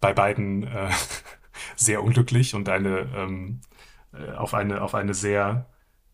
[0.00, 0.90] bei beiden äh,
[1.76, 3.60] sehr unglücklich und eine ähm,
[4.12, 5.66] äh, auf eine auf eine sehr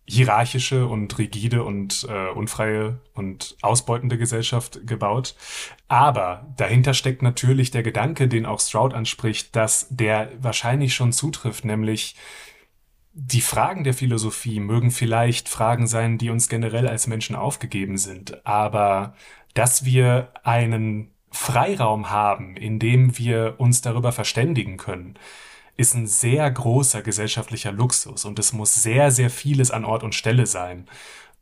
[0.07, 5.34] hierarchische und rigide und äh, unfreie und ausbeutende Gesellschaft gebaut.
[5.88, 11.64] Aber dahinter steckt natürlich der Gedanke, den auch Stroud anspricht, dass der wahrscheinlich schon zutrifft,
[11.64, 12.16] nämlich
[13.14, 18.44] die Fragen der Philosophie mögen vielleicht Fragen sein, die uns generell als Menschen aufgegeben sind,
[18.44, 19.14] aber
[19.55, 25.14] dass wir einen Freiraum haben, in dem wir uns darüber verständigen können,
[25.76, 30.14] ist ein sehr großer gesellschaftlicher Luxus und es muss sehr, sehr vieles an Ort und
[30.14, 30.86] Stelle sein,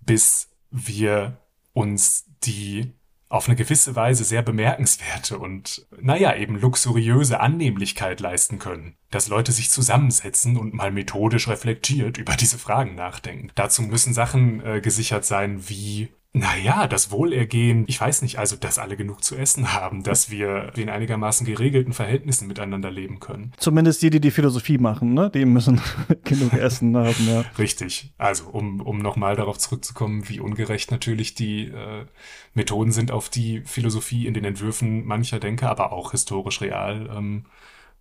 [0.01, 1.39] bis wir
[1.73, 2.93] uns die
[3.29, 8.95] auf eine gewisse Weise sehr bemerkenswerte und, naja, eben luxuriöse Annehmlichkeit leisten können.
[9.11, 13.51] Dass Leute sich zusammensetzen und mal methodisch reflektiert über diese Fragen nachdenken.
[13.55, 18.79] Dazu müssen Sachen äh, gesichert sein wie naja, das Wohlergehen, ich weiß nicht, also dass
[18.79, 23.53] alle genug zu essen haben, dass wir in einigermaßen geregelten Verhältnissen miteinander leben können.
[23.59, 25.31] Zumindest die, die die Philosophie machen, ne?
[25.35, 25.83] Die müssen
[26.25, 27.45] genug Essen haben, ja.
[27.59, 28.15] Richtig.
[28.17, 32.07] Also, um, um nochmal darauf zurückzukommen, wie ungerecht natürlich die äh,
[32.55, 37.45] Methoden sind, auf die Philosophie in den Entwürfen mancher Denker, aber auch historisch real ähm,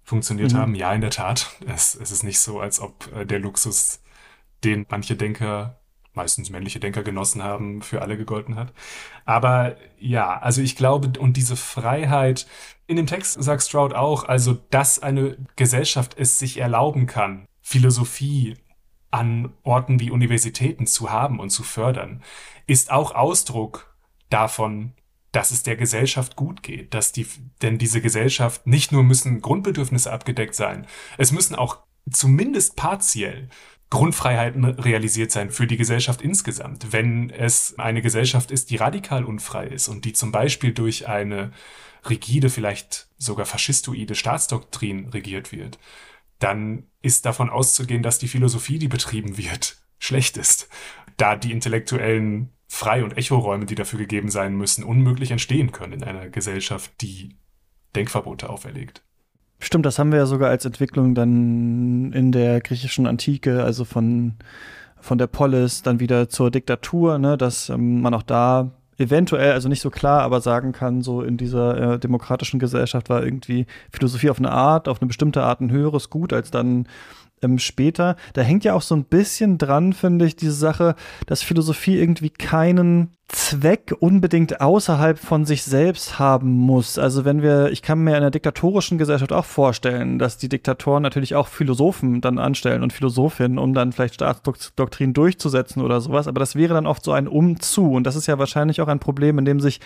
[0.04, 0.58] funktioniert mhm.
[0.58, 0.76] haben.
[0.76, 1.54] Ja, in der Tat.
[1.68, 4.02] Es, es ist nicht so, als ob äh, der Luxus,
[4.64, 5.81] den manche Denker
[6.14, 8.74] meistens männliche Denker genossen haben, für alle gegolten hat.
[9.26, 12.48] Aber ja, also ich glaube, und diese Freiheit,
[12.88, 18.58] in dem Text sagt Stroud auch, also dass eine Gesellschaft es sich erlauben kann, Philosophie
[19.12, 22.24] an Orten wie Universitäten zu haben und zu fördern,
[22.68, 23.96] ist auch Ausdruck
[24.30, 24.94] davon,
[25.32, 27.26] dass es der Gesellschaft gut geht, dass die,
[27.62, 30.88] denn diese Gesellschaft nicht nur müssen Grundbedürfnisse abgedeckt sein,
[31.18, 33.50] es müssen auch zumindest partiell
[33.92, 36.94] Grundfreiheiten realisiert sein für die Gesellschaft insgesamt.
[36.94, 41.52] Wenn es eine Gesellschaft ist, die radikal unfrei ist und die zum Beispiel durch eine
[42.10, 45.78] rigide, vielleicht sogar faschistoide Staatsdoktrin regiert wird,
[46.40, 50.70] dann ist davon auszugehen, dass die Philosophie, die betrieben wird, schlecht ist,
[51.18, 56.04] da die intellektuellen Frei- und Echoräume, die dafür gegeben sein müssen, unmöglich entstehen können in
[56.06, 57.36] einer Gesellschaft, die
[57.94, 59.04] Denkverbote auferlegt.
[59.64, 64.34] Stimmt, das haben wir ja sogar als Entwicklung dann in der griechischen Antike, also von,
[65.00, 69.70] von der Polis dann wieder zur Diktatur, ne, dass ähm, man auch da eventuell, also
[69.70, 74.32] nicht so klar, aber sagen kann, so in dieser äh, demokratischen Gesellschaft war irgendwie Philosophie
[74.32, 76.88] auf eine Art, auf eine bestimmte Art ein höheres Gut als dann
[77.44, 78.16] ähm, später.
[78.34, 80.96] Da hängt ja auch so ein bisschen dran, finde ich, diese Sache,
[81.28, 87.00] dass Philosophie irgendwie keinen Zweck unbedingt außerhalb von sich selbst haben muss.
[87.00, 91.02] Also wenn wir, ich kann mir in einer diktatorischen Gesellschaft auch vorstellen, dass die Diktatoren
[91.02, 96.28] natürlich auch Philosophen dann anstellen und Philosophinnen, um dann vielleicht Staatsdoktrin durchzusetzen oder sowas.
[96.28, 97.92] Aber das wäre dann oft so ein Umzu.
[97.92, 99.80] Und das ist ja wahrscheinlich auch ein Problem, in dem sich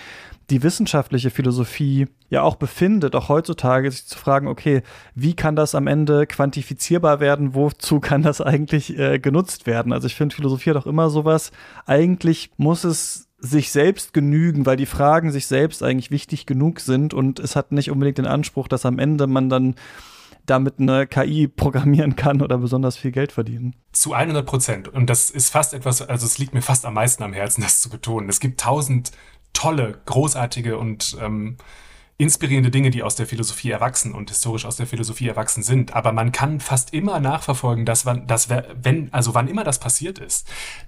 [0.50, 4.82] die wissenschaftliche Philosophie ja auch befindet, auch heutzutage, sich zu fragen, okay,
[5.14, 7.54] wie kann das am Ende quantifizierbar werden?
[7.54, 9.94] Wozu kann das eigentlich äh, genutzt werden?
[9.94, 11.52] Also ich finde, Philosophie hat auch immer sowas.
[11.86, 17.14] Eigentlich muss es sich selbst genügen, weil die Fragen sich selbst eigentlich wichtig genug sind
[17.14, 19.76] und es hat nicht unbedingt den Anspruch, dass am Ende man dann
[20.46, 23.76] damit eine KI programmieren kann oder besonders viel Geld verdienen.
[23.92, 24.88] Zu 100 Prozent.
[24.88, 27.82] Und das ist fast etwas, also es liegt mir fast am meisten am Herzen, das
[27.82, 28.30] zu betonen.
[28.30, 29.12] Es gibt tausend
[29.54, 31.58] tolle, großartige und ähm,
[32.18, 35.94] inspirierende Dinge, die aus der Philosophie erwachsen und historisch aus der Philosophie erwachsen sind.
[35.94, 40.20] Aber man kann fast immer nachverfolgen, dass, wann, dass wenn, also wann immer das passiert
[40.20, 40.48] ist,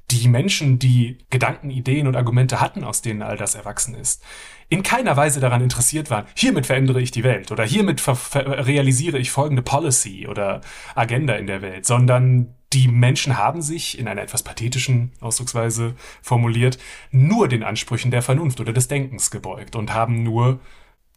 [0.09, 4.23] die Menschen, die Gedanken, Ideen und Argumente hatten, aus denen all das erwachsen ist,
[4.69, 8.01] in keiner Weise daran interessiert waren, hiermit verändere ich die Welt oder hiermit
[8.35, 10.61] realisiere ich folgende Policy oder
[10.95, 16.77] Agenda in der Welt, sondern die Menschen haben sich in einer etwas pathetischen Ausdrucksweise formuliert
[17.11, 20.59] nur den Ansprüchen der Vernunft oder des Denkens gebeugt und haben nur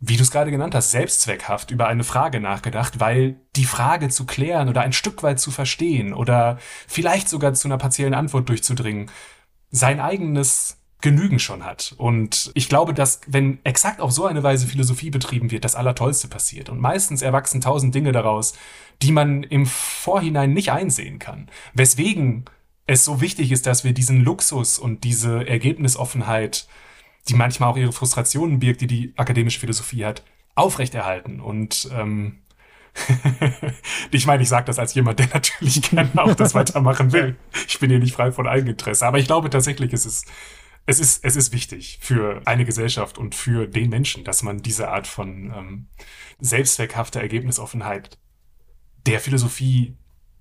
[0.00, 4.24] wie du es gerade genannt hast, selbstzweckhaft über eine Frage nachgedacht, weil die Frage zu
[4.24, 9.10] klären oder ein Stück weit zu verstehen oder vielleicht sogar zu einer partiellen Antwort durchzudringen,
[9.70, 11.94] sein eigenes Genügen schon hat.
[11.98, 16.28] Und ich glaube, dass wenn exakt auf so eine Weise Philosophie betrieben wird, das Allertollste
[16.28, 16.68] passiert.
[16.68, 18.54] Und meistens erwachsen tausend Dinge daraus,
[19.02, 21.48] die man im Vorhinein nicht einsehen kann.
[21.74, 22.44] Weswegen
[22.86, 26.66] es so wichtig ist, dass wir diesen Luxus und diese Ergebnisoffenheit
[27.30, 30.24] die manchmal auch ihre Frustrationen birgt, die die akademische Philosophie hat,
[30.54, 31.40] aufrechterhalten.
[31.40, 32.38] Und ähm,
[34.10, 37.36] ich meine, ich sage das als jemand, der natürlich gerne auch das weitermachen will.
[37.68, 39.06] Ich bin hier nicht frei von Eigeninteresse.
[39.06, 40.26] Aber ich glaube tatsächlich, es ist,
[40.86, 44.88] es ist, es ist wichtig für eine Gesellschaft und für den Menschen, dass man diese
[44.88, 45.86] Art von ähm,
[46.40, 48.18] selbstzweckhafter Ergebnisoffenheit
[49.06, 49.96] der Philosophie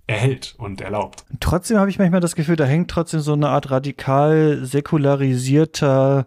[0.07, 1.23] erhält und erlaubt.
[1.39, 6.25] Trotzdem habe ich manchmal das Gefühl, da hängt trotzdem so eine Art radikal säkularisierter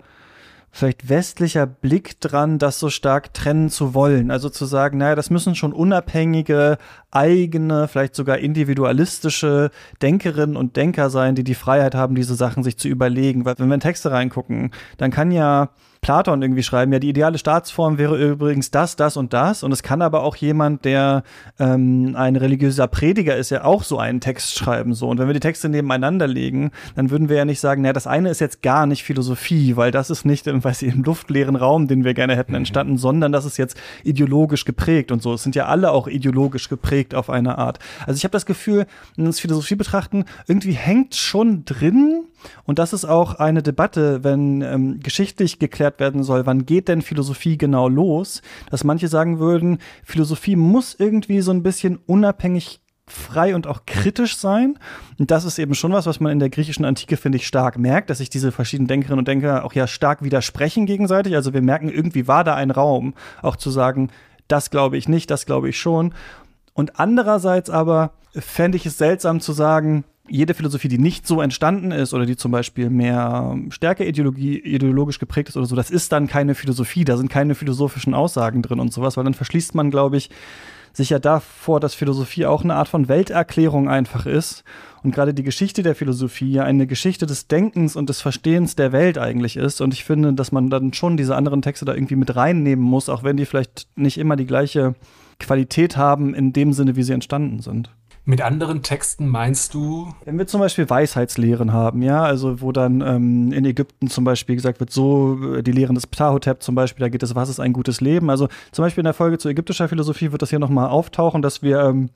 [0.73, 4.31] vielleicht westlicher Blick dran, das so stark trennen zu wollen.
[4.31, 6.79] Also zu sagen, naja, das müssen schon unabhängige,
[7.13, 12.79] eigene, vielleicht sogar individualistische Denkerinnen und Denker sein, die die Freiheit haben, diese Sachen sich
[12.79, 13.45] zu überlegen.
[13.45, 15.71] Weil wenn wir in Texte reingucken, dann kann ja
[16.03, 19.63] Platon irgendwie schreiben, ja, die ideale Staatsform wäre übrigens das, das und das.
[19.63, 21.23] Und es kann aber auch jemand, der
[21.61, 24.95] ähm, ein religiöser Prediger ist, ja auch so einen Text schreiben.
[24.95, 25.09] So.
[25.09, 28.09] Und wenn wir die Texte nebeneinander legen, dann würden wir ja nicht sagen, naja, das
[28.09, 31.55] eine ist jetzt gar nicht Philosophie, weil das ist nicht im, weiß ich, im luftleeren
[31.55, 32.59] Raum, den wir gerne hätten, mhm.
[32.59, 35.35] entstanden, sondern das ist jetzt ideologisch geprägt und so.
[35.35, 37.79] Es sind ja alle auch ideologisch geprägt auf eine Art.
[38.07, 38.87] Also ich habe das Gefühl,
[39.17, 42.25] wenn wir das Philosophie betrachten, irgendwie hängt schon drin,
[42.65, 47.03] und das ist auch eine Debatte, wenn ähm, geschichtlich geklärt werden soll, wann geht denn
[47.03, 53.55] Philosophie genau los, dass manche sagen würden, Philosophie muss irgendwie so ein bisschen unabhängig frei
[53.55, 54.79] und auch kritisch sein.
[55.19, 57.79] Und das ist eben schon was, was man in der griechischen Antike, finde ich, stark
[57.79, 61.35] merkt, dass sich diese verschiedenen Denkerinnen und Denker auch ja stark widersprechen gegenseitig.
[61.35, 64.11] Also wir merken, irgendwie war da ein Raum, auch zu sagen,
[64.49, 66.15] das glaube ich nicht, das glaube ich schon.
[66.75, 71.91] Und andererseits aber fände ich es seltsam zu sagen, jede Philosophie, die nicht so entstanden
[71.91, 76.13] ist oder die zum Beispiel mehr stärker Ideologie, ideologisch geprägt ist oder so, das ist
[76.13, 79.91] dann keine Philosophie, da sind keine philosophischen Aussagen drin und sowas, weil dann verschließt man,
[79.91, 80.31] glaube ich,
[80.95, 84.63] sich ja davor, dass Philosophie auch eine Art von Welterklärung einfach ist
[85.03, 88.93] und gerade die Geschichte der Philosophie ja eine Geschichte des Denkens und des Verstehens der
[88.93, 89.81] Welt eigentlich ist.
[89.81, 93.09] Und ich finde, dass man dann schon diese anderen Texte da irgendwie mit reinnehmen muss,
[93.09, 94.95] auch wenn die vielleicht nicht immer die gleiche
[95.39, 97.91] Qualität haben in dem Sinne, wie sie entstanden sind.
[98.25, 100.15] Mit anderen Texten meinst du?
[100.25, 104.55] Wenn wir zum Beispiel Weisheitslehren haben, ja, also wo dann ähm, in Ägypten zum Beispiel
[104.55, 107.59] gesagt wird, so äh, die Lehren des Ptahotep zum Beispiel, da geht es, was ist
[107.59, 108.31] ein gutes Leben?
[108.31, 111.63] Also zum Beispiel in der Folge zu ägyptischer Philosophie wird das hier nochmal auftauchen, dass
[111.63, 112.11] wir ähm,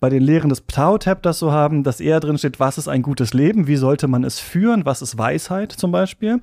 [0.00, 3.02] bei den Lehren des Ptahotep das so haben, dass eher drin steht, was ist ein
[3.02, 6.40] gutes Leben, wie sollte man es führen, was ist Weisheit zum Beispiel.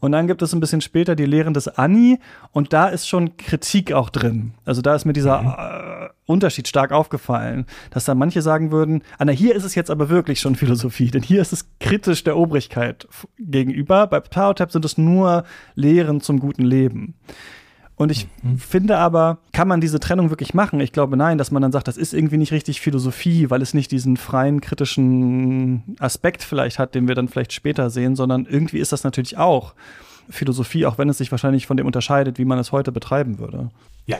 [0.00, 2.18] Und dann gibt es ein bisschen später die Lehren des Ani
[2.52, 4.52] und da ist schon Kritik auch drin.
[4.64, 5.48] Also da ist mir dieser mhm.
[5.48, 9.90] äh, Unterschied stark aufgefallen, dass da manche sagen würden, ah, na, hier ist es jetzt
[9.90, 14.06] aber wirklich schon Philosophie, denn hier ist es kritisch der Obrigkeit gegenüber.
[14.06, 15.44] Bei Ptahotep sind es nur
[15.74, 17.14] Lehren zum guten Leben.
[17.98, 18.58] Und ich mhm.
[18.58, 20.78] finde aber, kann man diese Trennung wirklich machen?
[20.80, 23.74] Ich glaube nein, dass man dann sagt, das ist irgendwie nicht richtig Philosophie, weil es
[23.74, 28.78] nicht diesen freien kritischen Aspekt vielleicht hat, den wir dann vielleicht später sehen, sondern irgendwie
[28.78, 29.74] ist das natürlich auch
[30.30, 33.70] Philosophie, auch wenn es sich wahrscheinlich von dem unterscheidet, wie man es heute betreiben würde.
[34.06, 34.18] Ja,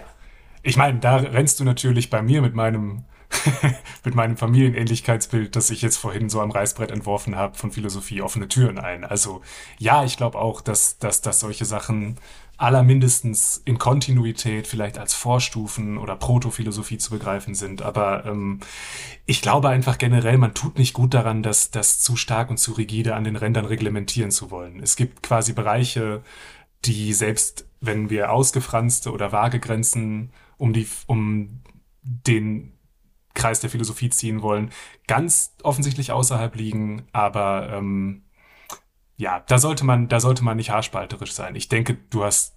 [0.65, 3.05] ich meine, da rennst du natürlich bei mir mit meinem
[4.05, 8.49] mit meinem Familienähnlichkeitsbild, das ich jetzt vorhin so am Reißbrett entworfen habe, von Philosophie offene
[8.49, 9.05] Türen ein.
[9.05, 9.43] Also
[9.79, 12.17] ja, ich glaube auch, dass, dass, dass solche Sachen
[12.59, 17.83] allermindestens in Kontinuität vielleicht als Vorstufen oder Protophilosophie zu begreifen sind.
[17.83, 18.59] Aber ähm,
[19.27, 22.73] ich glaube einfach generell, man tut nicht gut daran, das, das zu stark und zu
[22.73, 24.81] rigide an den Rändern reglementieren zu wollen.
[24.83, 26.23] Es gibt quasi Bereiche,
[26.85, 31.63] die selbst wenn wir ausgefranste oder vage Grenzen um die, um
[32.03, 32.73] den
[33.35, 34.71] Kreis der Philosophie ziehen wollen,
[35.07, 38.25] ganz offensichtlich außerhalb liegen, aber ähm,
[39.19, 41.57] ja, da sollte man, da sollte man nicht haarspalterisch sein.
[41.57, 42.55] Ich denke, du hast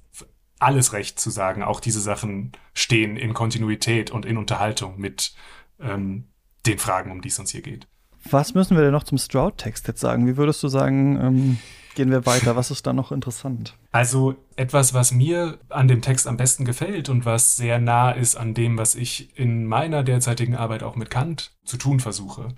[0.60, 5.34] alles recht zu sagen, auch diese Sachen stehen in Kontinuität und in Unterhaltung mit
[5.80, 6.28] ähm,
[6.68, 7.88] den Fragen, um die es uns hier geht.
[8.30, 10.28] Was müssen wir denn noch zum Stroud-Text jetzt sagen?
[10.28, 11.58] Wie würdest du sagen, ähm,
[11.96, 12.56] gehen wir weiter?
[12.56, 13.76] Was ist da noch interessant?
[13.92, 18.36] Also etwas, was mir an dem Text am besten gefällt und was sehr nah ist
[18.36, 22.50] an dem, was ich in meiner derzeitigen Arbeit auch mit Kant zu tun versuche,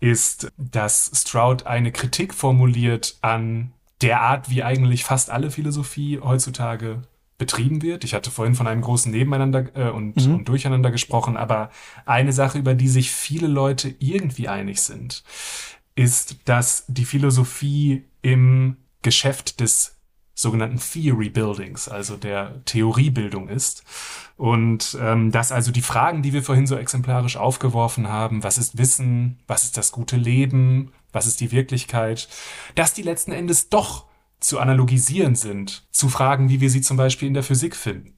[0.00, 3.72] ist, dass Stroud eine Kritik formuliert an
[4.02, 7.02] der Art, wie eigentlich fast alle Philosophie heutzutage
[7.38, 8.04] betrieben wird.
[8.04, 10.34] Ich hatte vorhin von einem großen Nebeneinander äh, und, mhm.
[10.34, 11.70] und Durcheinander gesprochen, aber
[12.04, 15.22] eine Sache, über die sich viele Leute irgendwie einig sind,
[15.94, 19.96] ist, dass die Philosophie im Geschäft des
[20.34, 23.82] sogenannten Theory Buildings, also der Theoriebildung ist.
[24.36, 28.76] Und ähm, dass also die Fragen, die wir vorhin so exemplarisch aufgeworfen haben, was ist
[28.76, 32.28] Wissen, was ist das gute Leben, was ist die Wirklichkeit,
[32.74, 34.04] dass die letzten Endes doch
[34.38, 38.16] zu analogisieren sind zu Fragen, wie wir sie zum Beispiel in der Physik finden.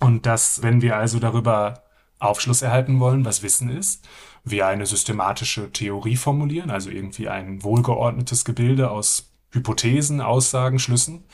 [0.00, 1.82] Und dass, wenn wir also darüber
[2.18, 4.06] Aufschluss erhalten wollen, was Wissen ist,
[4.44, 11.24] wir eine systematische Theorie formulieren, also irgendwie ein wohlgeordnetes Gebilde aus Hypothesen, Aussagen, Schlüssen.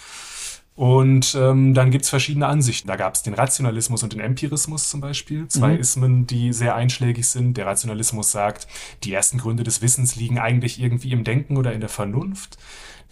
[0.76, 2.88] Und ähm, dann gibt's verschiedene Ansichten.
[2.88, 5.46] Da gab's den Rationalismus und den Empirismus zum Beispiel.
[5.46, 5.80] Zwei mhm.
[5.80, 7.56] Ismen, die sehr einschlägig sind.
[7.56, 8.66] Der Rationalismus sagt,
[9.04, 12.58] die ersten Gründe des Wissens liegen eigentlich irgendwie im Denken oder in der Vernunft.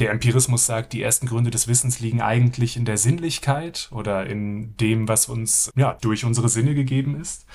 [0.01, 4.77] Der Empirismus sagt, die ersten Gründe des Wissens liegen eigentlich in der Sinnlichkeit oder in
[4.79, 7.47] dem, was uns ja durch unsere Sinne gegeben ist.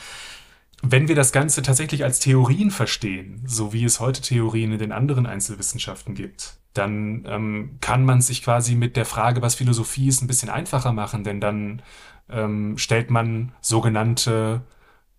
[0.84, 4.92] Wenn wir das Ganze tatsächlich als Theorien verstehen, so wie es heute Theorien in den
[4.92, 10.22] anderen Einzelwissenschaften gibt, dann ähm, kann man sich quasi mit der Frage, was Philosophie ist,
[10.22, 11.82] ein bisschen einfacher machen, denn dann
[12.30, 14.62] ähm, stellt man sogenannte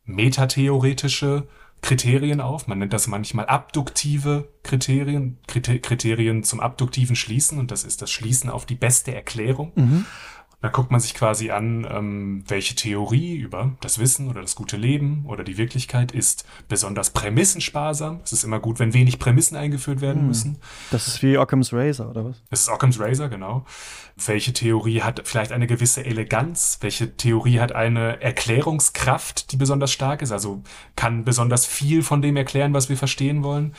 [0.04, 1.46] metatheoretische
[1.80, 2.66] Kriterien auf.
[2.66, 8.50] Man nennt das manchmal abduktive Kriterien, Kriterien zum abduktiven Schließen und das ist das Schließen
[8.50, 9.72] auf die beste Erklärung.
[9.76, 10.06] Mhm.
[10.60, 14.76] Da guckt man sich quasi an, ähm, welche Theorie über das Wissen oder das gute
[14.76, 18.20] Leben oder die Wirklichkeit ist besonders prämissensparsam.
[18.24, 20.26] Es ist immer gut, wenn wenig Prämissen eingeführt werden hm.
[20.26, 20.58] müssen.
[20.90, 22.42] Das ist wie Occam's Razor, oder was?
[22.50, 23.64] Das ist Occam's Razor, genau.
[24.16, 26.78] Welche Theorie hat vielleicht eine gewisse Eleganz?
[26.80, 30.32] Welche Theorie hat eine Erklärungskraft, die besonders stark ist?
[30.32, 30.64] Also
[30.96, 33.76] kann besonders viel von dem erklären, was wir verstehen wollen?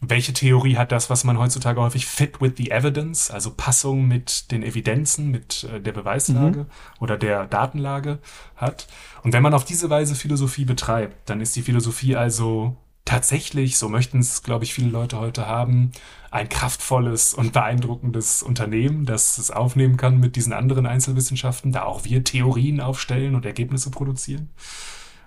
[0.00, 4.50] Welche Theorie hat das, was man heutzutage häufig fit with the evidence, also Passung mit
[4.52, 6.66] den Evidenzen, mit äh, der Beweislage mhm.
[7.00, 8.20] oder der Datenlage
[8.56, 8.86] hat.
[9.22, 13.88] Und wenn man auf diese Weise Philosophie betreibt, dann ist die Philosophie also tatsächlich, so
[13.88, 15.92] möchten es, glaube ich, viele Leute heute haben,
[16.30, 22.04] ein kraftvolles und beeindruckendes Unternehmen, das es aufnehmen kann mit diesen anderen Einzelwissenschaften, da auch
[22.04, 24.50] wir Theorien aufstellen und Ergebnisse produzieren.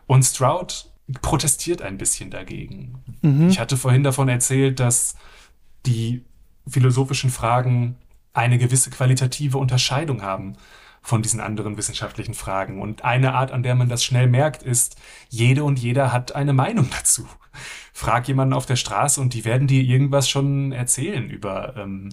[0.05, 0.90] Und Stroud
[1.21, 3.03] protestiert ein bisschen dagegen.
[3.21, 3.49] Mhm.
[3.49, 5.15] Ich hatte vorhin davon erzählt, dass
[5.85, 6.23] die
[6.67, 7.97] philosophischen Fragen
[8.33, 10.55] eine gewisse qualitative Unterscheidung haben
[11.01, 12.79] von diesen anderen wissenschaftlichen Fragen.
[12.79, 14.95] Und eine Art, an der man das schnell merkt, ist,
[15.29, 17.27] jede und jeder hat eine Meinung dazu.
[17.93, 22.09] Frag jemanden auf der Straße und die werden dir irgendwas schon erzählen über ähm,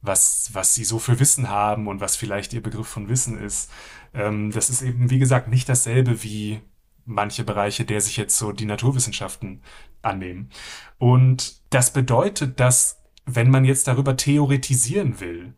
[0.00, 3.70] was, was sie so für Wissen haben und was vielleicht ihr Begriff von Wissen ist.
[4.14, 6.60] Ähm, das ist eben, wie gesagt, nicht dasselbe wie
[7.08, 9.62] manche Bereiche, der sich jetzt so die Naturwissenschaften
[10.02, 10.50] annehmen.
[10.98, 15.54] Und das bedeutet, dass wenn man jetzt darüber theoretisieren will,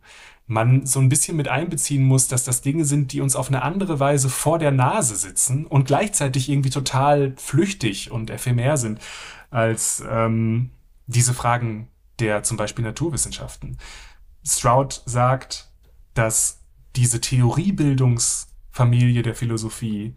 [0.47, 3.61] man so ein bisschen mit einbeziehen muss, dass das Dinge sind, die uns auf eine
[3.61, 8.99] andere Weise vor der Nase sitzen und gleichzeitig irgendwie total flüchtig und ephemer sind
[9.49, 10.71] als ähm,
[11.07, 11.87] diese Fragen
[12.19, 13.77] der zum Beispiel Naturwissenschaften.
[14.45, 15.71] Stroud sagt,
[16.13, 16.61] dass
[16.95, 20.15] diese Theoriebildungsfamilie der Philosophie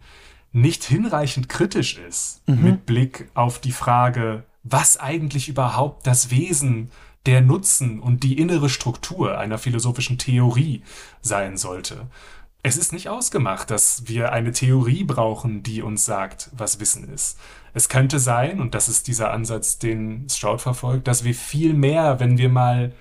[0.55, 2.63] nicht hinreichend kritisch ist mhm.
[2.63, 6.91] mit Blick auf die Frage, was eigentlich überhaupt das Wesen
[7.25, 10.81] der Nutzen und die innere Struktur einer philosophischen Theorie
[11.21, 12.07] sein sollte.
[12.63, 17.37] Es ist nicht ausgemacht, dass wir eine Theorie brauchen, die uns sagt, was Wissen ist.
[17.73, 22.21] Es könnte sein, und das ist dieser Ansatz, den Stroud verfolgt, dass wir viel mehr,
[22.21, 22.93] wenn wir mal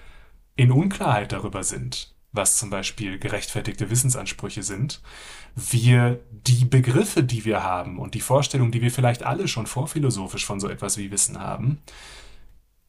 [0.57, 5.01] in Unklarheit darüber sind, was zum Beispiel gerechtfertigte Wissensansprüche sind,
[5.55, 10.45] wir die Begriffe, die wir haben und die Vorstellung, die wir vielleicht alle schon vorphilosophisch
[10.45, 11.79] von so etwas wie Wissen haben,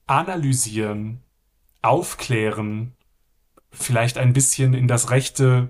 [0.07, 1.21] analysieren,
[1.81, 2.93] aufklären,
[3.71, 5.69] vielleicht ein bisschen in das rechte,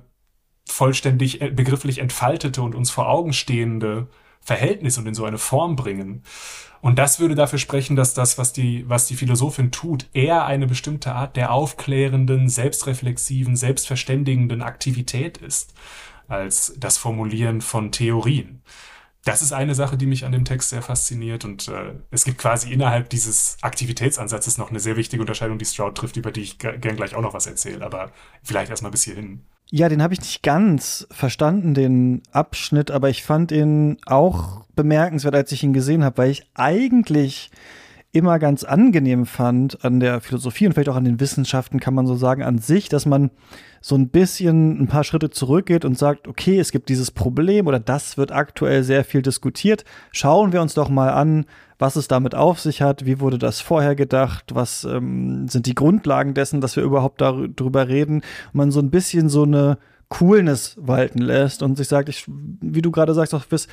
[0.67, 4.07] vollständig äh, begrifflich entfaltete und uns vor Augen stehende
[4.41, 6.23] Verhältnis und in so eine Form bringen.
[6.81, 10.67] Und das würde dafür sprechen, dass das, was die, was die Philosophin tut, eher eine
[10.67, 15.73] bestimmte Art der aufklärenden, selbstreflexiven, selbstverständigenden Aktivität ist,
[16.27, 18.61] als das Formulieren von Theorien
[19.25, 21.45] das ist eine Sache, die mich an dem Text sehr fasziniert.
[21.45, 25.95] Und äh, es gibt quasi innerhalb dieses Aktivitätsansatzes noch eine sehr wichtige Unterscheidung, die Stroud
[25.95, 27.83] trifft, über die ich gern gleich auch noch was erzähle.
[27.83, 28.11] Aber
[28.43, 29.41] vielleicht erstmal bis hierhin.
[29.71, 35.33] Ja, den habe ich nicht ganz verstanden, den Abschnitt, aber ich fand ihn auch bemerkenswert,
[35.33, 37.49] als ich ihn gesehen habe, weil ich eigentlich
[38.15, 42.07] immer ganz angenehm fand an der Philosophie und vielleicht auch an den Wissenschaften, kann man
[42.07, 43.29] so sagen, an sich, dass man
[43.81, 47.79] so ein bisschen ein paar Schritte zurückgeht und sagt, okay, es gibt dieses Problem oder
[47.79, 49.83] das wird aktuell sehr viel diskutiert.
[50.11, 51.45] Schauen wir uns doch mal an,
[51.77, 55.75] was es damit auf sich hat, wie wurde das vorher gedacht, was ähm, sind die
[55.75, 58.21] Grundlagen dessen, dass wir überhaupt darüber reden
[58.53, 62.81] und man so ein bisschen so eine Coolness walten lässt und sich sagt, ich, wie
[62.81, 63.67] du gerade sagst, auch bis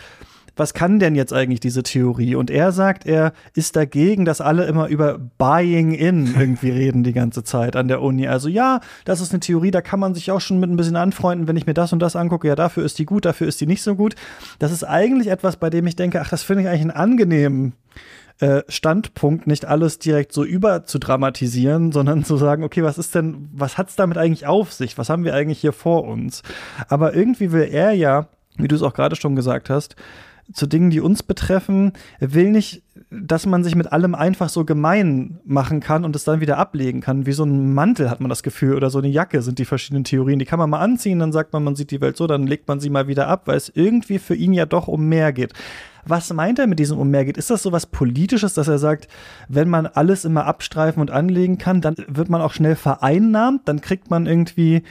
[0.57, 2.35] was kann denn jetzt eigentlich diese Theorie?
[2.35, 7.13] Und er sagt, er ist dagegen, dass alle immer über Buying in irgendwie reden die
[7.13, 8.29] ganze Zeit an der Uni.
[8.29, 10.97] Also ja, das ist eine Theorie, da kann man sich auch schon mit ein bisschen
[10.97, 12.49] anfreunden, wenn ich mir das und das angucke.
[12.49, 14.15] Ja, dafür ist die gut, dafür ist die nicht so gut.
[14.59, 17.75] Das ist eigentlich etwas, bei dem ich denke, ach, das finde ich eigentlich einen angenehmen
[18.43, 23.15] äh, Standpunkt, nicht alles direkt so über zu dramatisieren, sondern zu sagen, okay, was ist
[23.15, 24.99] denn, was hat's damit eigentlich auf sich?
[24.99, 26.43] Was haben wir eigentlich hier vor uns?
[26.89, 28.27] Aber irgendwie will er ja,
[28.57, 29.97] wie du es auch gerade schon gesagt hast,
[30.53, 31.93] zu Dingen, die uns betreffen.
[32.21, 36.41] Will nicht, dass man sich mit allem einfach so gemein machen kann und es dann
[36.41, 37.27] wieder ablegen kann.
[37.27, 40.05] Wie so ein Mantel hat man das Gefühl oder so eine Jacke sind die verschiedenen
[40.05, 40.39] Theorien.
[40.39, 42.69] Die kann man mal anziehen, dann sagt man, man sieht die Welt so, dann legt
[42.69, 45.53] man sie mal wieder ab, weil es irgendwie für ihn ja doch um mehr geht.
[46.05, 47.37] Was meint er mit diesem um mehr geht?
[47.37, 49.09] Ist das so was Politisches, dass er sagt,
[49.49, 53.81] wenn man alles immer abstreifen und anlegen kann, dann wird man auch schnell vereinnahmt, dann
[53.81, 54.83] kriegt man irgendwie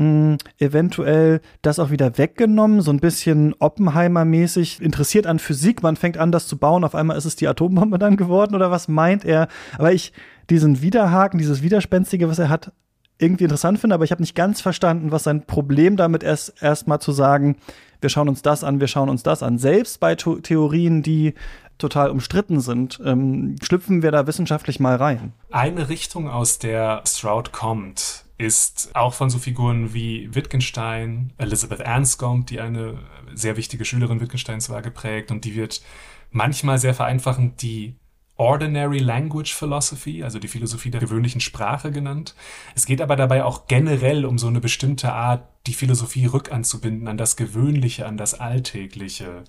[0.00, 6.16] mh, eventuell das auch wieder weggenommen, so ein bisschen Oppenheimer-mäßig, interessiert an Physik, man fängt
[6.16, 9.24] an, das zu bauen, auf einmal ist es die Atombombe dann geworden oder was meint
[9.24, 9.48] er?
[9.76, 10.12] Aber ich
[10.48, 12.72] diesen Widerhaken, dieses Widerspenstige, was er hat,
[13.18, 17.00] irgendwie interessant finde, aber ich habe nicht ganz verstanden, was sein Problem damit ist, erstmal
[17.00, 17.56] zu sagen,
[18.00, 19.58] wir schauen uns das an, wir schauen uns das an.
[19.58, 21.34] Selbst bei Theorien, die
[21.76, 25.32] total umstritten sind, ähm, schlüpfen wir da wissenschaftlich mal rein.
[25.50, 32.46] Eine Richtung, aus der Stroud kommt, ist auch von so Figuren wie Wittgenstein, Elizabeth Anscombe,
[32.46, 32.98] die eine
[33.34, 35.82] sehr wichtige Schülerin Wittgensteins war, geprägt und die wird
[36.30, 37.96] manchmal sehr vereinfachend die
[38.36, 42.34] Ordinary Language Philosophy, also die Philosophie der gewöhnlichen Sprache genannt.
[42.74, 47.18] Es geht aber dabei auch generell um so eine bestimmte Art, die Philosophie rückanzubinden an
[47.18, 49.44] das Gewöhnliche, an das Alltägliche.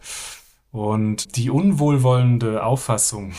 [0.74, 3.32] Und die unwohlwollende Auffassung,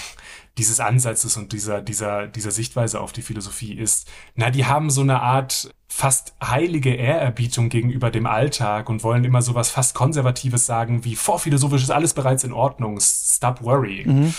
[0.59, 5.00] dieses Ansatzes und dieser, dieser, dieser Sichtweise auf die Philosophie ist, na, die haben so
[5.00, 10.66] eine Art fast heilige Ehrerbietung gegenüber dem Alltag und wollen immer so was fast Konservatives
[10.66, 14.24] sagen, wie vorphilosophisch ist alles bereits in Ordnung, stop worrying.
[14.24, 14.34] Mhm.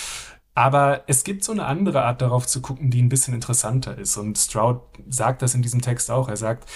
[0.56, 4.18] Aber es gibt so eine andere Art darauf zu gucken, die ein bisschen interessanter ist.
[4.18, 6.30] Und Stroud sagt das in diesem Text auch.
[6.30, 6.70] Er sagt,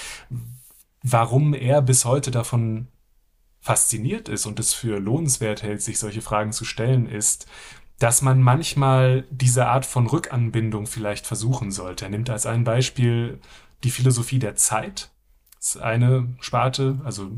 [1.04, 2.88] warum er bis heute davon
[3.60, 7.48] fasziniert ist und es für lohnenswert hält, sich solche Fragen zu stellen, ist,
[8.00, 12.06] dass man manchmal diese Art von Rückanbindung vielleicht versuchen sollte.
[12.06, 13.40] Er nimmt als ein Beispiel
[13.84, 15.10] die Philosophie der Zeit.
[15.58, 17.32] Das ist eine Sparte, also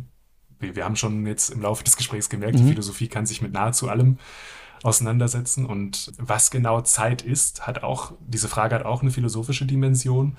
[0.60, 2.64] wir, wir haben schon jetzt im Laufe des Gesprächs gemerkt, mhm.
[2.64, 4.18] die Philosophie kann sich mit nahezu allem
[4.84, 10.38] auseinandersetzen und was genau Zeit ist, hat auch, diese Frage hat auch eine philosophische Dimension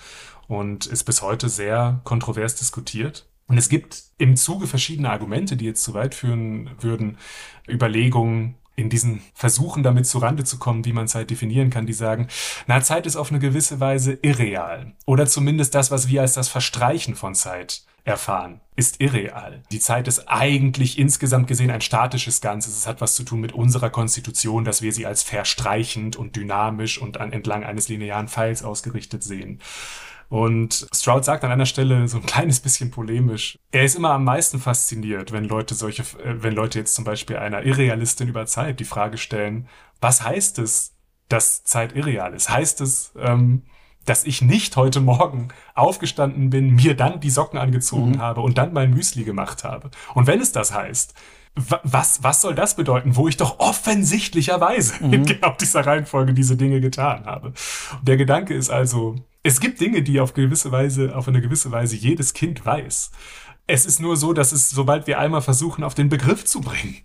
[0.49, 3.27] und ist bis heute sehr kontrovers diskutiert.
[3.47, 7.19] Und es gibt im Zuge verschiedener Argumente, die jetzt zu weit führen würden,
[7.69, 11.93] Überlegungen, in diesen Versuchen damit zu Rande zu kommen, wie man Zeit definieren kann, die
[11.93, 12.29] sagen,
[12.67, 14.93] na, Zeit ist auf eine gewisse Weise irreal.
[15.07, 19.63] Oder zumindest das, was wir als das Verstreichen von Zeit erfahren, ist irreal.
[19.71, 22.77] Die Zeit ist eigentlich insgesamt gesehen ein statisches Ganzes.
[22.77, 27.01] Es hat was zu tun mit unserer Konstitution, dass wir sie als verstreichend und dynamisch
[27.01, 29.61] und an, entlang eines linearen Pfeils ausgerichtet sehen.
[30.31, 34.23] Und Stroud sagt an einer Stelle so ein kleines bisschen polemisch, er ist immer am
[34.23, 38.79] meisten fasziniert, wenn Leute solche, äh, wenn Leute jetzt zum Beispiel einer Irrealistin über Zeit
[38.79, 39.67] die Frage stellen,
[40.01, 40.95] was heißt es,
[41.29, 42.49] dass Zeit irreal ist?
[42.49, 43.65] Heißt es, ähm,
[44.05, 48.21] dass ich nicht heute Morgen aufgestanden bin, mir dann die Socken angezogen mhm.
[48.21, 49.91] habe und dann mein Müsli gemacht habe?
[50.15, 51.13] Und wenn es das heißt,
[51.55, 55.13] was, was soll das bedeuten, wo ich doch offensichtlicherweise mhm.
[55.13, 57.49] in genau dieser Reihenfolge diese Dinge getan habe?
[57.99, 61.71] Und der Gedanke ist also, es gibt Dinge, die auf gewisse Weise, auf eine gewisse
[61.73, 63.11] Weise jedes Kind weiß.
[63.67, 66.97] Es ist nur so, dass es, sobald wir einmal versuchen, auf den Begriff zu bringen,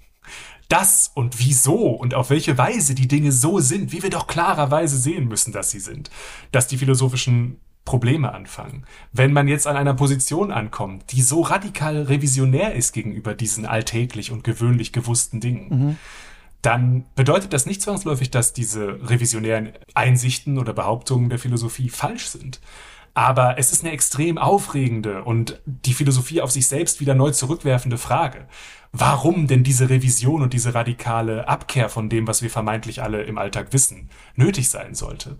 [0.68, 4.98] das und wieso und auf welche Weise die Dinge so sind, wie wir doch klarerweise
[4.98, 6.10] sehen müssen, dass sie sind,
[6.52, 8.84] dass die philosophischen Probleme anfangen.
[9.14, 14.32] Wenn man jetzt an einer Position ankommt, die so radikal revisionär ist gegenüber diesen alltäglich
[14.32, 15.98] und gewöhnlich gewussten Dingen, mhm
[16.66, 22.60] dann bedeutet das nicht zwangsläufig, dass diese revisionären Einsichten oder Behauptungen der Philosophie falsch sind.
[23.14, 27.98] Aber es ist eine extrem aufregende und die Philosophie auf sich selbst wieder neu zurückwerfende
[27.98, 28.48] Frage.
[28.92, 33.38] Warum denn diese Revision und diese radikale Abkehr von dem, was wir vermeintlich alle im
[33.38, 35.38] Alltag wissen, nötig sein sollte?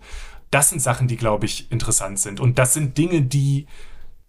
[0.50, 2.40] Das sind Sachen, die, glaube ich, interessant sind.
[2.40, 3.66] Und das sind Dinge, die,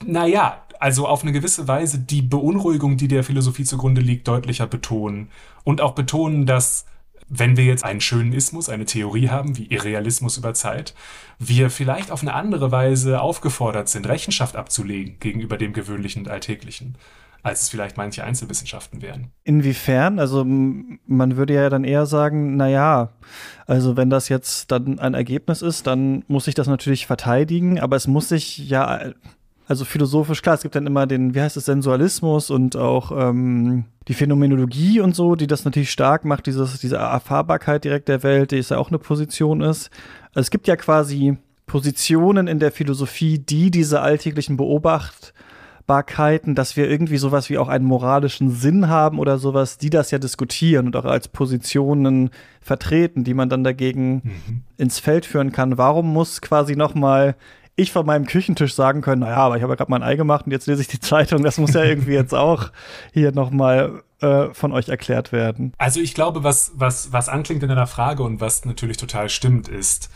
[0.06, 5.30] naja, also auf eine gewisse Weise die Beunruhigung, die der Philosophie zugrunde liegt, deutlicher betonen.
[5.64, 6.86] Und auch betonen, dass
[7.30, 10.94] wenn wir jetzt einen schönen Ismus, eine Theorie haben, wie Irrealismus über Zeit,
[11.40, 16.96] wir vielleicht auf eine andere Weise aufgefordert sind, Rechenschaft abzulegen gegenüber dem Gewöhnlichen und Alltäglichen,
[17.48, 19.32] als es vielleicht manche Einzelwissenschaften wären.
[19.44, 20.20] Inwiefern?
[20.20, 23.10] Also man würde ja dann eher sagen, na ja,
[23.66, 27.96] also wenn das jetzt dann ein Ergebnis ist, dann muss ich das natürlich verteidigen, aber
[27.96, 29.14] es muss sich ja
[29.68, 33.84] also philosophisch, klar, es gibt dann immer den, wie heißt es, Sensualismus und auch ähm,
[34.08, 38.52] die Phänomenologie und so, die das natürlich stark macht, dieses, diese Erfahrbarkeit direkt der Welt,
[38.52, 39.90] die ist ja auch eine Position ist.
[40.30, 44.56] Also es gibt ja quasi Positionen in der Philosophie, die diese alltäglichen
[45.88, 50.12] Beobachtbarkeiten, dass wir irgendwie sowas wie auch einen moralischen Sinn haben oder sowas, die das
[50.12, 52.30] ja diskutieren und auch als Positionen
[52.62, 54.64] vertreten, die man dann dagegen mhm.
[54.78, 55.78] ins Feld führen kann.
[55.78, 57.36] Warum muss quasi nochmal
[57.80, 60.46] ich von meinem Küchentisch sagen können, naja, aber ich habe ja gerade mein Ei gemacht
[60.46, 61.44] und jetzt lese ich die Zeitung.
[61.44, 62.72] Das muss ja irgendwie jetzt auch
[63.14, 65.74] hier nochmal äh, von euch erklärt werden.
[65.78, 69.68] Also ich glaube, was, was, was anklingt in deiner Frage und was natürlich total stimmt,
[69.68, 70.10] ist,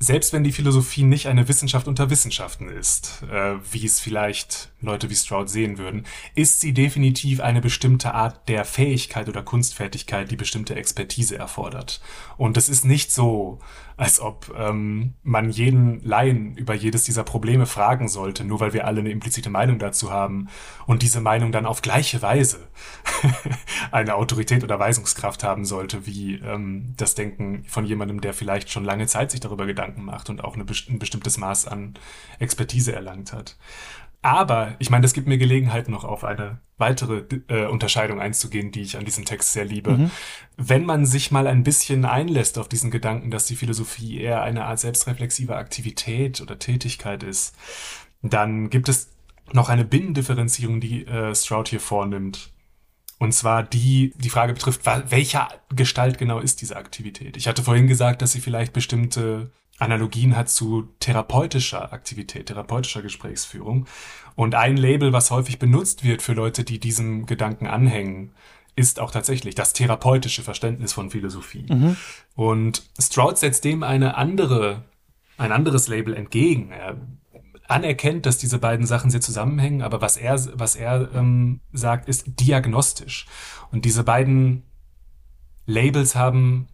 [0.00, 5.10] selbst wenn die Philosophie nicht eine Wissenschaft unter Wissenschaften ist, äh, wie es vielleicht Leute
[5.10, 6.04] wie Stroud sehen würden,
[6.34, 12.00] ist sie definitiv eine bestimmte Art der Fähigkeit oder Kunstfertigkeit, die bestimmte Expertise erfordert.
[12.36, 13.60] Und es ist nicht so,
[13.96, 18.86] als ob ähm, man jeden Laien über jedes dieser Probleme fragen sollte, nur weil wir
[18.86, 20.48] alle eine implizite Meinung dazu haben
[20.86, 22.66] und diese Meinung dann auf gleiche Weise
[23.92, 28.84] eine Autorität oder Weisungskraft haben sollte, wie ähm, das Denken von jemandem, der vielleicht schon
[28.84, 31.94] lange Zeit sich darüber Gedanken macht und auch eine, ein bestimmtes Maß an
[32.40, 33.56] Expertise erlangt hat.
[34.24, 38.80] Aber ich meine, das gibt mir Gelegenheit, noch auf eine weitere äh, Unterscheidung einzugehen, die
[38.80, 39.98] ich an diesem Text sehr liebe.
[39.98, 40.10] Mhm.
[40.56, 44.64] Wenn man sich mal ein bisschen einlässt auf diesen Gedanken, dass die Philosophie eher eine
[44.64, 47.54] Art selbstreflexive Aktivität oder Tätigkeit ist,
[48.22, 49.10] dann gibt es
[49.52, 52.50] noch eine Binnendifferenzierung, die äh, Stroud hier vornimmt.
[53.18, 57.36] Und zwar die, die Frage betrifft, welcher Gestalt genau ist diese Aktivität?
[57.36, 63.86] Ich hatte vorhin gesagt, dass sie vielleicht bestimmte Analogien hat zu therapeutischer Aktivität, therapeutischer Gesprächsführung.
[64.36, 68.32] Und ein Label, was häufig benutzt wird für Leute, die diesem Gedanken anhängen,
[68.76, 71.66] ist auch tatsächlich das therapeutische Verständnis von Philosophie.
[71.68, 71.96] Mhm.
[72.34, 74.84] Und Stroud setzt dem eine andere,
[75.36, 76.70] ein anderes Label entgegen.
[76.70, 76.96] Er
[77.68, 82.24] anerkennt, dass diese beiden Sachen sehr zusammenhängen, aber was er, was er ähm, sagt, ist
[82.40, 83.26] diagnostisch.
[83.70, 84.64] Und diese beiden
[85.66, 86.68] Labels haben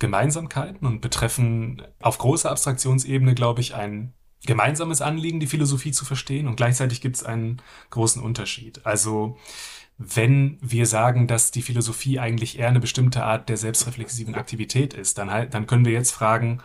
[0.00, 4.12] Gemeinsamkeiten und betreffen auf großer Abstraktionsebene, glaube ich, ein
[4.46, 8.84] gemeinsames Anliegen, die Philosophie zu verstehen und gleichzeitig gibt es einen großen Unterschied.
[8.84, 9.36] Also
[9.98, 15.18] wenn wir sagen, dass die Philosophie eigentlich eher eine bestimmte Art der selbstreflexiven Aktivität ist,
[15.18, 16.62] dann, halt, dann können wir jetzt fragen,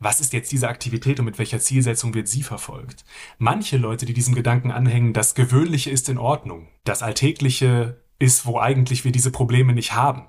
[0.00, 3.04] was ist jetzt diese Aktivität und mit welcher Zielsetzung wird sie verfolgt?
[3.36, 8.58] Manche Leute, die diesem Gedanken anhängen, das Gewöhnliche ist in Ordnung, das Alltägliche ist, wo
[8.58, 10.26] eigentlich wir diese Probleme nicht haben.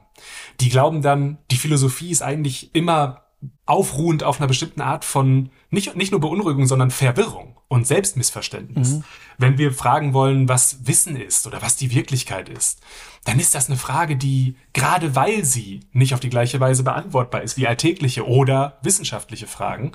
[0.59, 3.25] Die glauben dann, die Philosophie ist eigentlich immer
[3.65, 7.55] aufruhend auf einer bestimmten Art von nicht, nicht nur Beunruhigung, sondern Verwirrung.
[7.69, 8.93] und Selbstmissverständnis.
[8.93, 9.03] Mhm.
[9.37, 12.81] Wenn wir fragen wollen, was Wissen ist oder was die Wirklichkeit ist,
[13.25, 17.43] dann ist das eine Frage, die gerade weil sie nicht auf die gleiche Weise beantwortbar
[17.43, 19.93] ist wie alltägliche oder wissenschaftliche Fragen,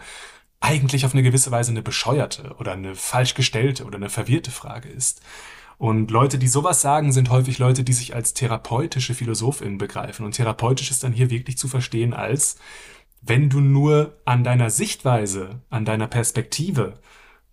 [0.60, 4.88] eigentlich auf eine gewisse Weise eine bescheuerte oder eine falsch gestellte oder eine verwirrte Frage
[4.88, 5.20] ist.
[5.78, 10.24] Und Leute, die sowas sagen, sind häufig Leute, die sich als therapeutische PhilosophInnen begreifen.
[10.24, 12.58] Und therapeutisch ist dann hier wirklich zu verstehen als,
[13.22, 16.94] wenn du nur an deiner Sichtweise, an deiner Perspektive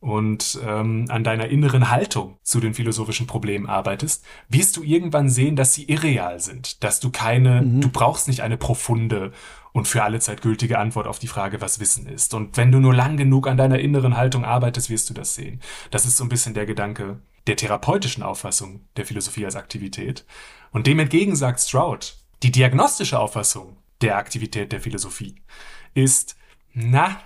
[0.02, 5.56] und ähm, an deiner inneren Haltung zu den philosophischen Problemen arbeitest, wirst du irgendwann sehen,
[5.56, 7.82] dass sie irreal sind, dass du keine, mhm.
[7.82, 9.32] du brauchst nicht eine profunde
[9.74, 12.34] und für alle Zeit gültige Antwort auf die Frage, was Wissen ist.
[12.34, 15.62] Und wenn du nur lang genug an deiner inneren Haltung arbeitest, wirst du das sehen.
[15.92, 20.26] Das ist so ein bisschen der Gedanke der therapeutischen Auffassung der Philosophie als Aktivität.
[20.72, 25.36] Und dem entgegen sagt Stroud, die diagnostische Auffassung der Aktivität der Philosophie
[25.94, 26.36] ist,
[26.74, 27.20] na,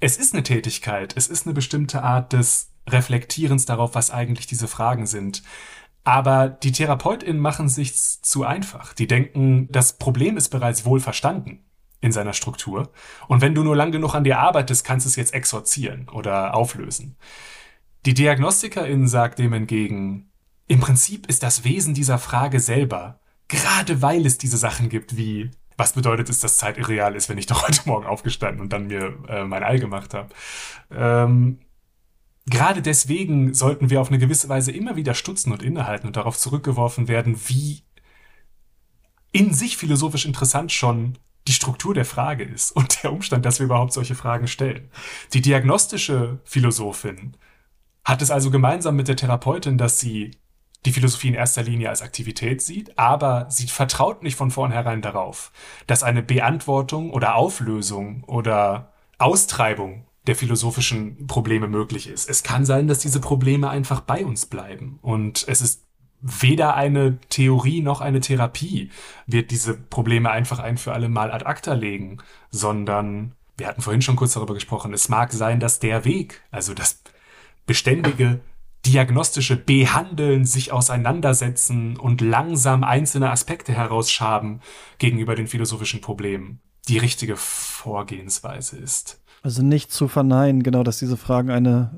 [0.00, 4.68] es ist eine Tätigkeit, es ist eine bestimmte Art des Reflektierens darauf, was eigentlich diese
[4.68, 5.42] Fragen sind.
[6.04, 8.94] Aber die TherapeutInnen machen sich's zu einfach.
[8.94, 11.64] Die denken, das Problem ist bereits wohl verstanden
[12.00, 12.90] in seiner Struktur.
[13.28, 16.54] Und wenn du nur lang genug an dir arbeitest, kannst du es jetzt exorzieren oder
[16.54, 17.16] auflösen.
[18.06, 20.30] Die DiagnostikerInnen sagt dem entgegen,
[20.66, 25.50] im Prinzip ist das Wesen dieser Frage selber, gerade weil es diese Sachen gibt wie
[25.80, 28.88] was bedeutet es, dass Zeit irreal ist, wenn ich doch heute Morgen aufgestanden und dann
[28.88, 30.28] mir äh, mein Ei gemacht habe.
[30.90, 31.58] Ähm,
[32.50, 36.36] gerade deswegen sollten wir auf eine gewisse Weise immer wieder stutzen und innehalten und darauf
[36.36, 37.82] zurückgeworfen werden, wie
[39.32, 41.16] in sich philosophisch interessant schon
[41.46, 44.90] die Struktur der Frage ist und der Umstand, dass wir überhaupt solche Fragen stellen.
[45.32, 47.36] Die diagnostische Philosophin
[48.04, 50.32] hat es also gemeinsam mit der Therapeutin, dass sie
[50.86, 55.52] die Philosophie in erster Linie als Aktivität sieht, aber sie vertraut nicht von vornherein darauf,
[55.86, 62.28] dass eine Beantwortung oder Auflösung oder Austreibung der philosophischen Probleme möglich ist.
[62.28, 65.84] Es kann sein, dass diese Probleme einfach bei uns bleiben und es ist
[66.20, 68.90] weder eine Theorie noch eine Therapie
[69.26, 72.18] wird diese Probleme einfach ein für alle Mal ad acta legen,
[72.50, 76.74] sondern wir hatten vorhin schon kurz darüber gesprochen, es mag sein, dass der Weg, also
[76.74, 77.02] das
[77.66, 78.40] beständige
[78.86, 84.62] diagnostische Behandeln, sich auseinandersetzen und langsam einzelne Aspekte herausschaben
[84.98, 89.19] gegenüber den philosophischen Problemen die richtige Vorgehensweise ist.
[89.42, 91.90] Also nicht zu verneinen, genau, dass diese Fragen eine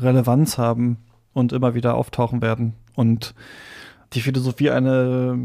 [0.00, 0.98] äh, Relevanz haben
[1.32, 3.34] und immer wieder auftauchen werden und
[4.12, 5.38] die Philosophie eine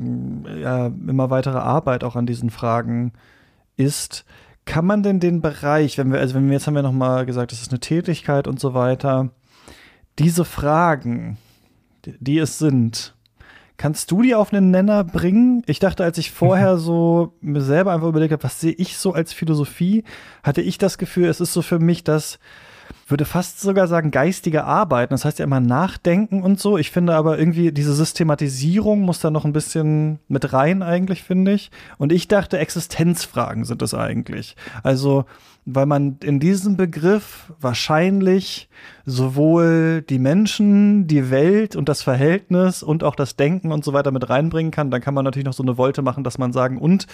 [0.59, 3.13] ja, immer weitere Arbeit auch an diesen Fragen
[3.75, 4.25] ist.
[4.65, 7.25] Kann man denn den Bereich, wenn wir, also wenn wir jetzt haben wir noch mal
[7.25, 9.31] gesagt, das ist eine Tätigkeit und so weiter,
[10.19, 11.37] diese Fragen,
[12.05, 13.12] die es sind,
[13.83, 15.61] kannst du die auf einen Nenner bringen?
[15.65, 19.11] Ich dachte, als ich vorher so mir selber einfach überlegt habe, was sehe ich so
[19.11, 20.05] als Philosophie,
[20.41, 22.39] hatte ich das Gefühl, es ist so für mich das
[23.07, 25.13] würde fast sogar sagen, geistige Arbeiten.
[25.13, 26.77] Das heißt ja immer nachdenken und so.
[26.77, 31.51] Ich finde aber irgendwie, diese Systematisierung muss da noch ein bisschen mit rein, eigentlich, finde
[31.51, 31.69] ich.
[31.97, 34.55] Und ich dachte, Existenzfragen sind es eigentlich.
[34.81, 35.25] Also,
[35.65, 38.69] weil man in diesem Begriff wahrscheinlich
[39.05, 44.11] sowohl die Menschen, die Welt und das Verhältnis und auch das Denken und so weiter
[44.11, 44.91] mit reinbringen kann.
[44.91, 47.07] Dann kann man natürlich noch so eine Wolte machen, dass man sagen, und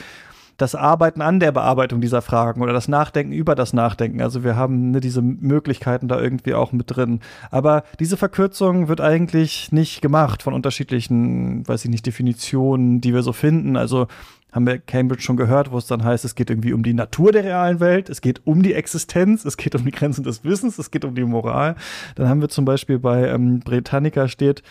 [0.61, 4.21] das Arbeiten an der Bearbeitung dieser Fragen oder das Nachdenken über das Nachdenken.
[4.21, 7.21] Also wir haben ne, diese Möglichkeiten da irgendwie auch mit drin.
[7.49, 13.23] Aber diese Verkürzung wird eigentlich nicht gemacht von unterschiedlichen, weiß ich nicht, Definitionen, die wir
[13.23, 13.77] so finden.
[13.77, 14.07] Also
[14.51, 17.31] haben wir Cambridge schon gehört, wo es dann heißt, es geht irgendwie um die Natur
[17.31, 20.77] der realen Welt, es geht um die Existenz, es geht um die Grenzen des Wissens,
[20.77, 21.75] es geht um die Moral.
[22.15, 24.63] Dann haben wir zum Beispiel bei ähm, Britannica steht,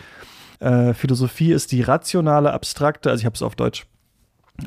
[0.59, 3.85] äh, Philosophie ist die rationale, abstrakte, also ich habe es auf Deutsch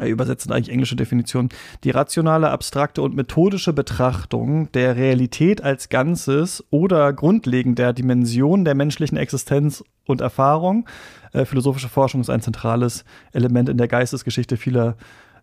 [0.01, 1.49] äh, übersetzen eigentlich englische Definition,
[1.85, 8.75] die rationale, abstrakte und methodische Betrachtung der Realität als Ganzes oder grundlegend der Dimension der
[8.75, 10.87] menschlichen Existenz und Erfahrung.
[11.33, 14.97] Äh, philosophische Forschung ist ein zentrales Element in der Geistesgeschichte vieler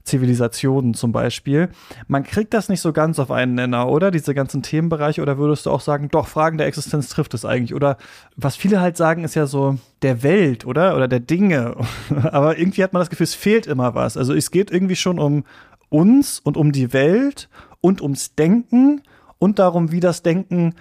[0.10, 1.70] Zivilisationen zum Beispiel.
[2.08, 4.12] Man kriegt das nicht so ganz auf einen Nenner, oder?
[4.12, 5.22] Diese ganzen Themenbereiche.
[5.22, 7.74] Oder würdest du auch sagen, doch, Fragen der Existenz trifft es eigentlich?
[7.74, 7.98] Oder
[8.36, 10.96] was viele halt sagen, ist ja so der Welt, oder?
[10.96, 11.76] Oder der Dinge.
[12.32, 14.18] Aber irgendwie hat man das Gefühl, es fehlt immer was.
[14.18, 15.44] Also es geht irgendwie schon um
[15.90, 17.50] uns und um die Welt
[17.82, 19.02] und ums Denken
[19.40, 20.76] und darum, wie das Denken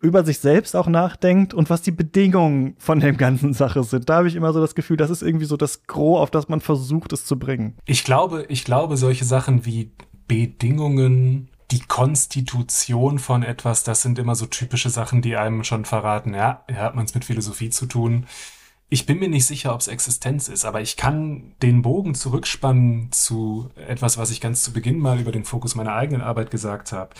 [0.00, 4.08] über sich selbst auch nachdenkt und was die Bedingungen von der ganzen Sache sind.
[4.08, 6.48] Da habe ich immer so das Gefühl, das ist irgendwie so das Gros, auf das
[6.48, 7.76] man versucht, es zu bringen.
[7.84, 9.90] Ich glaube, ich glaube, solche Sachen wie
[10.28, 16.32] Bedingungen, die Konstitution von etwas, das sind immer so typische Sachen, die einem schon verraten,
[16.32, 18.26] ja, hier hat man es mit Philosophie zu tun.
[18.88, 23.10] Ich bin mir nicht sicher, ob es Existenz ist, aber ich kann den Bogen zurückspannen
[23.10, 26.92] zu etwas, was ich ganz zu Beginn mal über den Fokus meiner eigenen Arbeit gesagt
[26.92, 27.10] habe.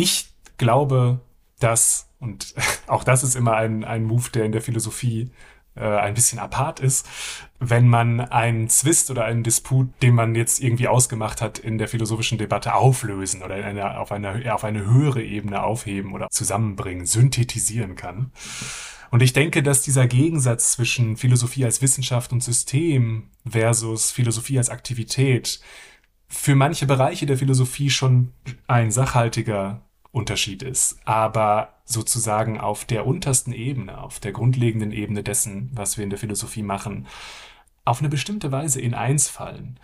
[0.00, 1.20] Ich glaube,
[1.58, 2.54] dass, und
[2.86, 5.30] auch das ist immer ein, ein Move, der in der Philosophie
[5.76, 7.06] äh, ein bisschen apart ist,
[7.58, 11.86] wenn man einen Zwist oder einen Disput, den man jetzt irgendwie ausgemacht hat, in der
[11.86, 17.04] philosophischen Debatte auflösen oder in eine, auf, eine, auf eine höhere Ebene aufheben oder zusammenbringen,
[17.04, 18.32] synthetisieren kann.
[19.10, 24.70] Und ich denke, dass dieser Gegensatz zwischen Philosophie als Wissenschaft und System versus Philosophie als
[24.70, 25.60] Aktivität
[26.26, 28.32] für manche Bereiche der Philosophie schon
[28.68, 29.82] ein sachhaltiger
[30.12, 36.04] Unterschied ist, aber sozusagen auf der untersten Ebene, auf der grundlegenden Ebene dessen, was wir
[36.04, 37.06] in der Philosophie machen,
[37.84, 39.78] auf eine bestimmte Weise in eins fallen.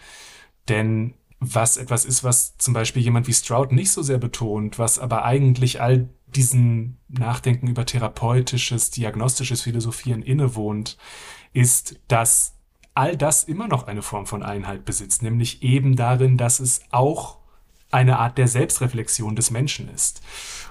[0.68, 4.98] Denn was etwas ist, was zum Beispiel jemand wie Stroud nicht so sehr betont, was
[4.98, 10.96] aber eigentlich all diesen Nachdenken über therapeutisches, diagnostisches Philosophieren innewohnt,
[11.52, 12.54] ist, dass
[12.94, 17.38] all das immer noch eine Form von Einheit besitzt, nämlich eben darin, dass es auch
[17.90, 20.22] eine Art der Selbstreflexion des Menschen ist.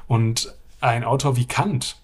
[0.08, 2.02] Und ein Autor wie Kant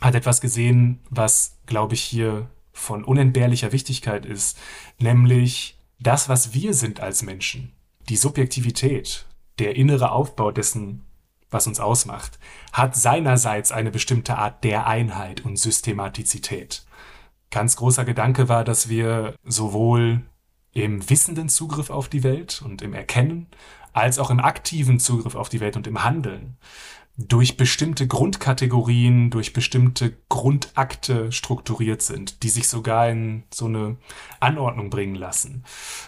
[0.00, 4.56] hat etwas gesehen, was, glaube ich, hier von unentbehrlicher Wichtigkeit ist,
[4.98, 7.72] nämlich das, was wir sind als Menschen,
[8.08, 9.26] die Subjektivität,
[9.58, 11.04] der innere Aufbau dessen,
[11.50, 12.38] was uns ausmacht,
[12.72, 16.84] hat seinerseits eine bestimmte Art der Einheit und Systematizität.
[17.50, 20.22] Ganz großer Gedanke war, dass wir sowohl
[20.72, 23.46] im wissenden Zugriff auf die Welt und im Erkennen
[23.92, 26.56] als auch im aktiven Zugriff auf die Welt und im Handeln
[27.18, 33.96] durch bestimmte Grundkategorien, durch bestimmte Grundakte strukturiert sind, die sich sogar in so eine
[34.38, 35.64] Anordnung bringen lassen.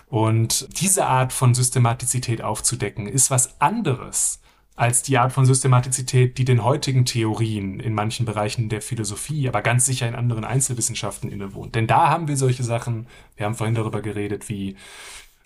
[0.06, 4.40] Und diese Art von Systematizität aufzudecken, ist was anderes
[4.76, 9.62] als die Art von Systematizität, die den heutigen Theorien in manchen Bereichen der Philosophie, aber
[9.62, 11.74] ganz sicher in anderen Einzelwissenschaften innewohnt.
[11.74, 14.76] Denn da haben wir solche Sachen, wir haben vorhin darüber geredet, wie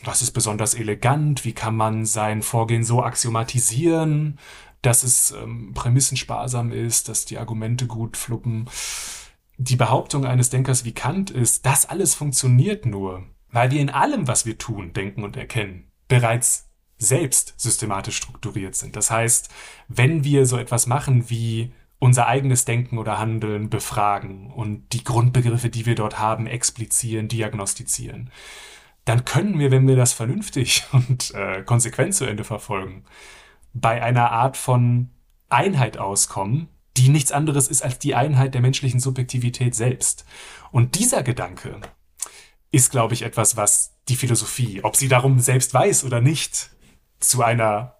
[0.06, 4.38] was ist besonders elegant, wie kann man sein Vorgehen so axiomatisieren,
[4.82, 8.66] dass es ähm, prämissensparsam ist, dass die Argumente gut fluppen.
[9.56, 14.26] Die Behauptung eines Denkers wie Kant ist, das alles funktioniert nur, weil wir in allem,
[14.28, 16.68] was wir tun, denken und erkennen, bereits
[16.98, 18.96] selbst systematisch strukturiert sind.
[18.96, 19.48] Das heißt,
[19.88, 25.70] wenn wir so etwas machen wie unser eigenes Denken oder Handeln befragen und die Grundbegriffe,
[25.70, 28.30] die wir dort haben, explizieren, diagnostizieren,
[29.04, 33.04] dann können wir, wenn wir das vernünftig und äh, konsequent zu Ende verfolgen,
[33.72, 35.10] bei einer Art von
[35.48, 40.24] Einheit auskommen, die nichts anderes ist als die Einheit der menschlichen Subjektivität selbst.
[40.70, 41.80] Und dieser Gedanke
[42.70, 46.70] ist, glaube ich, etwas, was die Philosophie, ob sie darum selbst weiß oder nicht,
[47.18, 47.96] zu einer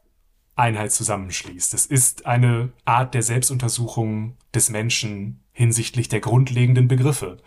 [0.57, 1.75] Einheit zusammenschließt.
[1.75, 7.39] Es ist eine Art der Selbstuntersuchung des Menschen hinsichtlich der grundlegenden Begriffe,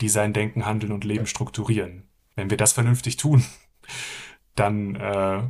[0.00, 2.03] die sein Denken, Handeln und Leben strukturieren.
[2.36, 3.44] Wenn wir das vernünftig tun,
[4.54, 5.42] dann äh,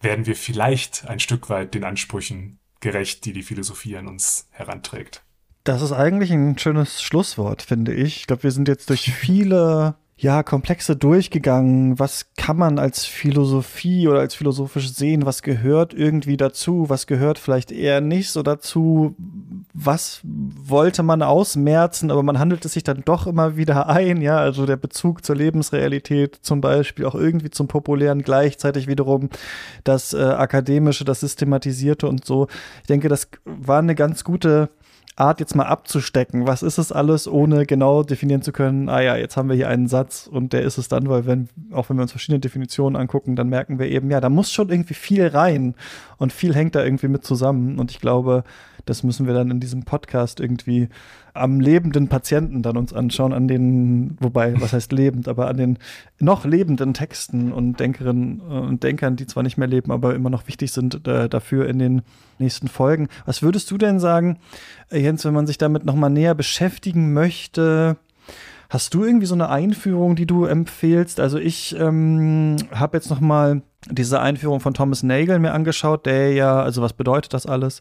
[0.00, 5.22] werden wir vielleicht ein Stück weit den Ansprüchen gerecht, die die Philosophie an uns heranträgt.
[5.64, 8.18] Das ist eigentlich ein schönes Schlusswort, finde ich.
[8.18, 11.98] Ich glaube, wir sind jetzt durch viele ja, Komplexe durchgegangen.
[11.98, 15.26] Was kann man als Philosophie oder als philosophisch sehen?
[15.26, 16.88] Was gehört irgendwie dazu?
[16.88, 19.14] Was gehört vielleicht eher nicht so dazu?
[19.74, 24.22] Was wollte man ausmerzen, aber man handelt es sich dann doch immer wieder ein?
[24.22, 29.28] Ja, also der Bezug zur Lebensrealität zum Beispiel, auch irgendwie zum Populären, gleichzeitig wiederum
[29.84, 32.46] das äh, Akademische, das Systematisierte und so.
[32.80, 34.70] Ich denke, das war eine ganz gute
[35.16, 36.46] Art jetzt mal abzustecken.
[36.46, 39.68] Was ist es alles, ohne genau definieren zu können, ah ja, jetzt haben wir hier
[39.68, 42.96] einen Satz und der ist es dann, weil wenn, auch wenn wir uns verschiedene Definitionen
[42.96, 45.74] angucken, dann merken wir eben, ja, da muss schon irgendwie viel rein
[46.18, 47.78] und viel hängt da irgendwie mit zusammen.
[47.78, 48.44] Und ich glaube,
[48.86, 50.88] das müssen wir dann in diesem Podcast irgendwie
[51.34, 55.78] am lebenden Patienten dann uns anschauen, an den, wobei, was heißt lebend, aber an den
[56.18, 60.48] noch lebenden Texten und Denkerinnen und Denkern, die zwar nicht mehr leben, aber immer noch
[60.48, 62.02] wichtig sind äh, dafür in den
[62.38, 63.08] nächsten Folgen.
[63.26, 64.38] Was würdest du denn sagen,
[64.90, 67.98] äh, Jens, wenn man sich damit nochmal näher beschäftigen möchte?
[68.68, 71.20] Hast du irgendwie so eine Einführung, die du empfehlst?
[71.20, 76.32] Also ich ähm, habe jetzt noch mal diese Einführung von Thomas Nagel mir angeschaut, der
[76.32, 77.80] ja, also was bedeutet das alles?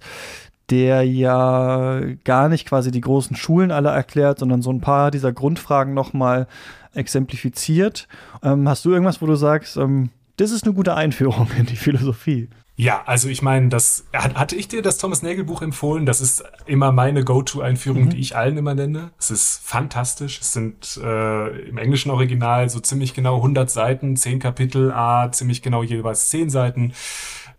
[0.69, 5.31] Der ja gar nicht quasi die großen Schulen alle erklärt, sondern so ein paar dieser
[5.31, 6.47] Grundfragen nochmal
[6.93, 8.07] exemplifiziert.
[8.41, 11.75] Ähm, hast du irgendwas, wo du sagst, ähm, das ist eine gute Einführung in die
[11.75, 12.49] Philosophie?
[12.77, 16.05] Ja, also ich meine, das hatte ich dir das Thomas Nagel Buch empfohlen.
[16.05, 18.09] Das ist immer meine Go-to-Einführung, mhm.
[18.09, 19.11] die ich allen immer nenne.
[19.17, 20.41] Es ist fantastisch.
[20.41, 25.61] Es sind äh, im englischen Original so ziemlich genau 100 Seiten, 10 Kapitel, a ziemlich
[25.61, 26.93] genau jeweils 10 Seiten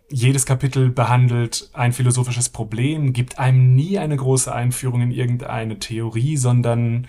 [0.09, 6.37] jedes Kapitel behandelt ein philosophisches Problem, gibt einem nie eine große Einführung in irgendeine Theorie,
[6.37, 7.07] sondern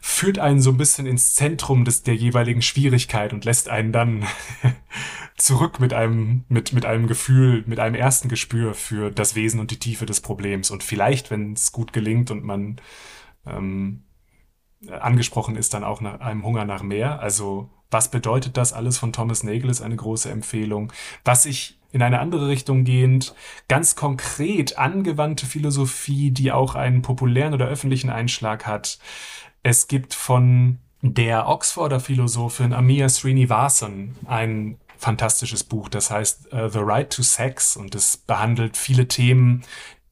[0.00, 4.24] führt einen so ein bisschen ins Zentrum des, der jeweiligen Schwierigkeit und lässt einen dann
[5.36, 9.70] zurück mit einem, mit, mit einem Gefühl, mit einem ersten Gespür für das Wesen und
[9.70, 10.72] die Tiefe des Problems.
[10.72, 12.80] Und vielleicht, wenn es gut gelingt und man
[13.46, 14.02] ähm,
[14.90, 17.20] angesprochen ist, dann auch nach einem Hunger nach mehr.
[17.20, 20.92] Also was bedeutet das alles von Thomas Nagel ist eine große Empfehlung.
[21.24, 23.34] Was ich in eine andere Richtung gehend,
[23.68, 28.98] ganz konkret angewandte Philosophie, die auch einen populären oder öffentlichen Einschlag hat.
[29.62, 36.78] Es gibt von der Oxforder Philosophin Amia Srinivasan ein fantastisches Buch, das heißt uh, The
[36.80, 39.64] Right to Sex und es behandelt viele Themen,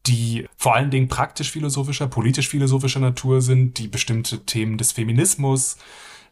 [0.07, 5.77] die vor allen Dingen praktisch-philosophischer, politisch-philosophischer Natur sind, die bestimmte Themen des Feminismus,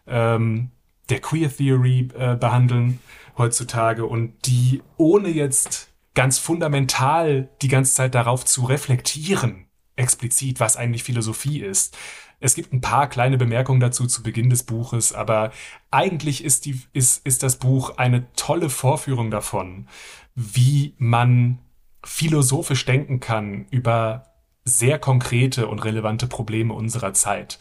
[0.07, 0.73] ähm,
[1.09, 3.01] der Queer Theory äh, behandeln
[3.37, 9.67] heutzutage und die ohne jetzt ganz fundamental die ganze Zeit darauf zu reflektieren,
[9.97, 11.97] explizit, was eigentlich Philosophie ist.
[12.41, 15.53] Es gibt ein paar kleine Bemerkungen dazu zu Beginn des Buches, aber
[15.91, 19.89] eigentlich ist die, ist, ist das Buch eine tolle Vorführung davon,
[20.35, 21.59] wie man
[22.05, 24.25] philosophisch denken kann über
[24.65, 27.59] sehr konkrete und relevante Probleme unserer Zeit.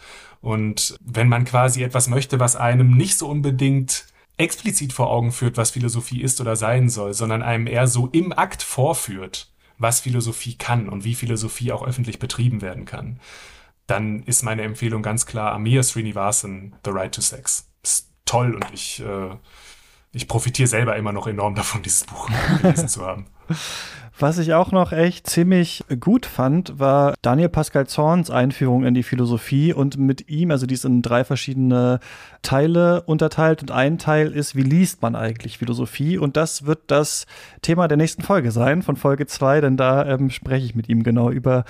[0.48, 4.06] Und wenn man quasi etwas möchte, was einem nicht so unbedingt
[4.38, 8.32] explizit vor Augen führt, was Philosophie ist oder sein soll, sondern einem eher so im
[8.32, 13.20] Akt vorführt, was Philosophie kann und wie Philosophie auch öffentlich betrieben werden kann,
[13.88, 17.68] dann ist meine Empfehlung ganz klar Amir Srinivasan, The Right to Sex.
[17.84, 19.36] Ist toll und ich, äh,
[20.14, 22.30] ich profitiere selber immer noch enorm davon, dieses Buch
[22.62, 23.26] gelesen zu haben.
[24.20, 29.04] Was ich auch noch echt ziemlich gut fand, war Daniel Pascal Zorns Einführung in die
[29.04, 32.00] Philosophie und mit ihm, also die ist in drei verschiedene
[32.42, 37.28] Teile unterteilt und ein Teil ist, wie liest man eigentlich Philosophie und das wird das
[37.62, 41.04] Thema der nächsten Folge sein, von Folge zwei, denn da ähm, spreche ich mit ihm
[41.04, 41.64] genau über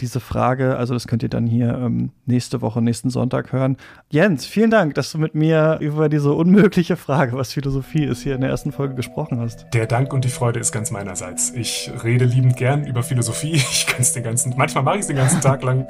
[0.00, 3.78] diese Frage, also das könnt ihr dann hier ähm, nächste Woche, nächsten Sonntag hören.
[4.10, 8.34] Jens, vielen Dank, dass du mit mir über diese unmögliche Frage, was Philosophie ist, hier
[8.34, 9.64] in der ersten Folge gesprochen hast.
[9.72, 11.50] Der Dank und die Freude ist ganz meinerseits.
[11.52, 13.62] Ich rede liebend gern über Philosophie.
[13.74, 15.86] Ich kann es den ganzen, manchmal mache ich es den ganzen Tag lang.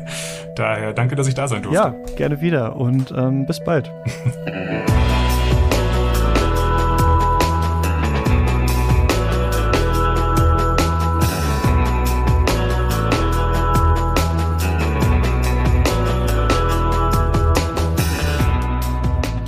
[0.56, 1.76] Daher danke, dass ich da sein durfte.
[1.76, 3.92] Ja, gerne wieder und ähm, bis bald.